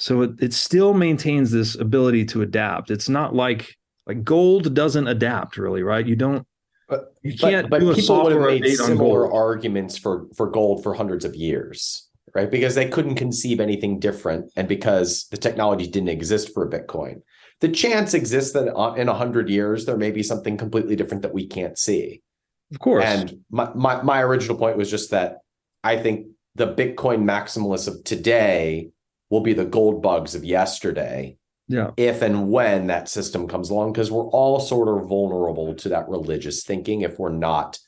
So 0.00 0.22
it, 0.22 0.30
it 0.40 0.54
still 0.54 0.94
maintains 0.94 1.50
this 1.50 1.74
ability 1.74 2.24
to 2.26 2.40
adapt. 2.40 2.90
It's 2.90 3.10
not 3.10 3.34
like 3.34 3.76
like 4.06 4.24
gold 4.24 4.74
doesn't 4.74 5.06
adapt 5.06 5.58
really, 5.58 5.82
right? 5.82 6.06
You 6.06 6.16
don't 6.16 6.46
But 6.88 7.12
you 7.22 7.36
can't 7.36 7.68
but 7.68 7.82
a 7.82 7.94
people 7.94 8.24
would 8.24 8.32
have 8.32 8.40
made 8.40 8.66
similar 8.66 9.30
arguments 9.30 9.98
for 9.98 10.26
for 10.34 10.50
gold 10.50 10.82
for 10.82 10.94
hundreds 10.94 11.26
of 11.26 11.36
years, 11.36 12.08
right? 12.34 12.50
Because 12.50 12.74
they 12.74 12.88
couldn't 12.88 13.16
conceive 13.16 13.60
anything 13.60 14.00
different, 14.00 14.50
and 14.56 14.66
because 14.66 15.26
the 15.30 15.36
technology 15.36 15.86
didn't 15.86 16.08
exist 16.08 16.54
for 16.54 16.68
Bitcoin. 16.68 17.20
The 17.60 17.68
chance 17.68 18.14
exists 18.14 18.54
that 18.54 18.68
in 18.96 19.06
a 19.10 19.14
hundred 19.14 19.50
years 19.50 19.84
there 19.84 19.98
may 19.98 20.12
be 20.12 20.22
something 20.22 20.56
completely 20.56 20.96
different 20.96 21.22
that 21.24 21.34
we 21.34 21.46
can't 21.46 21.76
see. 21.76 22.22
Of 22.72 22.78
course. 22.78 23.04
And 23.04 23.40
my, 23.50 23.70
my 23.74 24.02
my 24.02 24.22
original 24.22 24.56
point 24.56 24.78
was 24.78 24.90
just 24.90 25.10
that 25.10 25.40
I 25.84 25.98
think 25.98 26.28
the 26.54 26.72
Bitcoin 26.72 27.24
maximalists 27.24 27.86
of 27.86 28.02
today 28.04 28.92
will 29.30 29.40
be 29.40 29.52
the 29.52 29.64
gold 29.64 30.02
bugs 30.02 30.34
of 30.34 30.44
yesterday 30.44 31.36
yeah. 31.68 31.90
if 31.96 32.20
and 32.20 32.50
when 32.50 32.88
that 32.88 33.08
system 33.08 33.48
comes 33.48 33.70
along 33.70 33.92
because 33.92 34.10
we're 34.10 34.28
all 34.28 34.60
sort 34.60 34.88
of 34.88 35.08
vulnerable 35.08 35.74
to 35.74 35.88
that 35.88 36.08
religious 36.08 36.64
thinking 36.64 37.02
if 37.02 37.18
we're 37.18 37.32
not 37.32 37.78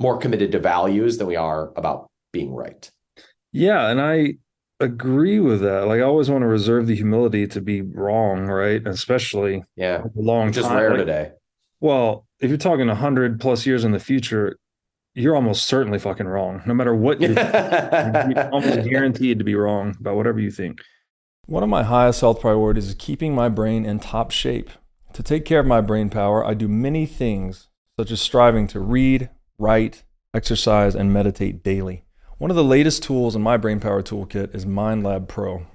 more 0.00 0.16
committed 0.16 0.50
to 0.50 0.58
values 0.58 1.18
than 1.18 1.26
we 1.26 1.36
are 1.36 1.72
about 1.76 2.08
being 2.32 2.52
right 2.52 2.90
Yeah, 3.52 3.88
and 3.88 4.00
I 4.00 4.34
agree 4.80 5.40
with 5.40 5.60
that. 5.60 5.86
Like 5.86 6.00
I 6.00 6.04
always 6.04 6.30
want 6.30 6.42
to 6.42 6.46
reserve 6.46 6.86
the 6.86 6.96
humility 6.96 7.46
to 7.48 7.60
be 7.60 7.82
wrong, 7.82 8.46
right? 8.46 8.84
Especially 8.86 9.62
yeah 9.76 10.02
long 10.14 10.52
just 10.52 10.68
time. 10.68 10.78
rare 10.78 10.90
Like, 10.90 11.00
today 11.00 11.30
Well, 11.80 12.26
if 12.40 12.48
you're 12.48 12.58
talking 12.58 12.88
hundred 12.88 13.40
plus 13.40 13.66
years 13.66 13.84
in 13.84 13.92
the 13.92 14.00
future, 14.00 14.58
you're 15.14 15.34
almost 15.34 15.66
certainly 15.66 15.98
fucking 15.98 16.26
wrong. 16.26 16.62
No 16.66 16.74
matter 16.74 16.94
what 16.94 17.20
you're, 17.20 17.32
you're 17.32 18.48
almost 18.52 18.88
guaranteed 18.88 19.38
to 19.38 19.44
be 19.44 19.54
wrong 19.54 19.96
about 20.00 20.16
whatever 20.16 20.38
you 20.38 20.50
think. 20.50 20.80
One 21.46 21.62
of 21.62 21.68
my 21.68 21.82
highest 21.82 22.20
health 22.20 22.40
priorities 22.40 22.88
is 22.88 22.94
keeping 22.94 23.34
my 23.34 23.48
brain 23.48 23.84
in 23.84 23.98
top 23.98 24.30
shape. 24.30 24.70
To 25.14 25.22
take 25.22 25.44
care 25.44 25.60
of 25.60 25.66
my 25.66 25.80
brain 25.80 26.08
power, 26.08 26.46
I 26.46 26.54
do 26.54 26.68
many 26.68 27.06
things, 27.06 27.68
such 27.98 28.12
as 28.12 28.20
striving 28.20 28.68
to 28.68 28.78
read, 28.78 29.30
write, 29.58 30.04
exercise, 30.32 30.94
and 30.94 31.12
meditate 31.12 31.64
daily. 31.64 32.04
One 32.38 32.50
of 32.50 32.56
the 32.56 32.64
latest 32.64 33.02
tools 33.02 33.34
in 33.34 33.42
my 33.42 33.56
brain 33.56 33.80
power 33.80 34.02
toolkit 34.02 34.54
is 34.54 34.64
MindLab 34.64 35.26
Pro. 35.26 35.66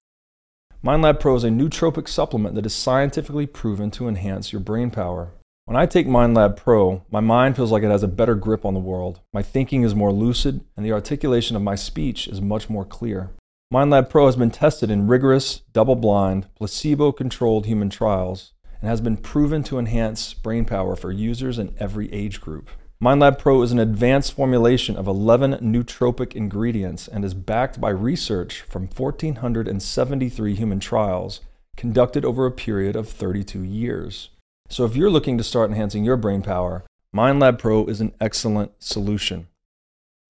MindLab 0.84 1.20
Pro 1.20 1.36
is 1.36 1.44
a 1.44 1.50
nootropic 1.50 2.08
supplement 2.08 2.56
that 2.56 2.66
is 2.66 2.74
scientifically 2.74 3.46
proven 3.46 3.92
to 3.92 4.08
enhance 4.08 4.54
your 4.54 4.62
brain 4.62 4.92
power. 4.92 5.34
When 5.68 5.78
I 5.78 5.88
take 5.88 6.06
MindLab 6.06 6.58
Pro, 6.58 7.04
my 7.10 7.22
mind 7.22 7.56
feels 7.56 7.72
like 7.72 7.82
it 7.82 7.90
has 7.90 8.04
a 8.04 8.08
better 8.08 8.36
grip 8.36 8.66
on 8.66 8.76
the 8.76 8.80
world. 8.80 9.22
My 9.34 9.42
thinking 9.42 9.82
is 9.82 9.96
more 9.96 10.12
lucid, 10.14 10.64
and 10.78 10.86
the 10.86 10.92
articulation 10.92 11.56
of 11.56 11.64
my 11.64 11.74
speech 11.74 12.28
is 12.28 12.40
much 12.40 12.70
more 12.70 12.86
clear. 12.86 13.32
MindLab 13.74 14.08
Pro 14.08 14.28
has 14.28 14.36
been 14.36 14.52
tested 14.52 14.92
in 14.92 15.08
rigorous, 15.08 15.64
double 15.74 15.96
blind, 15.96 16.46
placebo 16.54 17.12
controlled 17.12 17.66
human 17.66 17.90
trials 17.90 18.54
and 18.80 18.88
has 18.88 19.02
been 19.02 19.18
proven 19.18 19.64
to 19.64 19.80
enhance 19.80 20.36
brain 20.36 20.66
power 20.66 20.96
for 20.96 21.12
users 21.12 21.58
in 21.58 21.74
every 21.80 22.14
age 22.14 22.40
group. 22.40 22.70
MindLab 23.02 23.40
Pro 23.40 23.64
is 23.64 23.72
an 23.72 23.80
advanced 23.80 24.34
formulation 24.34 24.96
of 24.96 25.08
11 25.08 25.54
nootropic 25.54 26.34
ingredients 26.34 27.08
and 27.08 27.26
is 27.26 27.34
backed 27.34 27.82
by 27.82 27.90
research 27.90 28.62
from 28.62 28.84
1,473 28.84 30.54
human 30.54 30.80
trials 30.80 31.42
conducted 31.76 32.24
over 32.24 32.46
a 32.46 32.52
period 32.52 32.96
of 32.96 33.10
32 33.10 33.64
years. 33.64 34.30
So 34.70 34.86
if 34.86 34.96
you're 34.96 35.10
looking 35.10 35.38
to 35.38 35.44
start 35.44 35.70
enhancing 35.70 36.04
your 36.04 36.18
brain 36.18 36.42
power, 36.42 36.84
MindLab 37.16 37.60
Pro 37.60 37.86
is 37.86 38.02
an 38.02 38.14
excellent 38.20 38.72
solution. 38.80 39.48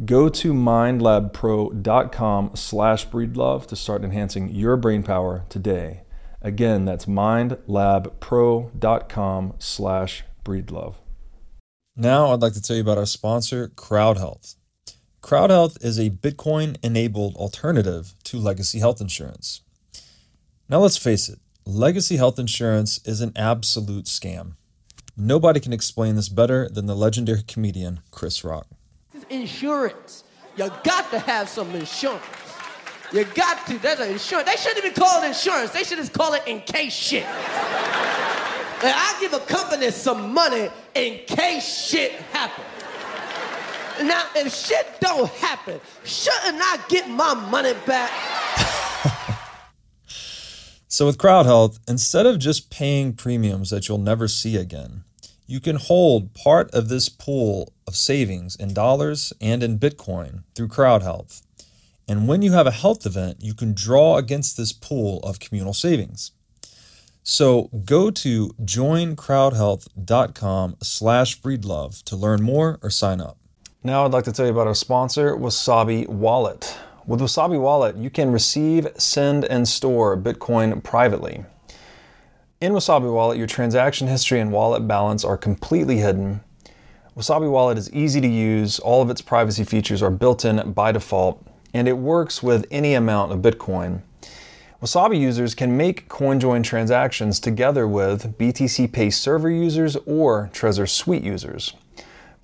Go 0.04 0.28
to 0.28 0.54
mindlabpro.com 0.54 2.52
slash 2.54 3.08
breedlove 3.08 3.66
to 3.68 3.78
start 3.78 4.04
enhancing 4.04 4.50
your 4.50 4.76
brain 4.76 5.04
power 5.04 5.46
today. 5.48 6.02
Again, 6.42 6.84
that's 6.86 7.06
mindlabpro.com 7.06 9.54
slash 9.58 10.24
breedlove. 10.44 10.96
Now 11.96 12.34
I'd 12.34 12.42
like 12.42 12.52
to 12.54 12.62
tell 12.62 12.76
you 12.76 12.82
about 12.82 12.98
our 12.98 13.06
sponsor, 13.06 13.70
CrowdHealth. 13.70 14.56
CrowdHealth 15.24 15.82
is 15.84 15.98
a 15.98 16.10
Bitcoin 16.10 16.76
enabled 16.84 17.38
alternative 17.38 18.16
to 18.26 18.38
legacy 18.38 18.80
health 18.80 19.00
insurance. 19.00 19.62
Now 20.68 20.80
let's 20.80 20.98
face 20.98 21.30
it, 21.30 21.40
legacy 21.66 22.18
health 22.18 22.40
insurance 22.40 23.00
is 23.06 23.22
an 23.22 23.32
absolute 23.36 24.06
scam. 24.06 24.54
Nobody 25.18 25.60
can 25.60 25.74
explain 25.74 26.16
this 26.16 26.30
better 26.30 26.70
than 26.70 26.86
the 26.86 26.96
legendary 26.96 27.44
comedian 27.44 28.02
Chris 28.12 28.44
Rock. 28.44 28.68
insurance. 29.30 30.24
You 30.58 30.70
got 30.84 31.10
to 31.12 31.20
have 31.20 31.50
some 31.50 31.72
insurance. 31.72 32.24
You 33.12 33.24
got 33.26 33.66
to. 33.68 33.78
There's 33.78 34.00
an 34.00 34.12
insurance. 34.12 34.50
They 34.50 34.56
shouldn't 34.58 34.86
even 34.86 34.94
call 34.94 35.24
it 35.24 35.28
insurance. 35.28 35.72
They 35.72 35.84
should 35.84 35.98
just 35.98 36.14
call 36.14 36.34
it 36.34 36.44
in 36.48 36.62
case 36.62 36.94
shit. 36.94 37.24
Like, 37.24 38.94
I 38.96 39.18
give 39.20 39.34
a 39.34 39.40
company 39.40 39.90
some 39.92 40.34
money 40.34 40.70
in 40.94 41.20
case 41.26 41.88
shit 41.88 42.12
happens. 42.34 42.68
Now, 44.04 44.26
if 44.36 44.54
shit 44.54 45.00
don't 45.00 45.30
happen, 45.32 45.80
shouldn't 46.04 46.60
I 46.62 46.84
get 46.90 47.10
my 47.10 47.34
money 47.34 47.74
back? 47.86 48.12
So 50.96 51.06
with 51.06 51.18
CrowdHealth, 51.18 51.80
instead 51.90 52.26
of 52.26 52.40
just 52.40 52.72
paying 52.72 53.12
premiums 53.12 53.70
that 53.70 53.90
you'll 53.90 53.98
never 53.98 54.30
see 54.30 54.56
again, 54.56 55.04
you 55.46 55.60
can 55.60 55.76
hold 55.76 56.34
part 56.34 56.74
of 56.74 56.88
this 56.88 57.10
pool 57.10 57.74
of 57.86 57.98
savings 57.98 58.56
in 58.56 58.74
dollars 58.74 59.34
and 59.42 59.62
in 59.62 59.78
Bitcoin 59.78 60.44
through 60.56 60.70
CrowdHealth. 60.70 61.42
And 62.08 62.30
when 62.30 62.42
you 62.42 62.54
have 62.54 62.66
a 62.66 62.72
health 62.72 63.06
event, 63.06 63.40
you 63.42 63.54
can 63.54 63.74
draw 63.74 64.16
against 64.16 64.56
this 64.56 64.72
pool 64.72 65.20
of 65.20 65.42
communal 65.42 65.74
savings. 65.74 66.32
So 67.24 67.70
go 67.84 68.10
to 68.12 68.56
joincrowdhealth.com 68.62 70.78
slash 70.82 71.42
breedlove 71.42 72.04
to 72.04 72.16
learn 72.16 72.42
more 72.42 72.80
or 72.82 72.90
sign 72.90 73.20
up. 73.20 73.38
Now 73.84 74.06
I'd 74.06 74.14
like 74.14 74.24
to 74.24 74.32
tell 74.32 74.46
you 74.46 74.54
about 74.54 74.68
our 74.68 74.74
sponsor, 74.74 75.36
Wasabi 75.36 76.08
Wallet. 76.08 76.78
With 77.08 77.20
Wasabi 77.20 77.60
Wallet, 77.60 77.98
you 77.98 78.10
can 78.10 78.32
receive, 78.32 78.88
send, 78.98 79.46
and 79.46 79.68
store 79.68 80.18
Bitcoin 80.18 80.84
privately. 80.84 81.46
In 82.60 82.72
Wasabi 82.72 83.14
Wallet, 83.14 83.38
your 83.38 83.46
transaction 83.46 84.08
history 84.08 84.40
and 84.40 84.52
wallet 84.52 84.88
balance 84.88 85.24
are 85.24 85.38
completely 85.38 85.98
hidden. 85.98 86.42
Wasabi 87.16 87.48
Wallet 87.48 87.78
is 87.78 87.94
easy 87.94 88.20
to 88.22 88.28
use, 88.28 88.80
all 88.80 89.04
of 89.04 89.12
its 89.12 89.22
privacy 89.22 89.64
features 89.64 90.02
are 90.02 90.10
built 90.10 90.46
in 90.46 90.72
by 90.72 90.92
default, 90.92 91.46
and 91.76 91.88
it 91.88 92.00
works 92.00 92.42
with 92.42 92.66
any 92.72 92.96
amount 92.96 93.32
of 93.32 93.40
Bitcoin. 93.40 94.02
Wasabi 94.82 95.20
users 95.20 95.54
can 95.54 95.78
make 95.78 96.10
CoinJoin 96.10 96.64
transactions 96.64 97.40
together 97.40 97.88
with 97.88 98.36
BTC 98.40 98.92
Pay 98.92 99.12
server 99.12 99.52
users 99.52 99.96
or 100.08 100.50
Trezor 100.54 100.90
Suite 100.90 101.24
users. 101.24 101.76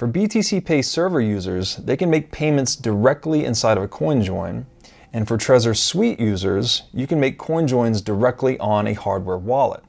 For 0.01 0.07
BTC 0.07 0.65
Pay 0.65 0.81
server 0.81 1.21
users, 1.21 1.75
they 1.75 1.95
can 1.95 2.09
make 2.09 2.31
payments 2.31 2.75
directly 2.75 3.45
inside 3.45 3.77
of 3.77 3.83
a 3.83 3.87
CoinJoin. 3.87 4.65
And 5.13 5.27
for 5.27 5.37
Trezor 5.37 5.77
Suite 5.77 6.19
users, 6.19 6.81
you 6.91 7.05
can 7.05 7.19
make 7.19 7.37
CoinJoins 7.37 8.03
directly 8.03 8.57
on 8.57 8.87
a 8.87 8.95
hardware 8.95 9.37
wallet. 9.37 9.83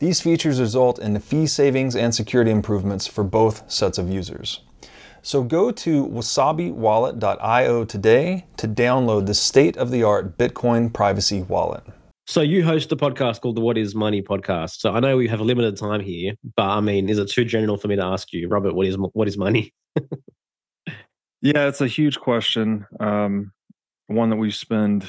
These 0.00 0.20
features 0.20 0.58
result 0.58 0.98
in 0.98 1.16
fee 1.20 1.46
savings 1.46 1.94
and 1.94 2.12
security 2.12 2.50
improvements 2.50 3.06
for 3.06 3.22
both 3.22 3.70
sets 3.70 3.98
of 3.98 4.10
users. 4.10 4.62
So 5.22 5.44
go 5.44 5.70
to 5.70 6.04
wasabiwallet.io 6.08 7.84
today 7.84 8.46
to 8.56 8.66
download 8.66 9.26
the 9.26 9.34
state 9.34 9.76
of 9.76 9.92
the 9.92 10.02
art 10.02 10.36
Bitcoin 10.36 10.92
privacy 10.92 11.42
wallet. 11.42 11.84
So 12.28 12.40
you 12.40 12.64
host 12.64 12.90
a 12.90 12.96
podcast 12.96 13.40
called 13.40 13.56
the 13.56 13.60
What 13.60 13.78
Is 13.78 13.94
Money 13.94 14.20
podcast. 14.20 14.78
So 14.78 14.90
I 14.90 14.98
know 14.98 15.16
we 15.16 15.28
have 15.28 15.38
a 15.38 15.44
limited 15.44 15.76
time 15.76 16.00
here, 16.00 16.34
but 16.56 16.66
I 16.66 16.80
mean, 16.80 17.08
is 17.08 17.18
it 17.18 17.30
too 17.30 17.44
general 17.44 17.76
for 17.76 17.86
me 17.86 17.94
to 17.94 18.04
ask 18.04 18.32
you, 18.32 18.48
Robert? 18.48 18.74
What 18.74 18.88
is 18.88 18.96
what 18.96 19.28
is 19.28 19.38
money? 19.38 19.72
yeah, 21.40 21.68
it's 21.68 21.80
a 21.80 21.86
huge 21.86 22.18
question. 22.18 22.84
Um, 22.98 23.52
one 24.08 24.30
that 24.30 24.36
we 24.36 24.50
spend 24.50 25.08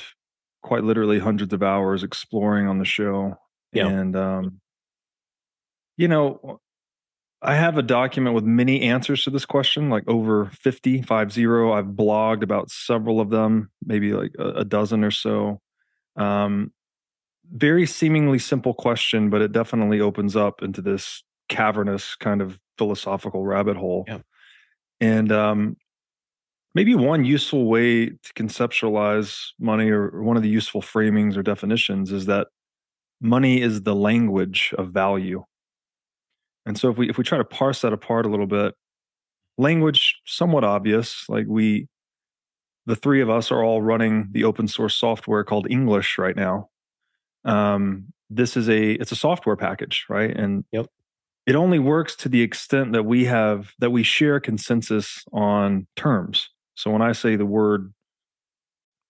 quite 0.61 0.83
literally 0.83 1.17
hundreds 1.17 1.53
of 1.53 1.63
hours 1.63 2.03
exploring 2.03 2.67
on 2.67 2.77
the 2.77 2.85
show. 2.85 3.35
Yeah. 3.73 3.87
And 3.87 4.15
um, 4.15 4.61
you 5.97 6.07
know, 6.07 6.59
I 7.41 7.55
have 7.55 7.79
a 7.79 7.83
document 7.83 8.35
with 8.35 8.43
many 8.43 8.81
answers 8.81 9.23
to 9.23 9.31
this 9.31 9.45
question, 9.45 9.89
like 9.89 10.03
over 10.07 10.51
50, 10.53 11.01
five 11.01 11.31
zero. 11.31 11.73
I've 11.73 11.85
blogged 11.85 12.43
about 12.43 12.69
several 12.69 13.19
of 13.19 13.31
them, 13.31 13.71
maybe 13.83 14.13
like 14.13 14.33
a, 14.37 14.49
a 14.49 14.63
dozen 14.63 15.03
or 15.03 15.11
so. 15.11 15.61
Um, 16.15 16.71
very 17.51 17.85
seemingly 17.85 18.39
simple 18.39 18.73
question, 18.73 19.29
but 19.29 19.41
it 19.41 19.51
definitely 19.51 20.01
opens 20.01 20.35
up 20.35 20.61
into 20.61 20.81
this 20.81 21.23
cavernous 21.49 22.15
kind 22.15 22.41
of 22.41 22.59
philosophical 22.77 23.45
rabbit 23.45 23.77
hole. 23.77 24.05
Yeah. 24.07 24.19
And 24.99 25.31
um, 25.31 25.77
maybe 26.73 26.95
one 26.95 27.25
useful 27.25 27.65
way 27.65 28.07
to 28.07 28.33
conceptualize 28.35 29.49
money, 29.59 29.89
or 29.89 30.21
one 30.21 30.37
of 30.37 30.43
the 30.43 30.49
useful 30.49 30.81
framings 30.81 31.37
or 31.37 31.43
definitions, 31.43 32.11
is 32.11 32.25
that 32.25 32.47
money 33.21 33.61
is 33.61 33.83
the 33.83 33.95
language 33.95 34.73
of 34.77 34.91
value. 34.91 35.43
And 36.65 36.77
so 36.77 36.89
if 36.89 36.97
we 36.97 37.09
if 37.09 37.17
we 37.17 37.23
try 37.23 37.37
to 37.37 37.45
parse 37.45 37.81
that 37.81 37.93
apart 37.93 38.25
a 38.25 38.29
little 38.29 38.47
bit, 38.47 38.73
language 39.57 40.15
somewhat 40.25 40.63
obvious, 40.63 41.25
like 41.29 41.45
we 41.47 41.87
the 42.85 42.95
three 42.95 43.21
of 43.21 43.29
us 43.29 43.51
are 43.51 43.63
all 43.63 43.81
running 43.81 44.29
the 44.31 44.43
open 44.43 44.67
source 44.67 44.95
software 44.95 45.43
called 45.43 45.67
English 45.69 46.17
right 46.17 46.35
now 46.35 46.69
um, 47.47 48.13
this 48.29 48.57
is 48.57 48.69
a 48.69 48.91
it's 48.93 49.11
a 49.11 49.15
software 49.15 49.55
package, 49.55 50.05
right? 50.09 50.35
And 50.35 50.65
yep. 50.71 50.87
it 51.45 51.55
only 51.55 51.79
works 51.79 52.15
to 52.17 52.29
the 52.29 52.41
extent 52.41 52.93
that 52.93 53.03
we 53.03 53.25
have 53.25 53.71
that 53.79 53.91
we 53.91 54.03
share 54.03 54.39
consensus 54.39 55.23
on 55.31 55.87
terms. 55.95 56.49
So 56.75 56.91
when 56.91 57.01
I 57.01 57.13
say 57.13 57.35
the 57.35 57.45
word 57.45 57.93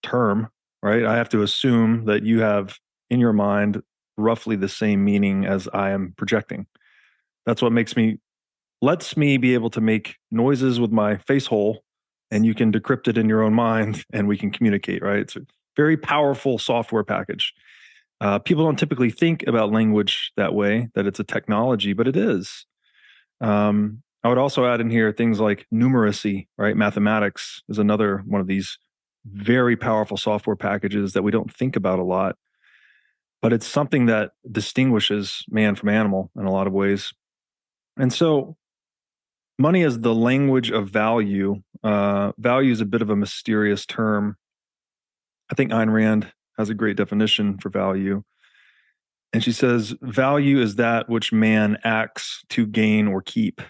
term, 0.04 0.50
right, 0.82 1.04
I 1.04 1.16
have 1.16 1.30
to 1.30 1.42
assume 1.42 2.06
that 2.06 2.24
you 2.24 2.42
have 2.42 2.78
in 3.10 3.20
your 3.20 3.34
mind 3.34 3.82
roughly 4.18 4.56
the 4.56 4.70
same 4.70 5.04
meaning 5.04 5.46
as 5.46 5.68
I 5.74 5.92
am 5.92 6.14
projecting. 6.18 6.68
That's 7.46 7.62
what 7.62 7.72
makes 7.72 7.96
me 7.96 8.20
lets 8.82 9.18
me 9.18 9.38
be 9.38 9.56
able 9.56 9.72
to 9.72 9.82
make 9.82 10.18
noises 10.30 10.80
with 10.80 10.92
my 10.92 11.18
face 11.18 11.48
hole 11.48 11.84
and 12.30 12.46
you 12.46 12.54
can 12.54 12.72
decrypt 12.72 13.08
it 13.08 13.18
in 13.18 13.28
your 13.28 13.42
own 13.42 13.54
mind 13.54 14.06
and 14.14 14.28
we 14.28 14.38
can 14.38 14.52
communicate, 14.52 15.02
right? 15.02 15.20
It's 15.20 15.36
a 15.36 15.42
very 15.76 15.98
powerful 15.98 16.60
software 16.60 17.04
package. 17.04 17.54
Uh, 18.20 18.40
people 18.40 18.64
don't 18.64 18.80
typically 18.80 19.12
think 19.12 19.46
about 19.46 19.72
language 19.72 20.32
that 20.38 20.54
way, 20.54 20.90
that 20.96 21.06
it's 21.06 21.20
a 21.20 21.24
technology, 21.24 21.94
but 21.94 22.08
it 22.08 22.16
is. 22.16 22.66
Um, 23.42 24.02
I 24.24 24.30
would 24.30 24.40
also 24.40 24.66
add 24.66 24.82
in 24.82 24.90
here 24.90 25.12
things 25.12 25.40
like 25.40 25.68
numeracy, 25.74 26.48
right? 26.58 26.76
Mathematics 26.76 27.62
is 27.70 27.78
another 27.78 28.24
one 28.26 28.42
of 28.42 28.48
these 28.48 28.78
very 29.26 29.76
powerful 29.76 30.18
software 30.18 30.56
packages 30.56 31.14
that 31.14 31.22
we 31.22 31.32
don't 31.32 31.54
think 31.54 31.76
about 31.76 32.00
a 32.00 32.04
lot, 32.04 32.36
but 33.42 33.54
it's 33.54 33.68
something 33.68 34.08
that 34.08 34.32
distinguishes 34.52 35.44
man 35.50 35.76
from 35.76 35.90
animal 35.90 36.32
in 36.36 36.46
a 36.46 36.52
lot 36.52 36.68
of 36.68 36.74
ways. 36.74 37.14
And 37.98 38.12
so, 38.12 38.58
money 39.60 39.82
is 39.82 40.00
the 40.00 40.16
language 40.16 40.72
of 40.72 40.90
value. 40.90 41.62
Uh, 41.84 42.32
value 42.38 42.72
is 42.72 42.82
a 42.82 42.86
bit 42.86 43.02
of 43.02 43.10
a 43.10 43.16
mysterious 43.16 43.86
term. 43.86 44.38
I 45.52 45.56
think 45.56 45.72
Ayn 45.72 45.92
Rand 45.92 46.32
has 46.58 46.70
a 46.70 46.74
great 46.74 46.98
definition 46.98 47.58
for 47.58 47.70
value. 47.70 48.24
And 49.34 49.44
she 49.44 49.52
says, 49.52 49.94
value 50.02 50.60
is 50.62 50.76
that 50.76 51.10
which 51.10 51.34
man 51.34 51.78
acts 51.84 52.44
to 52.50 52.66
gain 52.66 53.08
or 53.08 53.22
keep. 53.22 53.62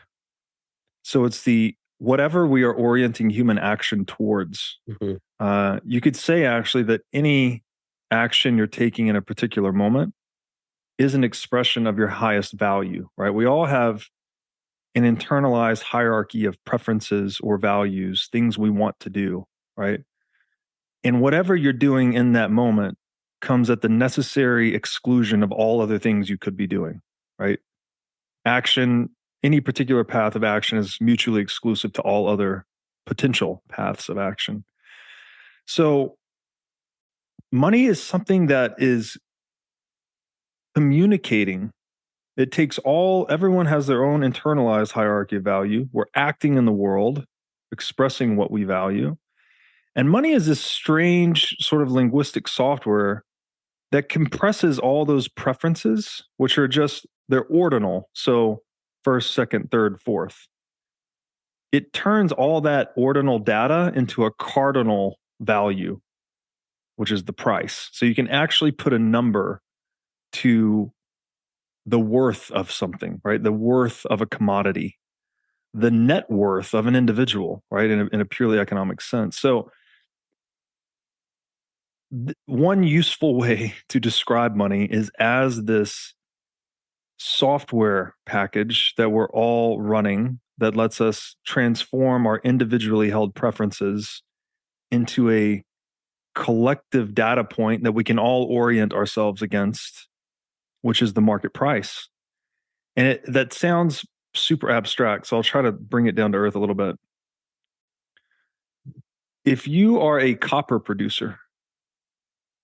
So 1.04 1.26
it's 1.26 1.44
the 1.44 1.76
whatever 2.00 2.46
we 2.46 2.64
are 2.64 2.74
orienting 2.74 3.30
human 3.30 3.58
action 3.58 4.06
towards. 4.06 4.80
Mm-hmm. 4.90 5.16
Uh, 5.40 5.80
you 5.84 6.00
could 6.00 6.16
say 6.16 6.46
actually 6.46 6.84
that 6.84 7.02
any 7.12 7.64
action 8.12 8.58
you're 8.58 8.68
taking 8.68 9.08
in 9.08 9.16
a 9.16 9.22
particular 9.22 9.72
moment 9.72 10.14
is 10.98 11.14
an 11.14 11.24
expression 11.24 11.88
of 11.88 11.98
your 11.98 12.08
highest 12.08 12.54
value, 12.54 13.08
right? 13.18 13.30
We 13.30 13.46
all 13.46 13.66
have 13.66 14.06
an 14.96 15.04
internalized 15.04 15.84
hierarchy 15.84 16.46
of 16.46 16.64
preferences 16.66 17.40
or 17.42 17.58
values, 17.58 18.30
things 18.32 18.58
we 18.58 18.70
want 18.70 19.00
to 19.02 19.10
do, 19.10 19.46
right? 19.76 20.02
And 21.08 21.22
whatever 21.22 21.56
you're 21.56 21.72
doing 21.72 22.12
in 22.12 22.34
that 22.34 22.52
moment 22.52 22.98
comes 23.40 23.70
at 23.70 23.82
the 23.82 23.88
necessary 23.88 24.76
exclusion 24.76 25.42
of 25.42 25.54
all 25.54 25.80
other 25.80 25.98
things 25.98 26.30
you 26.30 26.38
could 26.38 26.58
be 26.58 26.68
doing, 26.68 27.00
right? 27.40 27.60
Action, 28.44 29.12
any 29.42 29.62
particular 29.62 30.04
path 30.04 30.36
of 30.36 30.44
action 30.44 30.78
is 30.78 30.98
mutually 31.00 31.42
exclusive 31.42 31.94
to 31.94 32.02
all 32.02 32.28
other 32.28 32.66
potential 33.06 33.64
paths 33.70 34.10
of 34.10 34.18
action. 34.18 34.66
So, 35.66 36.18
money 37.54 37.86
is 37.86 38.04
something 38.04 38.48
that 38.48 38.76
is 38.78 39.18
communicating. 40.76 41.72
It 42.36 42.52
takes 42.52 42.80
all, 42.80 43.26
everyone 43.30 43.68
has 43.68 43.88
their 43.88 44.04
own 44.04 44.24
internalized 44.24 44.92
hierarchy 44.92 45.38
of 45.38 45.44
value. 45.44 45.88
We're 45.94 46.12
acting 46.14 46.58
in 46.58 46.66
the 46.66 46.74
world, 46.74 47.26
expressing 47.72 48.36
what 48.36 48.52
we 48.52 48.66
value. 48.66 49.16
And 49.98 50.12
money 50.12 50.32
is 50.32 50.46
this 50.46 50.62
strange 50.62 51.56
sort 51.60 51.82
of 51.82 51.92
linguistic 51.92 52.48
software 52.48 53.26
that 53.92 54.10
compresses 54.10 54.78
all 54.78 55.06
those 55.06 55.28
preferences, 55.28 56.24
which 56.38 56.58
are 56.60 56.68
just, 56.68 57.08
they're 57.28 57.48
ordinal. 57.48 58.10
So 58.14 58.62
first, 59.04 59.34
second, 59.34 59.72
third, 59.72 60.00
fourth. 60.00 60.48
It 61.72 61.94
turns 61.94 62.32
all 62.32 62.62
that 62.62 62.94
ordinal 62.96 63.40
data 63.40 63.92
into 63.96 64.24
a 64.24 64.32
cardinal 64.32 65.18
value, 65.40 66.00
which 66.96 67.12
is 67.12 67.24
the 67.24 67.34
price. 67.34 67.90
So 67.92 68.06
you 68.06 68.14
can 68.14 68.28
actually 68.28 68.72
put 68.72 68.94
a 68.94 69.00
number 69.00 69.62
to 70.34 70.92
the 71.88 72.00
worth 72.00 72.52
of 72.52 72.72
something, 72.72 73.20
right? 73.24 73.42
The 73.42 73.52
worth 73.52 74.06
of 74.06 74.22
a 74.22 74.28
commodity, 74.28 74.98
the 75.74 75.92
net 75.92 76.30
worth 76.30 76.76
of 76.76 76.86
an 76.86 76.96
individual, 76.96 77.64
right? 77.72 77.90
In 77.90 78.02
a, 78.02 78.06
in 78.08 78.22
a 78.22 78.26
purely 78.26 78.60
economic 78.60 79.02
sense. 79.02 79.40
So 79.40 79.72
one 82.46 82.84
useful 82.84 83.36
way 83.40 83.74
to 83.90 84.00
describe 84.00 84.56
money 84.56 84.86
is 84.86 85.12
as 85.20 85.64
this 85.64 86.14
software 87.18 88.16
package 88.26 88.94
that 88.98 89.10
we're 89.10 89.30
all 89.30 89.82
running 89.82 90.40
that 90.60 90.76
lets 90.76 91.02
us 91.02 91.36
transform 91.46 92.26
our 92.26 92.40
individually 92.44 93.10
held 93.10 93.36
preferences 93.36 94.22
into 94.92 95.30
a 95.32 95.64
collective 96.36 97.14
data 97.14 97.44
point 97.44 97.84
that 97.84 97.92
we 97.92 98.04
can 98.04 98.20
all 98.20 98.44
orient 98.46 98.94
ourselves 98.94 99.42
against, 99.42 100.08
which 100.82 101.02
is 101.02 101.14
the 101.14 101.22
market 101.22 101.54
price. 101.54 102.10
And 102.96 103.08
it, 103.08 103.24
that 103.32 103.54
sounds 103.54 104.06
super 104.34 104.70
abstract, 104.70 105.28
so 105.28 105.38
I'll 105.38 105.44
try 105.44 105.62
to 105.62 105.72
bring 105.72 106.08
it 106.08 106.16
down 106.16 106.32
to 106.32 106.38
earth 106.38 106.56
a 106.56 106.60
little 106.60 106.76
bit. 106.76 106.96
If 109.46 109.68
you 109.68 110.00
are 110.00 110.20
a 110.20 110.36
copper 110.36 110.80
producer, 110.80 111.40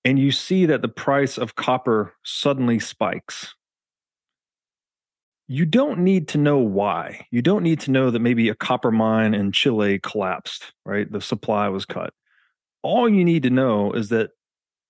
and 0.06 0.20
you 0.20 0.32
see 0.32 0.66
that 0.66 0.82
the 0.82 0.88
price 0.88 1.38
of 1.38 1.56
copper 1.56 2.14
suddenly 2.24 2.80
spikes. 2.80 3.56
You 5.47 5.66
don't 5.66 5.99
need 5.99 6.28
to 6.30 6.38
know 6.38 6.58
why. 6.58 7.28
You 7.32 7.41
don't 7.41 7.64
need 7.64 7.80
to 7.82 7.91
know 7.91 8.10
that 8.12 8.20
maybe 8.20 8.49
a 8.49 8.56
copper 8.56 8.91
mine 8.91 9.34
in 9.34 9.51
Chile 9.51 9.99
collapsed, 9.99 10.74
right? 10.86 11.12
The 11.12 11.22
supply 11.22 11.68
was 11.70 11.86
cut. 11.86 12.14
All 12.82 13.08
you 13.08 13.24
need 13.24 13.43
to 13.43 13.49
know 13.49 13.91
is 13.93 14.10
that 14.10 14.32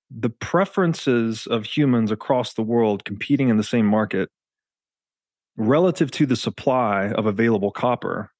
the 0.09 0.29
preferences 0.29 1.47
of 1.47 1.65
humans 1.65 2.11
across 2.11 2.53
the 2.53 2.61
world 2.61 3.03
competing 3.03 3.49
in 3.49 3.57
the 3.57 3.63
same 3.63 3.85
market 3.85 4.29
relative 5.57 6.11
to 6.11 6.25
the 6.25 6.35
supply 6.35 7.09
of 7.09 7.25
available 7.25 7.71
copper 7.71 8.31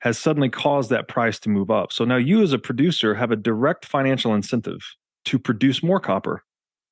has 0.00 0.18
suddenly 0.18 0.48
caused 0.48 0.90
that 0.90 1.06
price 1.06 1.38
to 1.40 1.48
move 1.48 1.70
up. 1.70 1.92
So 1.92 2.04
now 2.04 2.16
you, 2.16 2.42
as 2.42 2.52
a 2.52 2.58
producer, 2.58 3.14
have 3.14 3.30
a 3.30 3.36
direct 3.36 3.84
financial 3.84 4.34
incentive 4.34 4.80
to 5.26 5.38
produce 5.38 5.82
more 5.82 6.00
copper. 6.00 6.42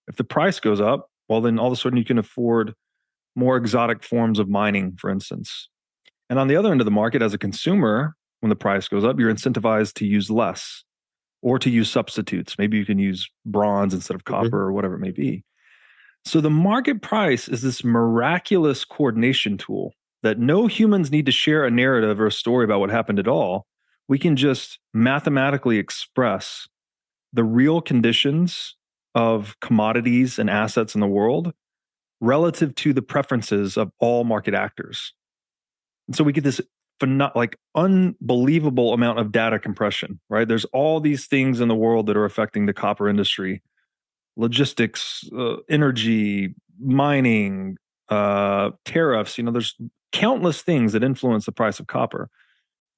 If 0.09 0.17
the 0.17 0.25
price 0.25 0.61
goes 0.61 0.81
up, 0.81 1.09
well, 1.29 1.41
then 1.41 1.59
all 1.59 1.69
of 1.69 1.73
a 1.73 1.77
sudden 1.77 1.99
you 1.99 2.05
can 2.05 2.19
afford 2.19 2.75
more 3.37 3.57
exotic 3.57 4.03
forms 4.03 4.39
of 4.39 4.49
mining, 4.49 4.97
for 4.99 5.11
instance. 5.11 5.69
And 6.29 6.39
on 6.39 6.49
the 6.49 6.57
other 6.57 6.71
end 6.71 6.81
of 6.81 6.85
the 6.85 6.91
market, 6.91 7.23
as 7.23 7.35
a 7.35 7.39
consumer, 7.39 8.15
when 8.41 8.51
the 8.51 8.57
price 8.57 8.89
goes 8.89 9.05
up, 9.05 9.19
you're 9.19 9.33
incentivized 9.33 9.95
to 9.95 10.07
use 10.07 10.31
less 10.31 10.85
or 11.43 11.59
to 11.59 11.71
use 11.71 11.91
substitutes. 11.91 12.59
Maybe 12.59 12.77
you 12.77 12.85
can 12.85 12.99
use 12.99 13.29
bronze 13.47 13.95
instead 13.95 14.15
of 14.15 14.25
copper 14.25 14.49
mm-hmm. 14.49 14.57
or 14.57 14.73
whatever 14.73 14.95
it 14.95 15.01
may 15.01 15.11
be. 15.11 15.45
So 16.25 16.41
the 16.41 16.51
market 16.51 17.01
price 17.01 17.49
is 17.49 17.63
this 17.63 17.83
miraculous 17.83 18.85
coordination 18.85 19.57
tool 19.57 19.95
that 20.23 20.39
no 20.39 20.67
humans 20.67 21.11
need 21.11 21.27
to 21.27 21.33
share 21.33 21.65
a 21.65 21.71
narrative 21.71 22.21
or 22.21 22.27
a 22.27 22.33
story 22.33 22.65
about 22.65 22.81
what 22.81 22.91
happened 22.91 23.19
at 23.19 23.29
all. 23.29 23.67
We 24.07 24.19
can 24.19 24.37
just 24.37 24.79
mathematically 24.93 25.79
express 25.79 26.69
the 27.33 27.45
real 27.45 27.81
conditions 27.81 28.77
of 29.15 29.59
commodities 29.61 30.39
and 30.39 30.49
assets 30.49 30.95
in 30.95 31.01
the 31.01 31.07
world 31.07 31.53
relative 32.21 32.75
to 32.77 32.93
the 32.93 33.03
preferences 33.03 33.77
of 33.77 33.91
all 33.99 34.25
market 34.25 34.55
actors. 34.55 35.15
And 36.07 36.17
so 36.17 36.25
we 36.25 36.33
get 36.33 36.45
this 36.45 36.61
like 37.35 37.57
unbelievable 37.75 38.93
amount 38.93 39.19
of 39.19 39.33
data 39.33 39.59
compression, 39.59 40.21
right? 40.29 40.47
There's 40.47 40.67
all 40.67 41.01
these 41.01 41.27
things 41.27 41.61
in 41.61 41.69
the 41.69 41.75
world 41.75 42.07
that 42.07 42.17
are 42.17 42.27
affecting 42.27 42.67
the 42.67 42.75
copper 42.75 43.09
industry, 43.09 43.63
logistics, 44.37 45.25
uh, 45.37 45.57
energy, 45.71 46.55
mining, 46.79 47.79
uh, 48.11 48.71
tariffs. 48.85 49.39
You 49.39 49.45
know, 49.45 49.51
there's 49.51 49.77
countless 50.13 50.63
things 50.63 50.93
that 50.93 51.03
influence 51.03 51.47
the 51.47 51.53
price 51.53 51.81
of 51.81 51.87
copper. 51.87 52.29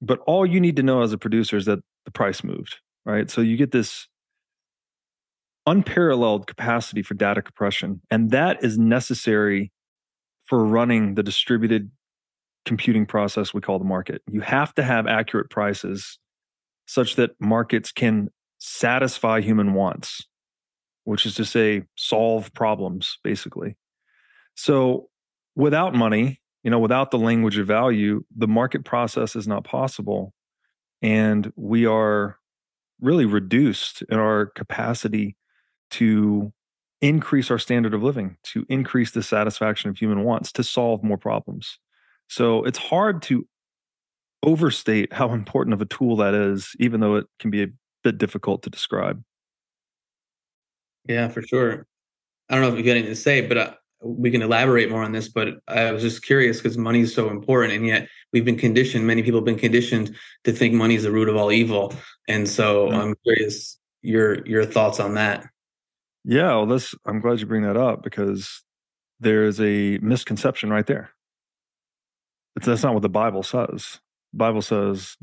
But 0.01 0.19
all 0.25 0.45
you 0.45 0.59
need 0.59 0.75
to 0.75 0.83
know 0.83 1.01
as 1.01 1.13
a 1.13 1.17
producer 1.17 1.55
is 1.55 1.65
that 1.65 1.79
the 2.03 2.11
price 2.11 2.43
moved, 2.43 2.79
right? 3.05 3.29
So 3.29 3.39
you 3.39 3.55
get 3.55 3.71
this 3.71 4.07
unparalleled 5.65 6.47
capacity 6.47 7.01
for 7.01 7.13
data 7.13 7.41
compression, 7.41 8.01
and 8.11 8.31
that 8.31 8.63
is 8.63 8.77
necessary 8.77 9.71
for 10.45 10.65
running 10.65 11.15
the 11.15 11.23
distributed 11.23 11.89
computing 12.65 13.05
process 13.05 13.53
we 13.53 13.61
call 13.61 13.79
the 13.79 13.85
market. 13.85 14.21
You 14.29 14.41
have 14.41 14.73
to 14.75 14.83
have 14.83 15.07
accurate 15.07 15.49
prices 15.49 16.19
such 16.85 17.15
that 17.15 17.31
markets 17.39 17.91
can 17.91 18.29
satisfy 18.59 19.41
human 19.41 19.73
wants, 19.73 20.25
which 21.03 21.25
is 21.25 21.35
to 21.35 21.45
say, 21.45 21.83
solve 21.95 22.53
problems, 22.53 23.17
basically. 23.23 23.75
So 24.55 25.09
without 25.55 25.93
money, 25.93 26.41
you 26.63 26.71
know, 26.71 26.79
without 26.79 27.11
the 27.11 27.17
language 27.17 27.57
of 27.57 27.67
value, 27.67 28.23
the 28.35 28.47
market 28.47 28.85
process 28.85 29.35
is 29.35 29.47
not 29.47 29.65
possible. 29.65 30.33
And 31.01 31.51
we 31.55 31.85
are 31.85 32.37
really 33.01 33.25
reduced 33.25 34.01
in 34.03 34.17
our 34.17 34.45
capacity 34.45 35.35
to 35.93 36.51
increase 37.01 37.51
our 37.51 37.59
standard 37.59 37.93
of 37.93 38.01
living, 38.01 38.37
to 38.43 38.65
increase 38.69 39.11
the 39.11 39.23
satisfaction 39.23 39.89
of 39.89 39.97
human 39.97 40.23
wants, 40.23 40.51
to 40.53 40.63
solve 40.63 41.03
more 41.03 41.17
problems. 41.17 41.79
So 42.29 42.63
it's 42.63 42.77
hard 42.77 43.21
to 43.23 43.45
overstate 44.41 45.11
how 45.13 45.33
important 45.33 45.73
of 45.73 45.81
a 45.81 45.85
tool 45.85 46.15
that 46.17 46.33
is, 46.33 46.75
even 46.79 46.99
though 46.99 47.15
it 47.15 47.25
can 47.39 47.51
be 47.51 47.63
a 47.63 47.67
bit 48.03 48.17
difficult 48.17 48.63
to 48.63 48.69
describe. 48.69 49.23
Yeah, 51.07 51.27
for 51.27 51.41
sure. 51.41 51.85
I 52.49 52.55
don't 52.55 52.63
know 52.63 52.71
if 52.71 52.77
you 52.77 52.83
got 52.83 52.91
anything 52.91 53.11
to 53.11 53.15
say, 53.15 53.41
but 53.41 53.57
uh, 53.57 53.73
we 54.01 54.31
can 54.31 54.41
elaborate 54.41 54.89
more 54.89 55.03
on 55.03 55.11
this. 55.11 55.27
But 55.27 55.59
I 55.67 55.91
was 55.91 56.01
just 56.01 56.23
curious 56.23 56.57
because 56.57 56.77
money 56.77 57.01
is 57.01 57.13
so 57.13 57.29
important, 57.29 57.73
and 57.73 57.85
yet 57.85 58.07
we've 58.31 58.45
been 58.45 58.57
conditioned. 58.57 59.05
Many 59.07 59.23
people 59.23 59.39
have 59.39 59.45
been 59.45 59.57
conditioned 59.57 60.15
to 60.43 60.51
think 60.51 60.73
money 60.73 60.95
is 60.95 61.03
the 61.03 61.11
root 61.11 61.29
of 61.29 61.35
all 61.35 61.51
evil, 61.51 61.93
and 62.27 62.47
so 62.47 62.87
mm-hmm. 62.87 62.95
I'm 62.95 63.15
curious 63.23 63.77
your 64.01 64.45
your 64.45 64.65
thoughts 64.65 64.99
on 64.99 65.15
that. 65.15 65.45
Yeah, 66.25 66.55
well, 66.55 66.65
this 66.65 66.95
I'm 67.05 67.19
glad 67.19 67.39
you 67.39 67.45
bring 67.45 67.63
that 67.63 67.77
up 67.77 68.03
because 68.03 68.63
there's 69.19 69.59
a 69.59 69.97
misconception 69.99 70.69
right 70.69 70.85
there. 70.85 71.11
It's, 72.55 72.65
that's 72.65 72.83
not 72.83 72.93
what 72.93 73.01
the 73.01 73.09
Bible 73.09 73.43
says. 73.43 73.99
The 74.31 74.37
Bible 74.37 74.61
says 74.61 75.17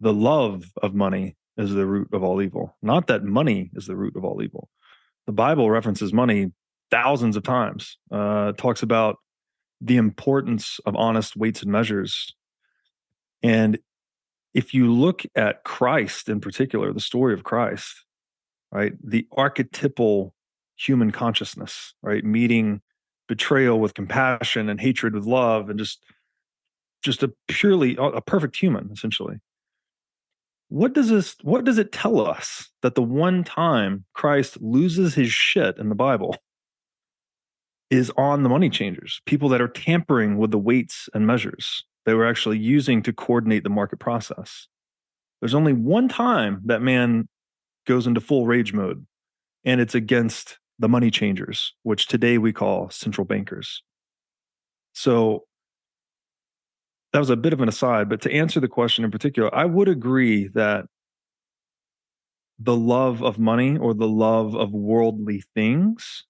the 0.00 0.12
love 0.12 0.64
of 0.82 0.94
money 0.94 1.36
is 1.56 1.72
the 1.72 1.86
root 1.86 2.08
of 2.12 2.22
all 2.22 2.42
evil, 2.42 2.76
not 2.82 3.06
that 3.06 3.24
money 3.24 3.70
is 3.74 3.86
the 3.86 3.96
root 3.96 4.16
of 4.16 4.24
all 4.24 4.42
evil. 4.42 4.68
The 5.26 5.32
Bible 5.32 5.70
references 5.70 6.12
money 6.12 6.52
thousands 6.90 7.36
of 7.36 7.42
times, 7.42 7.96
uh, 8.10 8.52
talks 8.52 8.82
about 8.82 9.16
the 9.80 9.96
importance 9.96 10.78
of 10.84 10.94
honest 10.94 11.36
weights 11.36 11.62
and 11.62 11.72
measures. 11.72 12.34
And 13.42 13.78
if 14.54 14.74
you 14.74 14.92
look 14.92 15.22
at 15.34 15.64
Christ 15.64 16.28
in 16.28 16.40
particular, 16.40 16.92
the 16.92 17.00
story 17.00 17.32
of 17.32 17.44
Christ, 17.44 18.04
right, 18.70 18.92
the 19.02 19.26
archetypal 19.32 20.34
human 20.86 21.10
consciousness, 21.10 21.94
right, 22.02 22.24
meeting 22.24 22.80
betrayal 23.28 23.80
with 23.80 23.94
compassion 23.94 24.68
and 24.68 24.80
hatred 24.80 25.14
with 25.14 25.24
love 25.24 25.70
and 25.70 25.78
just 25.78 26.04
just 27.02 27.22
a 27.22 27.32
purely 27.48 27.96
a 27.98 28.20
perfect 28.20 28.56
human 28.56 28.90
essentially. 28.92 29.36
What 30.68 30.92
does 30.92 31.08
this 31.08 31.36
what 31.42 31.64
does 31.64 31.78
it 31.78 31.92
tell 31.92 32.20
us 32.20 32.70
that 32.82 32.94
the 32.94 33.02
one 33.02 33.44
time 33.44 34.04
christ 34.14 34.60
loses 34.60 35.14
his 35.14 35.30
shit 35.30 35.78
in 35.78 35.88
the 35.88 35.94
bible 35.94 36.36
is 37.90 38.10
on 38.16 38.42
the 38.42 38.48
money 38.48 38.70
changers 38.70 39.20
people 39.26 39.48
that 39.50 39.60
are 39.60 39.68
tampering 39.68 40.36
with 40.36 40.50
the 40.50 40.58
weights 40.58 41.08
and 41.14 41.26
measures 41.26 41.84
they 42.04 42.14
were 42.14 42.26
actually 42.26 42.58
using 42.58 43.02
to 43.02 43.12
coordinate 43.12 43.64
the 43.64 43.70
market 43.70 43.98
process? 43.98 44.66
There's 45.40 45.54
only 45.54 45.72
one 45.72 46.08
time 46.08 46.60
that 46.64 46.82
man 46.82 47.28
goes 47.86 48.06
into 48.06 48.20
full 48.20 48.46
rage 48.46 48.72
mode 48.72 49.06
and 49.64 49.80
it's 49.80 49.94
against 49.94 50.58
the 50.78 50.88
money 50.88 51.10
changers 51.10 51.74
which 51.82 52.06
today 52.06 52.38
we 52.38 52.52
call 52.52 52.90
central 52.90 53.24
bankers 53.24 53.82
so 54.92 55.44
that 57.12 57.18
was 57.18 57.30
a 57.30 57.36
bit 57.36 57.52
of 57.52 57.60
an 57.60 57.68
aside, 57.68 58.08
but 58.08 58.22
to 58.22 58.32
answer 58.32 58.58
the 58.58 58.68
question 58.68 59.04
in 59.04 59.10
particular, 59.10 59.54
I 59.54 59.66
would 59.66 59.88
agree 59.88 60.48
that 60.48 60.86
the 62.58 62.76
love 62.76 63.22
of 63.22 63.38
money 63.38 63.76
or 63.76 63.92
the 63.92 64.08
love 64.08 64.54
of 64.54 64.72
worldly 64.72 65.42
things 65.54 66.24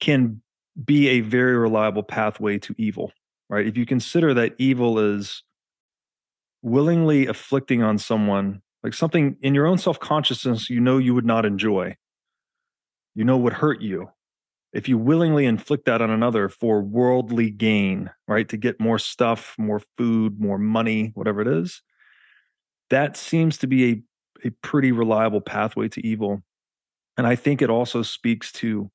can 0.00 0.42
be 0.84 1.08
a 1.08 1.20
very 1.20 1.56
reliable 1.56 2.02
pathway 2.02 2.58
to 2.58 2.74
evil, 2.78 3.12
right? 3.48 3.66
If 3.66 3.76
you 3.76 3.86
consider 3.86 4.34
that 4.34 4.54
evil 4.58 4.98
is 4.98 5.42
willingly 6.62 7.26
afflicting 7.26 7.82
on 7.82 7.98
someone, 7.98 8.60
like 8.82 8.94
something 8.94 9.36
in 9.40 9.54
your 9.54 9.66
own 9.66 9.78
self 9.78 9.98
consciousness, 9.98 10.70
you 10.70 10.78
know 10.78 10.98
you 10.98 11.14
would 11.14 11.26
not 11.26 11.46
enjoy, 11.46 11.96
you 13.14 13.24
know 13.24 13.36
would 13.36 13.54
hurt 13.54 13.80
you, 13.80 14.08
if 14.72 14.88
you 14.88 14.98
willingly 14.98 15.46
inflict 15.46 15.84
that 15.86 16.02
on 16.02 16.10
another 16.10 16.48
for 16.48 16.82
worldly 16.82 17.48
gain, 17.48 18.10
right, 18.26 18.48
to 18.48 18.56
get 18.56 18.80
more 18.80 18.98
stuff, 18.98 19.54
more 19.56 19.80
food, 19.96 20.40
more 20.40 20.58
money, 20.58 21.12
whatever 21.14 21.40
it 21.40 21.46
is, 21.46 21.80
that 22.90 23.16
seems 23.16 23.56
to 23.58 23.68
be 23.68 23.90
a, 23.90 24.48
a 24.48 24.50
pretty 24.62 24.90
reliable 24.90 25.40
pathway 25.40 25.88
to 25.88 26.04
evil. 26.04 26.42
And 27.16 27.26
I 27.26 27.36
think 27.36 27.62
it 27.62 27.70
also 27.70 28.02
speaks 28.02 28.50
to 28.52 28.90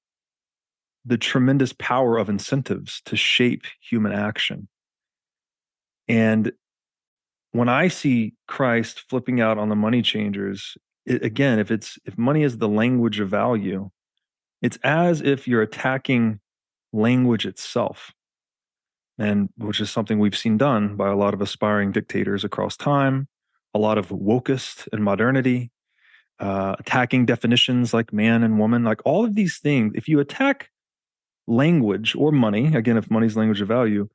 the 1.05 1.17
tremendous 1.17 1.71
power 1.71 2.17
of 2.17 2.29
incentives 2.29 3.01
to 3.05 3.15
shape 3.15 3.63
human 3.81 4.11
action. 4.11 4.67
And 6.09 6.51
when 7.51 7.69
I 7.69 7.87
see 7.87 8.33
Christ 8.47 9.05
flipping 9.09 9.39
out 9.39 9.57
on 9.57 9.69
the 9.69 9.75
money 9.75 10.01
changers, 10.01 10.77
it, 11.05 11.23
again, 11.23 11.57
if 11.57 11.71
it's 11.71 11.97
if 12.05 12.17
money 12.17 12.43
is 12.43 12.57
the 12.57 12.67
language 12.67 13.21
of 13.21 13.29
value, 13.29 13.89
it's 14.61 14.77
as 14.83 15.21
if 15.21 15.47
you're 15.47 15.61
attacking 15.61 16.39
language 16.91 17.45
itself, 17.45 18.11
and 19.17 19.49
which 19.57 19.79
is 19.79 19.91
something 19.91 20.19
we've 20.19 20.37
seen 20.37 20.57
done 20.57 20.95
by 20.95 21.09
a 21.09 21.15
lot 21.15 21.33
of 21.33 21.41
aspiring 21.41 21.91
dictators 21.91 22.43
across 22.43 22.75
time, 22.75 23.27
a 23.73 23.79
lot 23.79 23.97
of 23.97 24.09
wokist 24.09 24.87
in 24.91 25.03
modernity, 25.03 25.71
uh, 26.39 26.75
attacking 26.79 27.25
definitions 27.25 27.93
like 27.93 28.13
man 28.13 28.43
and 28.43 28.59
woman, 28.59 28.83
like 28.83 29.01
all 29.05 29.25
of 29.25 29.35
these 29.35 29.59
things. 29.59 29.93
If 29.95 30.07
you 30.07 30.19
attack 30.19 30.69
language 31.47 32.15
or 32.15 32.31
money, 32.31 32.75
again, 32.75 32.97
if 32.97 33.11
money's 33.11 33.35
language 33.35 33.61
of 33.61 33.67
value, 33.67 34.09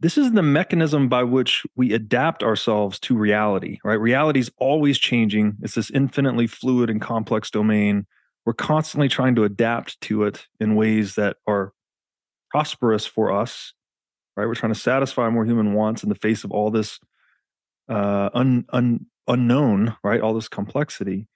this 0.00 0.18
is 0.18 0.32
the 0.32 0.42
mechanism 0.42 1.08
by 1.08 1.22
which 1.22 1.64
we 1.76 1.92
adapt 1.92 2.42
ourselves 2.42 2.98
to 3.00 3.16
reality, 3.16 3.78
right? 3.84 3.98
Reality 3.98 4.40
is 4.40 4.50
always 4.58 4.98
changing. 4.98 5.56
It's 5.62 5.76
this 5.76 5.90
infinitely 5.90 6.46
fluid 6.46 6.90
and 6.90 7.00
complex 7.00 7.50
domain 7.50 8.06
we're 8.46 8.52
constantly 8.52 9.08
trying 9.08 9.34
to 9.34 9.44
adapt 9.44 10.00
to 10.02 10.24
it 10.24 10.46
in 10.60 10.76
ways 10.76 11.14
that 11.14 11.36
are 11.46 11.72
prosperous 12.50 13.06
for 13.06 13.32
us 13.32 13.72
right? 14.36 14.46
We're 14.46 14.54
trying 14.54 14.72
to 14.72 14.78
satisfy 14.78 15.28
more 15.28 15.44
human 15.44 15.74
wants 15.74 16.02
in 16.02 16.08
the 16.08 16.14
face 16.14 16.44
of 16.44 16.50
all 16.50 16.70
this 16.70 16.98
uh 17.88 18.30
un, 18.34 18.64
un, 18.70 19.06
unknown 19.28 19.96
right? 20.02 20.20
All 20.20 20.34
this 20.34 20.48
complexity. 20.48 21.28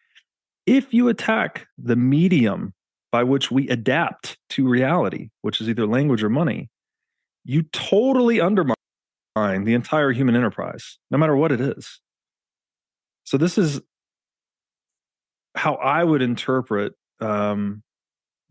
If 0.66 0.92
you 0.92 1.08
attack 1.08 1.66
the 1.78 1.96
medium 1.96 2.74
by 3.10 3.22
which 3.22 3.50
we 3.50 3.68
adapt 3.68 4.38
to 4.50 4.68
reality 4.68 5.30
which 5.42 5.60
is 5.60 5.68
either 5.68 5.86
language 5.86 6.22
or 6.22 6.30
money 6.30 6.70
you 7.44 7.62
totally 7.72 8.40
undermine 8.40 8.74
the 9.36 9.74
entire 9.74 10.12
human 10.12 10.36
enterprise 10.36 10.98
no 11.10 11.18
matter 11.18 11.36
what 11.36 11.52
it 11.52 11.60
is. 11.60 12.00
So 13.24 13.36
this 13.36 13.58
is 13.58 13.80
how 15.58 15.74
I 15.74 16.04
would 16.04 16.22
interpret 16.22 16.94
um, 17.20 17.82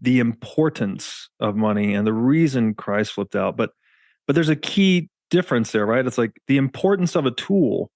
the 0.01 0.19
importance 0.19 1.29
of 1.39 1.55
money 1.55 1.93
and 1.93 2.05
the 2.05 2.13
reason 2.13 2.73
Christ 2.73 3.13
flipped 3.13 3.35
out. 3.35 3.57
But 3.57 3.71
but 4.27 4.35
there's 4.35 4.49
a 4.49 4.55
key 4.55 5.09
difference 5.29 5.71
there, 5.71 5.85
right? 5.85 6.05
It's 6.05 6.17
like 6.17 6.41
the 6.47 6.57
importance 6.57 7.15
of 7.15 7.25
a 7.25 7.31
tool 7.31 7.89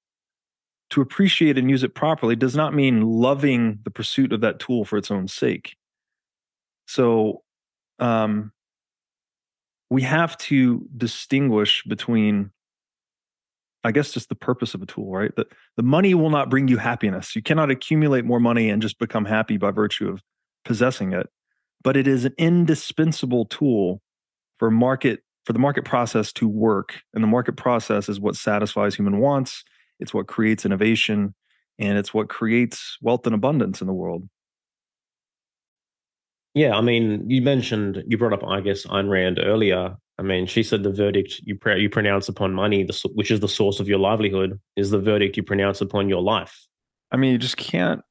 to 0.91 1.01
appreciate 1.01 1.57
and 1.57 1.69
use 1.69 1.83
it 1.83 1.93
properly 1.93 2.35
does 2.35 2.55
not 2.55 2.73
mean 2.73 3.01
loving 3.01 3.79
the 3.83 3.91
pursuit 3.91 4.33
of 4.33 4.41
that 4.41 4.59
tool 4.59 4.85
for 4.85 4.97
its 4.97 5.11
own 5.11 5.27
sake. 5.27 5.75
So, 6.85 7.43
um, 7.99 8.51
we 9.89 10.03
have 10.03 10.37
to 10.37 10.87
distinguish 10.95 11.83
between 11.83 12.51
I 13.83 13.91
guess 13.91 14.11
just 14.11 14.29
the 14.29 14.35
purpose 14.35 14.73
of 14.73 14.81
a 14.81 14.85
tool, 14.85 15.11
right? 15.11 15.35
That 15.35 15.47
the 15.75 15.83
money 15.83 16.13
will 16.13 16.29
not 16.29 16.49
bring 16.49 16.67
you 16.67 16.77
happiness. 16.77 17.35
You 17.35 17.41
cannot 17.41 17.71
accumulate 17.71 18.25
more 18.25 18.39
money 18.39 18.69
and 18.69 18.81
just 18.81 18.99
become 18.99 19.25
happy 19.25 19.57
by 19.57 19.71
virtue 19.71 20.09
of 20.09 20.21
possessing 20.65 21.13
it. 21.13 21.27
But 21.83 21.97
it 21.97 22.07
is 22.07 22.25
an 22.25 22.33
indispensable 22.37 23.45
tool 23.45 24.01
for 24.57 24.69
market 24.69 25.23
for 25.45 25.53
the 25.53 25.59
market 25.59 25.85
process 25.85 26.31
to 26.33 26.47
work. 26.47 27.01
And 27.15 27.23
the 27.23 27.27
market 27.27 27.57
process 27.57 28.07
is 28.07 28.19
what 28.19 28.35
satisfies 28.35 28.93
human 28.93 29.17
wants. 29.17 29.63
It's 29.99 30.13
what 30.13 30.27
creates 30.27 30.65
innovation 30.65 31.33
and 31.79 31.97
it's 31.97 32.13
what 32.13 32.29
creates 32.29 32.97
wealth 33.01 33.25
and 33.25 33.33
abundance 33.33 33.81
in 33.81 33.87
the 33.87 33.93
world. 33.93 34.29
Yeah, 36.53 36.75
I 36.75 36.81
mean, 36.81 37.29
you 37.29 37.41
mentioned 37.41 38.03
you 38.07 38.17
brought 38.17 38.33
up, 38.33 38.43
I 38.45 38.61
guess, 38.61 38.85
Ayn 38.85 39.09
Rand 39.09 39.39
earlier. 39.41 39.95
I 40.21 40.23
mean, 40.23 40.45
she 40.45 40.61
said 40.61 40.83
the 40.83 40.91
verdict 40.91 41.41
you 41.45 41.57
you 41.77 41.89
pronounce 41.89 42.29
upon 42.29 42.53
money, 42.53 42.83
the, 42.83 43.09
which 43.15 43.31
is 43.31 43.39
the 43.39 43.47
source 43.47 43.79
of 43.79 43.87
your 43.87 43.97
livelihood, 43.97 44.59
is 44.75 44.91
the 44.91 44.99
verdict 44.99 45.35
you 45.35 45.41
pronounce 45.41 45.81
upon 45.81 46.09
your 46.09 46.21
life. 46.21 46.67
I 47.11 47.17
mean, 47.17 47.31
you 47.31 47.39
just 47.39 47.57
can't 47.57 48.01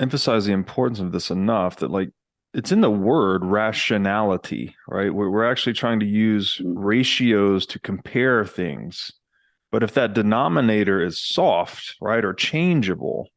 emphasize 0.00 0.44
the 0.44 0.52
importance 0.52 0.98
of 0.98 1.12
this 1.12 1.30
enough. 1.30 1.76
That 1.76 1.92
like 1.92 2.10
it's 2.52 2.72
in 2.72 2.80
the 2.80 2.90
word 2.90 3.44
rationality, 3.44 4.74
right? 4.88 5.14
We're, 5.14 5.30
we're 5.30 5.48
actually 5.48 5.74
trying 5.74 6.00
to 6.00 6.06
use 6.06 6.60
ratios 6.64 7.64
to 7.66 7.78
compare 7.78 8.44
things. 8.44 9.12
But 9.70 9.84
if 9.84 9.94
that 9.94 10.14
denominator 10.14 11.00
is 11.00 11.20
soft, 11.20 11.94
right, 12.00 12.24
or 12.24 12.34
changeable, 12.34 13.28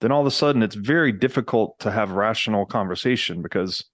then 0.00 0.12
all 0.12 0.20
of 0.20 0.28
a 0.28 0.30
sudden 0.30 0.62
it's 0.62 0.76
very 0.76 1.10
difficult 1.10 1.76
to 1.80 1.90
have 1.90 2.12
rational 2.12 2.66
conversation 2.66 3.42
because 3.42 3.84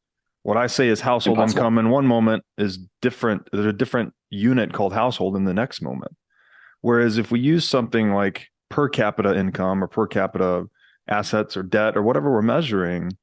what 0.44 0.58
I 0.58 0.66
say 0.66 0.88
is 0.88 1.00
household 1.00 1.38
Impossible. 1.38 1.58
income 1.58 1.78
in 1.78 1.90
one 1.90 2.06
moment 2.06 2.44
is 2.58 2.78
different. 3.00 3.48
There's 3.50 3.66
a 3.66 3.72
different 3.72 4.12
unit 4.28 4.72
called 4.74 4.92
household 4.92 5.36
in 5.36 5.44
the 5.44 5.54
next 5.54 5.82
moment. 5.82 6.14
Whereas 6.82 7.16
if 7.16 7.30
we 7.30 7.40
use 7.40 7.66
something 7.66 8.12
like 8.12 8.48
per 8.68 8.90
capita 8.90 9.36
income 9.36 9.82
or 9.82 9.88
per 9.88 10.06
capita 10.06 10.66
assets 11.08 11.56
or 11.56 11.62
debt 11.62 11.96
or 11.96 12.02
whatever 12.02 12.30
we're 12.30 12.42
measuring, 12.42 13.16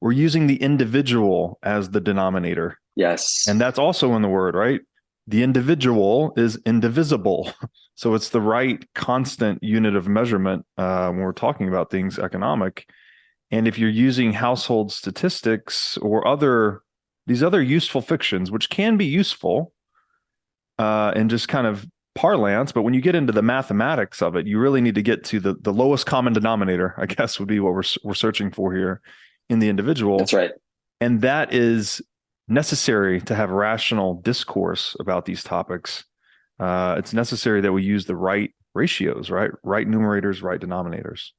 we're 0.00 0.12
using 0.12 0.46
the 0.46 0.56
individual 0.56 1.58
as 1.62 1.90
the 1.90 2.00
denominator. 2.00 2.78
Yes. 2.96 3.46
And 3.46 3.60
that's 3.60 3.78
also 3.78 4.14
in 4.14 4.22
the 4.22 4.28
word, 4.28 4.54
right? 4.54 4.80
The 5.26 5.42
individual 5.42 6.32
is 6.36 6.58
indivisible. 6.66 7.52
So 7.98 8.12
it's 8.12 8.28
the 8.28 8.42
right 8.42 8.84
constant 8.94 9.62
unit 9.62 9.96
of 9.96 10.06
measurement 10.06 10.66
uh, 10.76 11.08
when 11.08 11.20
we're 11.20 11.32
talking 11.32 11.66
about 11.66 11.90
things 11.90 12.18
economic. 12.18 12.86
And 13.50 13.68
if 13.68 13.78
you're 13.78 13.90
using 13.90 14.32
household 14.32 14.92
statistics 14.92 15.96
or 15.98 16.26
other 16.26 16.82
these 17.26 17.42
other 17.42 17.60
useful 17.60 18.00
fictions, 18.00 18.50
which 18.50 18.70
can 18.70 18.96
be 18.96 19.04
useful 19.04 19.72
uh, 20.78 21.12
and 21.16 21.28
just 21.28 21.48
kind 21.48 21.66
of 21.66 21.84
parlance, 22.14 22.70
but 22.70 22.82
when 22.82 22.94
you 22.94 23.00
get 23.00 23.16
into 23.16 23.32
the 23.32 23.42
mathematics 23.42 24.22
of 24.22 24.36
it, 24.36 24.46
you 24.46 24.58
really 24.58 24.80
need 24.80 24.94
to 24.94 25.02
get 25.02 25.24
to 25.24 25.40
the 25.40 25.54
the 25.60 25.72
lowest 25.72 26.06
common 26.06 26.32
denominator. 26.32 26.94
I 26.98 27.06
guess 27.06 27.38
would 27.38 27.48
be 27.48 27.60
what 27.60 27.74
we're 27.74 27.82
we're 28.04 28.14
searching 28.14 28.50
for 28.50 28.74
here 28.74 29.00
in 29.48 29.58
the 29.58 29.68
individual. 29.68 30.18
That's 30.18 30.34
right, 30.34 30.52
and 31.00 31.20
that 31.20 31.52
is 31.52 32.00
necessary 32.48 33.20
to 33.20 33.34
have 33.34 33.50
rational 33.50 34.14
discourse 34.14 34.94
about 35.00 35.24
these 35.24 35.42
topics 35.42 36.04
uh, 36.58 36.96
it's 36.98 37.12
necessary 37.12 37.60
that 37.60 37.72
we 37.72 37.82
use 37.82 38.06
the 38.06 38.16
right 38.16 38.54
ratios, 38.74 39.30
right? 39.30 39.50
Right 39.62 39.86
numerators, 39.86 40.42
right 40.42 40.60
denominators. 40.60 41.30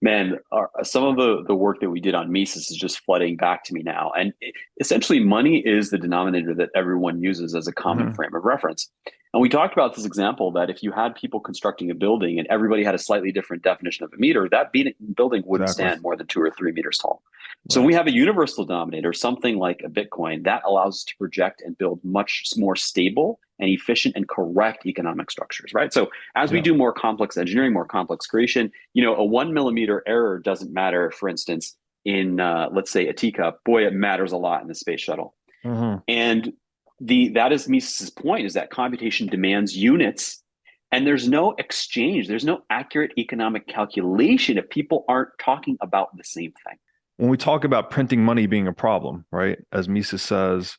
Man, 0.00 0.38
our, 0.52 0.70
some 0.82 1.04
of 1.04 1.16
the, 1.16 1.42
the 1.46 1.54
work 1.54 1.80
that 1.80 1.90
we 1.90 2.00
did 2.00 2.14
on 2.14 2.30
Mises 2.30 2.70
is 2.70 2.76
just 2.76 3.00
flooding 3.00 3.36
back 3.36 3.64
to 3.64 3.74
me 3.74 3.82
now. 3.82 4.12
And 4.16 4.32
essentially, 4.80 5.18
money 5.18 5.58
is 5.58 5.90
the 5.90 5.98
denominator 5.98 6.54
that 6.54 6.70
everyone 6.76 7.20
uses 7.20 7.54
as 7.54 7.66
a 7.66 7.72
common 7.72 8.06
mm-hmm. 8.06 8.14
frame 8.14 8.34
of 8.34 8.44
reference. 8.44 8.90
And 9.34 9.42
we 9.42 9.48
talked 9.48 9.74
about 9.74 9.94
this 9.94 10.06
example 10.06 10.50
that 10.52 10.70
if 10.70 10.82
you 10.82 10.90
had 10.90 11.14
people 11.14 11.40
constructing 11.40 11.90
a 11.90 11.94
building 11.94 12.38
and 12.38 12.48
everybody 12.48 12.82
had 12.82 12.94
a 12.94 12.98
slightly 12.98 13.30
different 13.30 13.62
definition 13.62 14.04
of 14.04 14.12
a 14.12 14.16
meter, 14.16 14.48
that 14.50 14.72
building 14.72 15.42
wouldn't 15.44 15.68
exactly. 15.68 15.90
stand 15.90 16.02
more 16.02 16.16
than 16.16 16.26
two 16.26 16.40
or 16.40 16.50
three 16.50 16.72
meters 16.72 16.98
tall. 16.98 17.22
Right. 17.24 17.72
So 17.72 17.82
we 17.82 17.92
have 17.92 18.06
a 18.06 18.12
universal 18.12 18.64
denominator, 18.64 19.12
something 19.12 19.58
like 19.58 19.82
a 19.84 19.90
Bitcoin, 19.90 20.44
that 20.44 20.62
allows 20.64 20.96
us 20.96 21.04
to 21.04 21.16
project 21.18 21.62
and 21.64 21.76
build 21.76 22.00
much 22.04 22.44
more 22.56 22.74
stable 22.74 23.38
and 23.58 23.68
efficient 23.68 24.14
and 24.16 24.28
correct 24.28 24.86
economic 24.86 25.30
structures, 25.30 25.72
right? 25.74 25.92
So 25.92 26.10
as 26.36 26.50
yeah. 26.50 26.54
we 26.54 26.60
do 26.60 26.74
more 26.74 26.92
complex 26.92 27.36
engineering, 27.36 27.72
more 27.72 27.86
complex 27.86 28.26
creation, 28.26 28.70
you 28.94 29.02
know, 29.02 29.14
a 29.14 29.24
one 29.24 29.52
millimeter 29.52 30.02
error 30.06 30.38
doesn't 30.38 30.72
matter, 30.72 31.10
for 31.10 31.28
instance, 31.28 31.76
in 32.04 32.40
uh, 32.40 32.68
let's 32.72 32.90
say 32.90 33.08
a 33.08 33.12
teacup. 33.12 33.62
Boy, 33.64 33.86
it 33.86 33.92
matters 33.92 34.32
a 34.32 34.36
lot 34.36 34.62
in 34.62 34.68
the 34.68 34.74
space 34.74 35.00
shuttle. 35.00 35.34
Mm-hmm. 35.64 35.98
And 36.08 36.52
the 37.00 37.28
that 37.30 37.52
is 37.52 37.68
Mises's 37.68 38.10
point 38.10 38.46
is 38.46 38.54
that 38.54 38.70
computation 38.70 39.26
demands 39.26 39.76
units 39.76 40.42
and 40.90 41.06
there's 41.06 41.28
no 41.28 41.54
exchange 41.58 42.28
there's 42.28 42.44
no 42.44 42.62
accurate 42.70 43.12
economic 43.18 43.66
calculation 43.66 44.58
if 44.58 44.68
people 44.70 45.04
aren't 45.08 45.30
talking 45.40 45.76
about 45.80 46.16
the 46.16 46.24
same 46.24 46.52
thing 46.66 46.76
when 47.16 47.28
we 47.30 47.36
talk 47.36 47.64
about 47.64 47.90
printing 47.90 48.24
money 48.24 48.46
being 48.46 48.66
a 48.66 48.72
problem 48.72 49.24
right 49.30 49.58
as 49.72 49.88
mises 49.88 50.22
says 50.22 50.76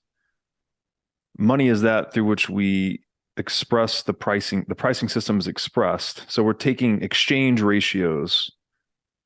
money 1.40 1.68
is 1.68 1.82
that 1.82 2.14
through 2.14 2.26
which 2.26 2.50
we 2.50 3.02
express 3.38 4.04
the 4.04 4.14
pricing 4.14 4.66
the 4.68 4.76
pricing 4.76 5.08
system 5.08 5.40
is 5.40 5.48
expressed 5.48 6.26
so 6.28 6.44
we're 6.44 6.54
taking 6.54 7.02
exchange 7.02 7.62
ratios 7.62 8.52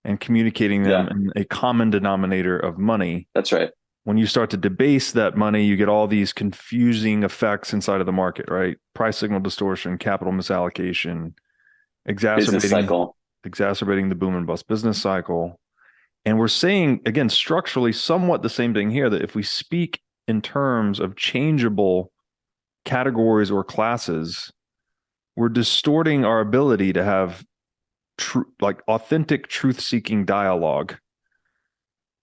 and 0.06 0.20
communicating 0.20 0.84
them 0.84 1.08
yeah. 1.08 1.12
in 1.12 1.32
a 1.36 1.46
common 1.46 1.90
denominator 1.90 2.58
of 2.58 2.78
money 2.78 3.28
that's 3.34 3.52
right 3.52 3.72
when 4.06 4.18
you 4.18 4.26
start 4.26 4.50
to 4.50 4.58
debase 4.58 5.14
that 5.14 5.38
money, 5.38 5.64
you 5.64 5.78
get 5.78 5.88
all 5.88 6.08
these 6.08 6.34
confusing 6.34 7.24
effects 7.24 7.74
inside 7.74 8.02
of 8.02 8.06
the 8.06 8.12
market, 8.12 8.50
right? 8.50 8.78
Price 8.94 9.18
signal 9.18 9.40
distortion, 9.40 9.98
capital 9.98 10.34
misallocation, 10.34 11.34
exacerbating 12.06 13.08
exacerbating 13.46 14.10
the 14.10 14.16
boom 14.16 14.36
and 14.36 14.48
bust 14.48 14.68
business 14.68 15.02
cycle. 15.02 15.60
And 16.26 16.38
we're 16.38 16.48
saying 16.48 17.02
again 17.06 17.30
structurally 17.30 17.94
somewhat 17.94 18.42
the 18.42 18.50
same 18.50 18.74
thing 18.74 18.92
here 18.92 19.10
that 19.10 19.22
if 19.22 19.36
we 19.36 19.44
speak 19.44 20.02
in 20.28 20.42
terms 20.42 21.00
of 21.00 21.16
changeable 21.16 22.12
categories 22.86 23.52
or 23.52 23.64
classes, 23.64 24.52
we're 25.36 25.50
distorting 25.50 26.26
our 26.26 26.40
ability 26.40 26.94
to 26.94 27.04
have 27.04 27.44
true 28.18 28.46
like 28.62 28.82
authentic 28.88 29.48
truth 29.48 29.80
seeking 29.80 30.26
dialogue. 30.26 30.98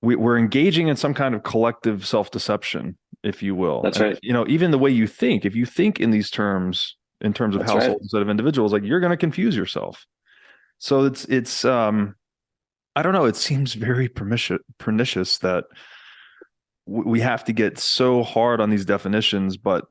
We, 0.02 0.14
are 0.14 0.38
engaging 0.38 0.88
in 0.88 0.96
some 0.96 1.12
kind 1.12 1.34
of 1.34 1.42
collective 1.42 2.06
self-deception 2.06 2.96
if 3.22 3.42
you 3.42 3.54
will. 3.54 3.82
That's 3.82 4.00
right. 4.00 4.12
and, 4.12 4.18
you 4.22 4.32
know 4.32 4.46
even 4.48 4.70
the 4.70 4.78
way 4.78 4.90
you 4.90 5.06
think 5.06 5.44
if 5.44 5.54
you 5.54 5.66
think 5.66 6.00
in 6.00 6.10
these 6.10 6.30
terms 6.30 6.96
in 7.20 7.34
terms 7.34 7.54
of 7.54 7.60
that's 7.60 7.72
households 7.72 7.98
right. 7.98 8.02
instead 8.02 8.22
of 8.22 8.30
individuals 8.30 8.72
like 8.72 8.82
you're 8.82 9.00
going 9.00 9.10
to 9.10 9.16
confuse 9.16 9.56
yourself. 9.56 10.06
So 10.78 11.04
it's 11.04 11.24
it's 11.26 11.64
um 11.64 12.14
i 12.96 13.02
don't 13.02 13.12
know 13.12 13.26
it 13.26 13.36
seems 13.36 13.74
very 13.74 14.08
pernicious 14.08 15.38
that 15.38 15.64
we 16.90 17.20
have 17.20 17.44
to 17.44 17.52
get 17.52 17.78
so 17.78 18.22
hard 18.22 18.60
on 18.60 18.70
these 18.70 18.84
definitions 18.84 19.56
but 19.56 19.86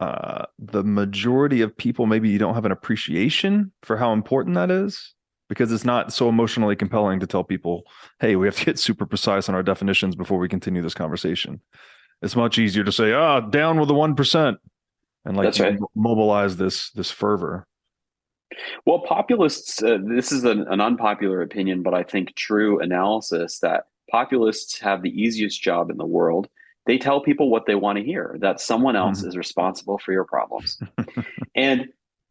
uh, 0.00 0.46
the 0.58 0.82
majority 0.82 1.60
of 1.60 1.76
people 1.76 2.06
maybe 2.06 2.28
you 2.28 2.38
don't 2.38 2.54
have 2.54 2.64
an 2.64 2.72
appreciation 2.72 3.72
for 3.82 3.96
how 3.96 4.12
important 4.12 4.54
that 4.54 4.70
is 4.70 5.14
because 5.52 5.70
it's 5.70 5.84
not 5.84 6.14
so 6.14 6.30
emotionally 6.30 6.74
compelling 6.74 7.20
to 7.20 7.26
tell 7.26 7.44
people, 7.44 7.82
hey, 8.20 8.36
we 8.36 8.46
have 8.46 8.56
to 8.56 8.64
get 8.64 8.78
super 8.78 9.04
precise 9.04 9.50
on 9.50 9.54
our 9.54 9.62
definitions 9.62 10.16
before 10.16 10.38
we 10.38 10.48
continue 10.48 10.80
this 10.80 10.94
conversation. 10.94 11.60
It's 12.22 12.34
much 12.34 12.58
easier 12.58 12.84
to 12.84 12.90
say, 12.90 13.12
ah, 13.12 13.42
oh, 13.44 13.50
down 13.50 13.78
with 13.78 13.88
the 13.88 13.94
one 13.94 14.14
percent, 14.14 14.56
and 15.26 15.36
like 15.36 15.58
right. 15.58 15.78
mobilize 15.94 16.56
this 16.56 16.90
this 16.92 17.10
fervor. 17.10 17.66
Well, 18.86 19.00
populists. 19.00 19.82
Uh, 19.82 19.98
this 20.02 20.32
is 20.32 20.44
an, 20.44 20.66
an 20.68 20.80
unpopular 20.80 21.42
opinion, 21.42 21.82
but 21.82 21.92
I 21.92 22.02
think 22.02 22.34
true 22.34 22.80
analysis 22.80 23.58
that 23.58 23.84
populists 24.12 24.78
have 24.78 25.02
the 25.02 25.10
easiest 25.10 25.60
job 25.60 25.90
in 25.90 25.96
the 25.96 26.06
world. 26.06 26.48
They 26.86 26.98
tell 26.98 27.20
people 27.20 27.50
what 27.50 27.66
they 27.66 27.74
want 27.74 27.98
to 27.98 28.04
hear. 28.04 28.36
That 28.40 28.60
someone 28.60 28.94
else 28.94 29.20
mm-hmm. 29.20 29.28
is 29.28 29.36
responsible 29.36 29.98
for 29.98 30.12
your 30.12 30.24
problems, 30.24 30.78
and 31.56 31.88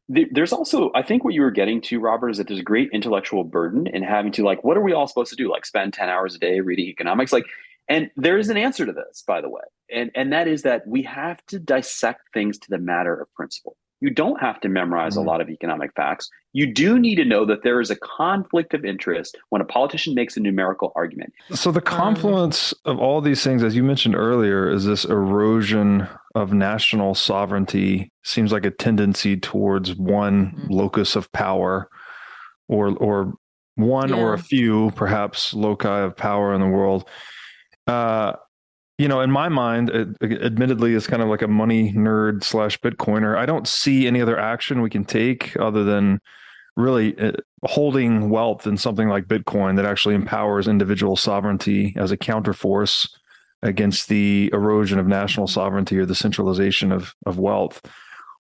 there's 0.10 0.52
also 0.52 0.92
i 0.94 1.02
think 1.02 1.24
what 1.24 1.34
you 1.34 1.42
were 1.42 1.52
getting 1.52 1.80
to 1.80 2.00
robert 2.00 2.30
is 2.30 2.38
that 2.38 2.48
there's 2.48 2.60
a 2.60 2.64
great 2.64 2.90
intellectual 2.92 3.44
burden 3.44 3.88
in 3.88 4.04
having 4.04 4.32
to 4.32 4.44
like 4.44 4.64
what 4.64 4.76
are 4.76 4.82
we 4.82 4.94
all 4.94 5.08
supposed 5.08 5.30
to 5.30 5.36
do 5.36 5.50
like 5.50 5.66
spend 5.66 5.94
10 5.94 6.10
hours 6.10 6.36
a 6.36 6.40
day 6.40 6.60
reading 6.60 6.88
economics 6.88 7.32
like 7.32 7.46
and 7.88 8.10
there 8.18 8.38
is 8.38 8.50
an 8.50 8.58
answer 8.58 8.86
to 8.86 8.92
this 8.92 9.24
by 9.26 9.40
the 9.40 9.48
way 9.48 9.62
and 9.90 10.12
and 10.16 10.34
that 10.34 10.48
is 10.48 10.64
that 10.64 10.86
we 10.86 11.02
have 11.04 11.46
to 11.46 11.60
dissect 11.60 12.22
things 12.34 12.58
to 12.58 12.70
the 12.70 12.78
matter 12.78 13.16
of 13.22 13.34
principle 13.34 13.78
you 14.02 14.10
don't 14.10 14.42
have 14.42 14.60
to 14.60 14.68
memorize 14.68 15.14
mm-hmm. 15.14 15.28
a 15.28 15.32
lot 15.32 15.42
of 15.42 15.50
economic 15.50 15.94
facts 15.96 16.30
you 16.54 16.72
do 16.72 17.00
need 17.00 17.16
to 17.16 17.24
know 17.24 17.46
that 17.46 17.64
there 17.64 17.80
is 17.80 17.90
a 17.90 17.96
conflict 17.96 18.74
of 18.74 18.84
interest 18.84 19.38
when 19.50 19.62
a 19.62 19.66
politician 19.66 20.14
makes 20.14 20.36
a 20.36 20.40
numerical 20.40 20.92
argument 20.96 21.32
so 21.52 21.72
the 21.72 21.82
confluence 21.82 22.74
of 22.86 23.00
all 23.00 23.22
these 23.22 23.44
things 23.44 23.64
as 23.64 23.76
you 23.76 23.84
mentioned 23.84 24.16
earlier 24.16 24.70
is 24.70 24.86
this 24.86 25.06
erosion 25.06 26.08
of 26.36 26.54
national 26.54 27.14
sovereignty 27.16 28.12
seems 28.24 28.52
like 28.52 28.66
a 28.66 28.72
tendency 28.72 29.38
towards 29.38 29.96
one 29.96 30.32
Mm-hmm. 30.42 30.74
locus 30.74 31.16
of 31.16 31.32
power 31.32 31.88
or 32.68 32.96
or 32.98 33.34
one 33.76 34.12
or 34.12 34.34
a 34.34 34.40
few 34.40 34.92
perhaps 34.96 35.54
loci 35.54 36.00
of 36.00 36.16
power 36.16 36.54
in 36.54 36.62
the 36.62 36.68
world 36.68 37.08
uh 37.88 38.34
you 39.02 39.08
know 39.08 39.20
in 39.20 39.32
my 39.32 39.50
mind 39.50 39.90
it, 39.90 40.16
admittedly 40.44 40.94
it's 40.94 41.08
kind 41.08 41.24
of 41.24 41.28
like 41.28 41.42
a 41.42 41.48
money 41.48 41.92
nerd 41.94 42.44
slash 42.44 42.80
bitcoiner. 42.80 43.36
I 43.36 43.48
don't 43.48 43.68
see 43.68 44.06
any 44.06 44.22
other 44.22 44.40
action 44.40 44.82
we 44.82 44.92
can 44.92 45.06
take 45.06 45.58
other 45.60 45.84
than 45.84 46.22
really 46.78 47.18
uh, 47.20 47.32
holding 47.66 48.30
wealth 48.30 48.68
in 48.68 48.78
something 48.78 49.10
like 49.10 49.26
bitcoin 49.26 49.76
that 49.76 49.86
actually 49.86 50.14
empowers 50.14 50.68
individual 50.68 51.16
sovereignty 51.16 51.96
as 51.98 52.12
a 52.12 52.18
counterforce 52.18 53.10
against 53.64 54.08
the 54.08 54.50
erosion 54.54 55.00
of 55.00 55.08
national 55.08 55.48
sovereignty 55.48 55.98
or 55.98 56.06
the 56.06 56.16
centralization 56.16 56.92
of 56.92 57.16
of 57.26 57.40
wealth. 57.40 57.82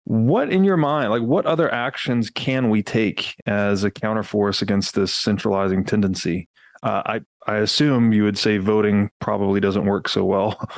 What 0.05 0.51
in 0.51 0.65
your 0.65 0.79
mind 0.79 1.11
like 1.11 1.23
what 1.23 1.45
other 1.45 1.71
actions 1.71 2.31
can 2.31 2.71
we 2.71 2.83
take 2.83 3.35
as 3.45 3.85
a 3.85 3.91
counterforce 3.91 4.63
against 4.63 4.95
this 4.95 5.13
centralizing 5.13 5.85
tendency? 5.85 6.49
Uh, 6.83 7.03
i 7.07 7.21
i 7.49 7.57
assume 7.57 8.13
you 8.13 8.23
would 8.25 8.39
say 8.39 8.59
voting 8.59 9.11
probably 9.21 9.61
doesn't 9.61 9.87
work 9.87 10.09
so 10.09 10.25
well 10.25 10.69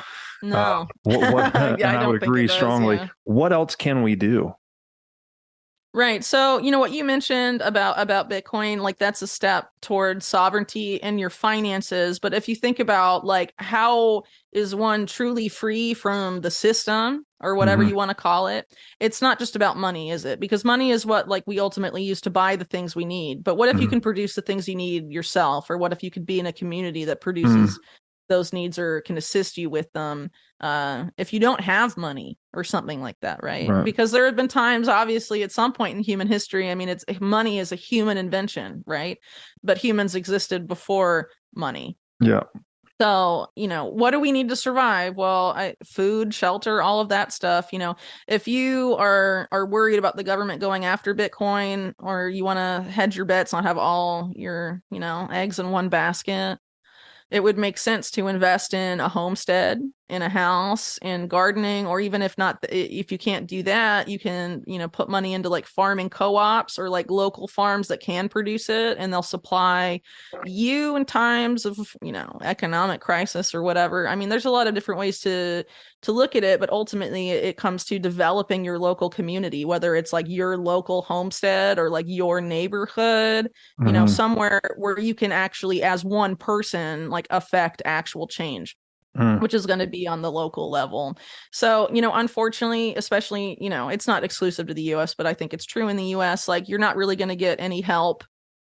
No. 0.42 0.56
uh, 0.56 0.86
what, 1.02 1.32
what, 1.34 1.54
Yeah, 1.54 1.70
and 1.90 1.98
I 1.98 2.04
I, 2.04 2.06
would 2.06 2.22
agree 2.22 2.46
does, 2.46 2.56
strongly 2.56 2.96
yeah. 2.96 3.08
what 3.24 3.52
else 3.52 3.76
can 3.76 4.02
we 4.02 4.14
do 4.14 4.54
Right. 5.92 6.22
So, 6.22 6.58
you 6.58 6.70
know 6.70 6.78
what 6.78 6.92
you 6.92 7.02
mentioned 7.02 7.62
about 7.62 7.98
about 7.98 8.30
Bitcoin, 8.30 8.80
like 8.80 8.98
that's 8.98 9.22
a 9.22 9.26
step 9.26 9.70
toward 9.82 10.22
sovereignty 10.22 10.96
in 10.96 11.18
your 11.18 11.30
finances, 11.30 12.20
but 12.20 12.32
if 12.32 12.48
you 12.48 12.54
think 12.54 12.78
about 12.78 13.24
like 13.26 13.52
how 13.56 14.22
is 14.52 14.72
one 14.72 15.06
truly 15.06 15.48
free 15.48 15.92
from 15.94 16.42
the 16.42 16.50
system 16.50 17.26
or 17.40 17.54
whatever 17.54 17.82
Mhm. 17.82 17.88
you 17.88 17.94
want 17.94 18.10
to 18.10 18.14
call 18.14 18.46
it, 18.48 18.66
it's 19.00 19.22
not 19.22 19.38
just 19.38 19.56
about 19.56 19.76
money, 19.76 20.10
is 20.10 20.24
it? 20.24 20.40
Because 20.40 20.64
money 20.64 20.90
is 20.90 21.06
what 21.06 21.28
like 21.28 21.44
we 21.46 21.58
ultimately 21.60 22.02
use 22.02 22.20
to 22.22 22.30
buy 22.30 22.56
the 22.56 22.64
things 22.64 22.94
we 22.94 23.04
need. 23.04 23.42
But 23.44 23.56
what 23.56 23.68
if 23.68 23.80
you 23.80 23.86
Mhm. 23.86 23.90
can 23.90 24.00
produce 24.00 24.34
the 24.34 24.42
things 24.42 24.68
you 24.68 24.74
need 24.76 25.10
yourself 25.10 25.70
or 25.70 25.78
what 25.78 25.92
if 25.92 26.02
you 26.02 26.10
could 26.10 26.26
be 26.26 26.38
in 26.40 26.46
a 26.46 26.52
community 26.52 27.04
that 27.06 27.20
produces 27.20 27.78
those 28.28 28.52
needs 28.52 28.78
or 28.78 29.00
can 29.00 29.16
assist 29.16 29.58
you 29.58 29.68
with 29.68 29.92
them 29.92 30.30
uh, 30.60 31.06
if 31.16 31.32
you 31.32 31.40
don't 31.40 31.60
have 31.60 31.96
money 31.96 32.38
or 32.52 32.62
something 32.62 33.00
like 33.00 33.16
that, 33.22 33.42
right? 33.42 33.68
Right. 33.68 33.84
Because 33.84 34.12
there 34.12 34.26
have 34.26 34.36
been 34.36 34.46
times, 34.46 34.86
obviously, 34.86 35.42
at 35.42 35.50
some 35.50 35.72
point 35.72 35.96
in 35.96 36.02
human 36.04 36.28
history. 36.28 36.70
I 36.70 36.74
mean, 36.76 36.88
it's 36.90 37.04
money 37.20 37.58
is 37.58 37.72
a 37.72 37.76
human 37.76 38.18
invention, 38.18 38.84
right? 38.86 39.18
But 39.64 39.78
humans 39.78 40.14
existed 40.14 40.68
before 40.68 41.30
money. 41.54 41.96
yeah 42.20 42.42
So, 43.00 43.46
you 43.56 43.66
know, 43.66 43.86
what 43.86 44.10
do 44.10 44.20
we 44.20 44.30
need 44.30 44.50
to 44.50 44.56
survive? 44.56 45.16
Well, 45.16 45.54
I, 45.56 45.74
food, 45.82 46.34
shelter, 46.34 46.82
all 46.82 47.00
of 47.00 47.08
that 47.08 47.32
stuff. 47.32 47.72
You 47.72 47.78
know, 47.78 47.96
if 48.28 48.46
you 48.46 48.94
are 48.96 49.48
are 49.52 49.64
worried 49.64 49.98
about 49.98 50.16
the 50.16 50.24
government 50.24 50.60
going 50.60 50.84
after 50.84 51.14
Bitcoin, 51.14 51.94
or 51.98 52.28
you 52.28 52.44
want 52.44 52.58
to 52.58 52.90
hedge 52.90 53.16
your 53.16 53.24
bets, 53.24 53.52
not 53.52 53.64
have 53.64 53.78
all 53.78 54.30
your 54.36 54.82
you 54.90 54.98
know 55.00 55.26
eggs 55.32 55.58
in 55.58 55.70
one 55.70 55.88
basket, 55.88 56.58
it 57.30 57.42
would 57.42 57.56
make 57.58 57.78
sense 57.78 58.10
to 58.12 58.28
invest 58.28 58.74
in 58.74 59.00
a 59.00 59.08
homestead 59.08 59.80
in 60.10 60.22
a 60.22 60.28
house 60.28 60.98
and 61.02 61.30
gardening 61.30 61.86
or 61.86 62.00
even 62.00 62.22
if 62.22 62.36
not 62.36 62.58
if 62.68 63.12
you 63.12 63.18
can't 63.18 63.46
do 63.46 63.62
that 63.62 64.08
you 64.08 64.18
can 64.18 64.62
you 64.66 64.78
know 64.78 64.88
put 64.88 65.08
money 65.08 65.34
into 65.34 65.48
like 65.48 65.66
farming 65.66 66.10
co-ops 66.10 66.78
or 66.78 66.88
like 66.88 67.10
local 67.10 67.48
farms 67.48 67.88
that 67.88 68.00
can 68.00 68.28
produce 68.28 68.68
it 68.68 68.96
and 68.98 69.12
they'll 69.12 69.22
supply 69.22 70.00
you 70.42 70.96
in 70.96 71.04
times 71.04 71.66
of 71.66 71.78
you 72.02 72.12
know 72.12 72.38
economic 72.42 73.00
crisis 73.00 73.54
or 73.54 73.62
whatever 73.62 74.08
i 74.08 74.14
mean 74.16 74.28
there's 74.30 74.46
a 74.46 74.50
lot 74.50 74.66
of 74.66 74.74
different 74.74 74.98
ways 74.98 75.20
to 75.20 75.62
to 76.02 76.12
look 76.12 76.34
at 76.34 76.44
it 76.44 76.58
but 76.60 76.70
ultimately 76.70 77.30
it 77.30 77.56
comes 77.56 77.84
to 77.84 77.98
developing 77.98 78.64
your 78.64 78.78
local 78.78 79.10
community 79.10 79.64
whether 79.64 79.94
it's 79.94 80.12
like 80.12 80.26
your 80.28 80.56
local 80.56 81.02
homestead 81.02 81.78
or 81.78 81.90
like 81.90 82.06
your 82.08 82.40
neighborhood 82.40 83.50
you 83.84 83.92
know 83.92 84.06
Mhm. 84.06 84.06
somewhere 84.06 84.60
where 84.78 84.98
you 84.98 85.14
can 85.14 85.32
actually 85.32 85.82
as 85.82 86.04
one 86.04 86.36
person 86.36 87.10
like 87.10 87.26
affect 87.30 87.82
actual 87.84 88.26
change 88.26 88.76
Mm. 89.16 89.40
which 89.40 89.54
is 89.54 89.66
going 89.66 89.80
to 89.80 89.88
be 89.88 90.06
on 90.06 90.22
the 90.22 90.30
local 90.30 90.70
level 90.70 91.18
so 91.50 91.88
you 91.92 92.00
know 92.00 92.14
unfortunately 92.14 92.94
especially 92.94 93.58
you 93.60 93.68
know 93.68 93.88
it's 93.88 94.06
not 94.06 94.22
exclusive 94.22 94.68
to 94.68 94.74
the 94.74 94.82
us 94.84 95.16
but 95.16 95.26
i 95.26 95.34
think 95.34 95.52
it's 95.52 95.64
true 95.66 95.88
in 95.88 95.96
the 95.96 96.04
us 96.14 96.46
like 96.46 96.68
you're 96.68 96.78
not 96.78 96.94
really 96.94 97.16
going 97.16 97.28
to 97.28 97.34
get 97.34 97.58
any 97.60 97.80
help 97.80 98.22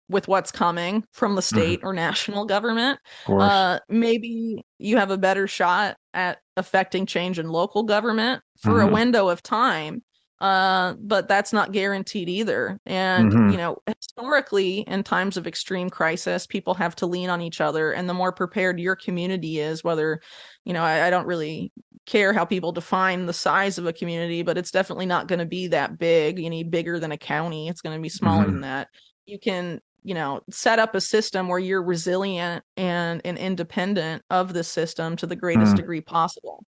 with 0.09 0.27
what's 0.27 0.51
coming 0.51 1.03
from 1.13 1.35
the 1.35 1.43
state 1.43 1.79
or 1.83 1.93
national 1.93 2.45
government 2.45 2.99
uh 3.43 3.79
maybe 3.87 4.65
you 4.79 4.97
have 4.97 5.11
a 5.11 5.17
better 5.17 5.47
shot 5.47 5.95
at 6.15 6.39
affecting 6.57 7.05
change 7.05 7.37
in 7.37 7.47
local 7.47 7.83
government 7.83 8.41
for 8.57 8.81
a 8.81 8.87
Mhm. 8.87 8.93
window 8.93 9.29
of 9.29 9.43
time 9.43 10.01
uh 10.41 10.95
but 10.99 11.27
that's 11.29 11.53
not 11.53 11.71
guaranteed 11.71 12.27
either 12.29 12.79
and 12.87 13.33
Mhm. 13.33 13.47
you 13.47 13.57
know 13.57 13.77
historically 13.87 14.79
in 14.81 15.03
times 15.03 15.37
of 15.37 15.47
extreme 15.47 15.89
crisis 15.89 16.47
people 16.47 16.73
have 16.73 16.95
to 16.95 17.05
lean 17.07 17.29
on 17.29 17.41
each 17.41 17.61
other 17.61 17.91
and 17.93 18.09
the 18.09 18.13
more 18.15 18.33
prepared 18.33 18.79
your 18.79 18.95
community 18.97 19.59
is 19.59 19.83
whether 19.83 20.19
you 20.65 20.73
know 20.73 20.83
I, 20.83 21.07
I 21.07 21.09
don't 21.11 21.27
really 21.27 21.71
care 22.07 22.33
how 22.33 22.45
people 22.45 22.71
define 22.71 23.27
the 23.27 23.33
size 23.33 23.77
of 23.77 23.85
a 23.85 23.93
community 23.93 24.41
but 24.41 24.57
it's 24.57 24.71
definitely 24.71 25.05
not 25.05 25.27
going 25.27 25.39
to 25.39 25.45
be 25.45 25.67
that 25.67 25.99
big 25.99 26.39
any 26.41 26.63
bigger 26.63 26.99
than 26.99 27.11
a 27.11 27.17
county 27.17 27.69
it's 27.69 27.81
going 27.81 27.97
to 27.97 28.01
be 28.01 28.09
smaller 28.09 28.47
Mhm. 28.47 28.51
than 28.51 28.61
that 28.61 28.89
you 29.27 29.39
can 29.39 29.79
you 30.03 30.15
know 30.15 30.41
set 30.49 30.79
up 30.79 30.95
a 30.95 31.01
system 31.01 31.47
where 31.47 31.59
you're 31.59 31.83
resilient 31.83 32.63
and 32.77 33.21
and 33.25 33.37
independent 33.37 34.23
of 34.31 34.53
the 34.53 34.63
system 34.63 35.15
to 35.17 35.27
the 35.27 35.35
greatest 35.35 35.75
Mm. 35.75 35.75
degree 35.75 36.01
possible 36.01 36.65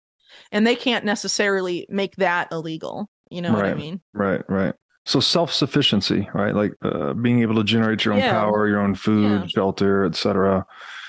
and 0.53 0.66
they 0.66 0.77
can't 0.77 1.05
necessarily 1.05 1.87
make 1.91 2.16
that 2.16 2.49
illegal 2.53 3.09
you 3.31 3.41
know 3.43 3.53
what 3.53 3.64
i 3.64 3.74
mean 3.74 4.01
right 4.14 4.43
right 4.49 4.74
so 5.07 5.18
self-sufficiency 5.20 6.28
right 6.35 6.55
like 6.55 6.72
uh, 6.83 7.12
being 7.14 7.41
able 7.43 7.55
to 7.55 7.64
generate 7.64 8.05
your 8.05 8.14
own 8.14 8.20
Yeah. 8.20 8.33
power 8.33 8.68
your 8.68 8.81
own 8.81 8.95
food 8.95 9.43
Yeah. 9.43 9.47
shelter 9.47 10.05
etc 10.05 10.64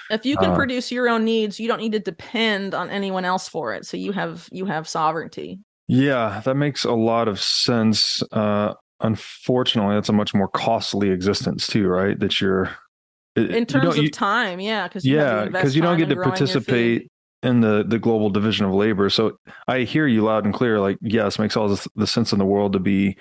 if 0.10 0.26
you 0.26 0.38
can 0.38 0.52
Uh, 0.52 0.56
produce 0.56 0.92
your 0.92 1.10
own 1.10 1.24
needs 1.26 1.60
you 1.60 1.68
don't 1.68 1.80
need 1.80 1.92
to 1.94 2.00
depend 2.00 2.74
on 2.74 2.90
anyone 2.90 3.26
else 3.26 3.48
for 3.50 3.74
it 3.74 3.86
so 3.86 3.98
you 3.98 4.12
have 4.12 4.48
you 4.52 4.66
have 4.66 4.88
sovereignty 4.88 5.60
Yeah, 5.88 6.42
that 6.46 6.56
makes 6.56 6.86
a 6.86 6.94
lot 6.94 7.28
of 7.28 7.38
sense. 7.42 8.24
Uh, 8.32 8.74
unfortunately, 9.02 9.96
that's 9.96 10.08
a 10.08 10.14
much 10.14 10.34
more 10.34 10.48
costly 10.48 11.10
existence 11.10 11.68
too, 11.68 11.86
right? 11.88 12.18
That 12.18 12.40
you're 12.40 12.70
it- 13.36 13.52
in 13.52 13.66
terms 13.66 13.84
don't- 13.86 13.98
of 13.98 14.04
you- 14.04 14.10
time 14.10 14.62
yeah 14.62 14.88
because 14.88 15.04
yeah, 15.06 15.46
because 15.46 15.76
you 15.76 15.82
don't 15.82 15.98
get 15.98 16.08
to 16.10 16.16
participate 16.16 17.11
in 17.44 17.62
the 17.62 17.84
the 17.88 18.00
global 18.00 18.30
division 18.30 18.66
of 18.66 18.74
labor. 18.74 19.10
So 19.10 19.38
I 19.68 19.80
hear 19.80 20.08
you 20.08 20.22
loud 20.24 20.46
and 20.46 20.54
clear. 20.54 20.80
Like, 20.80 20.98
yes, 21.02 21.40
makes 21.40 21.58
all 21.58 21.68
the, 21.68 21.88
the 21.96 22.08
sense 22.08 22.32
in 22.34 22.40
the 22.40 22.46
world 22.46 22.74
to 22.74 22.80
be 22.80 23.18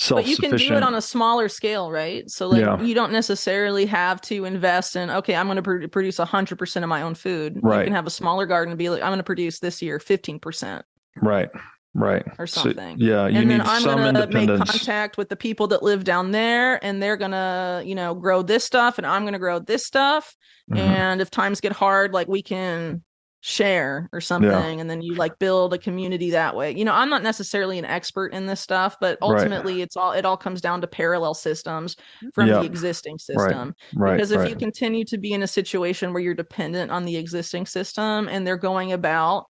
self 0.00 0.20
but 0.22 0.28
you 0.30 0.36
can 0.36 0.56
do 0.56 0.74
it 0.74 0.82
on 0.84 0.94
a 0.94 1.02
smaller 1.02 1.48
scale 1.48 1.90
right 1.90 2.30
so 2.30 2.46
like 2.46 2.60
Yeah. 2.60 2.80
you 2.80 2.94
don't 2.94 3.10
necessarily 3.10 3.84
have 3.86 4.20
to 4.22 4.44
invest 4.44 4.94
in 4.94 5.10
okay 5.10 5.34
i'm 5.34 5.46
going 5.48 5.56
to 5.56 5.62
pr- 5.62 5.88
produce 5.88 6.18
100% 6.18 6.82
of 6.84 6.88
my 6.88 7.02
own 7.02 7.16
food 7.16 7.58
Right. 7.64 7.80
you 7.80 7.84
can 7.86 7.94
have 7.94 8.06
a 8.06 8.10
smaller 8.10 8.46
garden 8.46 8.70
and 8.70 8.78
be 8.78 8.90
like 8.90 9.02
i'm 9.02 9.08
going 9.08 9.18
to 9.18 9.24
produce 9.24 9.58
this 9.58 9.82
year 9.82 9.98
15% 9.98 10.82
right, 11.20 11.48
right, 11.94 12.24
or 12.38 12.46
So, 12.46 12.60
something. 12.62 12.96
yeah, 13.00 13.26
you 13.26 13.38
and 13.40 13.48
need 13.48 13.54
then 13.58 13.66
I'm 13.66 13.82
some 13.82 13.98
gonna 13.98 14.28
make 14.28 14.46
contact 14.48 15.16
with 15.18 15.30
the 15.30 15.36
people 15.36 15.66
that 15.66 15.82
live 15.82 16.04
down 16.04 16.30
there, 16.30 16.78
and 16.84 17.02
they're 17.02 17.16
gonna, 17.16 17.82
you 17.84 17.96
know, 17.96 18.14
grow 18.14 18.42
this 18.42 18.62
stuff, 18.62 18.98
and 18.98 19.06
I'm 19.06 19.24
gonna 19.24 19.40
grow 19.40 19.58
this 19.58 19.84
stuff. 19.84 20.36
Mhm. 20.70 20.78
And 20.78 21.20
if 21.20 21.28
times 21.28 21.60
get 21.60 21.72
hard, 21.72 22.12
like 22.12 22.28
we 22.28 22.40
can 22.42 23.02
share 23.40 24.08
or 24.12 24.20
something, 24.20 24.80
and 24.80 24.90
then 24.90 25.00
you 25.00 25.14
like 25.14 25.38
build 25.38 25.72
a 25.72 25.78
community 25.78 26.30
that 26.30 26.56
way. 26.56 26.72
You 26.76 26.84
know, 26.84 26.92
I'm 26.92 27.08
not 27.10 27.22
necessarily 27.22 27.78
an 27.78 27.84
expert 27.84 28.32
in 28.32 28.46
this 28.46 28.60
stuff, 28.60 28.96
but 29.00 29.18
Right. 29.24 29.52
ultimately, 29.52 29.80
it's 29.80 29.96
all 29.96 30.12
it 30.12 30.24
all 30.24 30.36
comes 30.36 30.60
down 30.60 30.80
to 30.80 30.86
parallel 30.88 31.34
systems 31.34 31.96
from 32.32 32.50
Yeah. 32.50 32.54
the 32.54 32.64
existing 32.64 33.18
system. 33.18 33.74
Right, 33.94 34.14
Because 34.14 34.30
if 34.32 34.44
you 34.44 34.56
continue 34.56 35.04
to 35.06 35.18
be 35.18 35.32
in 35.32 35.42
a 35.42 35.46
situation 35.46 36.12
where 36.12 36.22
you're 36.22 36.34
dependent 36.34 36.90
on 36.90 37.04
the 37.04 37.16
existing 37.16 37.66
system, 37.66 38.28
and 38.28 38.46
they're 38.46 38.56
going 38.56 38.92
about 38.92 39.46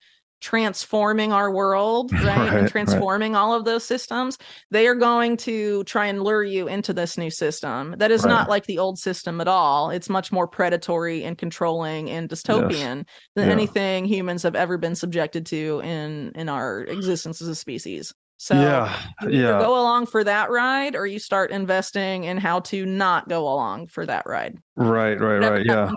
transforming 0.45 1.33
our 1.33 1.51
world, 1.51 2.13
right? 2.13 2.25
Right, 2.25 2.37
right. 2.37 2.57
and 2.61 2.69
transforming 2.69 3.35
all 3.35 3.55
of 3.55 3.65
those 3.65 3.83
systems, 3.83 4.37
they 4.71 4.87
are 4.87 4.95
going 4.95 5.39
to 5.39 5.83
try 5.85 6.05
and 6.07 6.23
lure 6.23 6.45
you 6.45 6.69
into 6.69 6.93
this 6.93 7.17
new 7.17 7.31
system 7.31 7.95
that 7.99 8.11
is 8.11 8.25
Right. 8.25 8.31
not 8.31 8.49
like 8.51 8.67
the 8.67 8.79
old 8.79 8.99
system 8.99 9.41
at 9.41 9.49
all. 9.49 9.89
It's 9.89 10.11
much 10.11 10.31
more 10.31 10.47
predatory 10.47 11.25
and 11.25 11.39
controlling 11.39 12.11
and 12.11 12.29
dystopian 12.29 13.07
than 13.35 13.47
Yeah. 13.49 13.53
anything 13.53 14.05
humans 14.05 14.43
have 14.43 14.55
ever 14.55 14.77
been 14.77 14.95
subjected 14.95 15.47
to 15.47 15.81
in 15.83 16.31
in 16.35 16.51
our 16.51 16.81
existence 16.83 17.41
as 17.41 17.49
a 17.49 17.55
species. 17.55 18.13
So 18.37 18.55
yeah, 18.55 18.95
you 19.23 19.41
yeah. 19.45 19.59
go 19.59 19.81
along 19.81 20.07
for 20.07 20.23
that 20.25 20.51
ride 20.51 20.95
or 20.95 21.07
you 21.07 21.19
start 21.19 21.53
investing 21.53 22.25
in 22.25 22.37
how 22.37 22.61
to 22.61 22.85
not 22.85 23.29
go 23.31 23.45
along 23.49 23.87
for 23.87 24.05
that 24.05 24.25
ride. 24.27 24.59
Right, 24.77 25.19
right, 25.19 25.37
Whatever 25.37 25.55
right. 25.57 25.65
Yeah. 25.67 25.91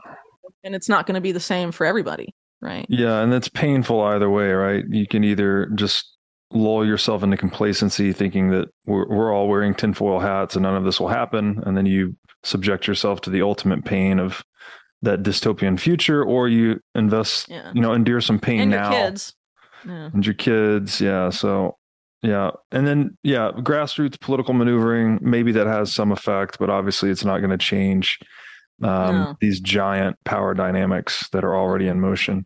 And 0.63 0.73
it's 0.73 0.87
not 0.87 1.05
going 1.05 1.15
to 1.15 1.21
be 1.21 1.33
the 1.33 1.39
same 1.41 1.71
for 1.73 1.85
everybody, 1.85 2.33
right? 2.61 2.85
Yeah, 2.89 3.21
and 3.21 3.31
that's 3.31 3.49
painful 3.49 4.01
either 4.01 4.29
way, 4.29 4.51
right? 4.51 4.83
You 4.89 5.07
can 5.07 5.23
either 5.23 5.67
just 5.75 6.17
lull 6.51 6.85
yourself 6.85 7.23
into 7.23 7.37
complacency, 7.37 8.13
thinking 8.13 8.49
that 8.51 8.69
we're, 8.85 9.07
we're 9.07 9.33
all 9.33 9.47
wearing 9.47 9.73
tinfoil 9.73 10.19
hats 10.19 10.55
and 10.55 10.63
none 10.63 10.75
of 10.75 10.83
this 10.83 10.99
will 10.99 11.09
happen, 11.09 11.61
and 11.65 11.75
then 11.75 11.85
you 11.85 12.15
subject 12.43 12.87
yourself 12.87 13.21
to 13.21 13.29
the 13.29 13.41
ultimate 13.41 13.83
pain 13.85 14.19
of 14.19 14.43
that 15.01 15.23
dystopian 15.23 15.79
future, 15.79 16.23
or 16.23 16.47
you 16.47 16.79
invest, 16.95 17.49
yeah. 17.49 17.71
you 17.73 17.81
know, 17.81 17.93
endure 17.93 18.21
some 18.21 18.39
pain 18.39 18.61
and 18.61 18.71
now. 18.71 18.91
Your 18.91 19.09
kids. 19.09 19.33
Yeah. 19.85 20.09
And 20.13 20.25
your 20.25 20.33
kids, 20.33 20.99
yeah. 20.99 21.29
So, 21.29 21.77
yeah, 22.23 22.49
and 22.71 22.87
then 22.87 23.17
yeah, 23.23 23.51
grassroots 23.57 24.19
political 24.19 24.55
maneuvering. 24.55 25.19
Maybe 25.21 25.51
that 25.51 25.67
has 25.67 25.93
some 25.93 26.11
effect, 26.11 26.57
but 26.59 26.69
obviously, 26.69 27.11
it's 27.11 27.23
not 27.23 27.39
going 27.39 27.51
to 27.51 27.57
change 27.57 28.17
um, 28.81 29.37
these 29.41 29.59
giant 29.59 30.17
power 30.23 30.53
dynamics 30.53 31.27
that 31.29 31.43
are 31.43 31.55
already 31.55 31.87
in 31.87 31.99
motion. 31.99 32.45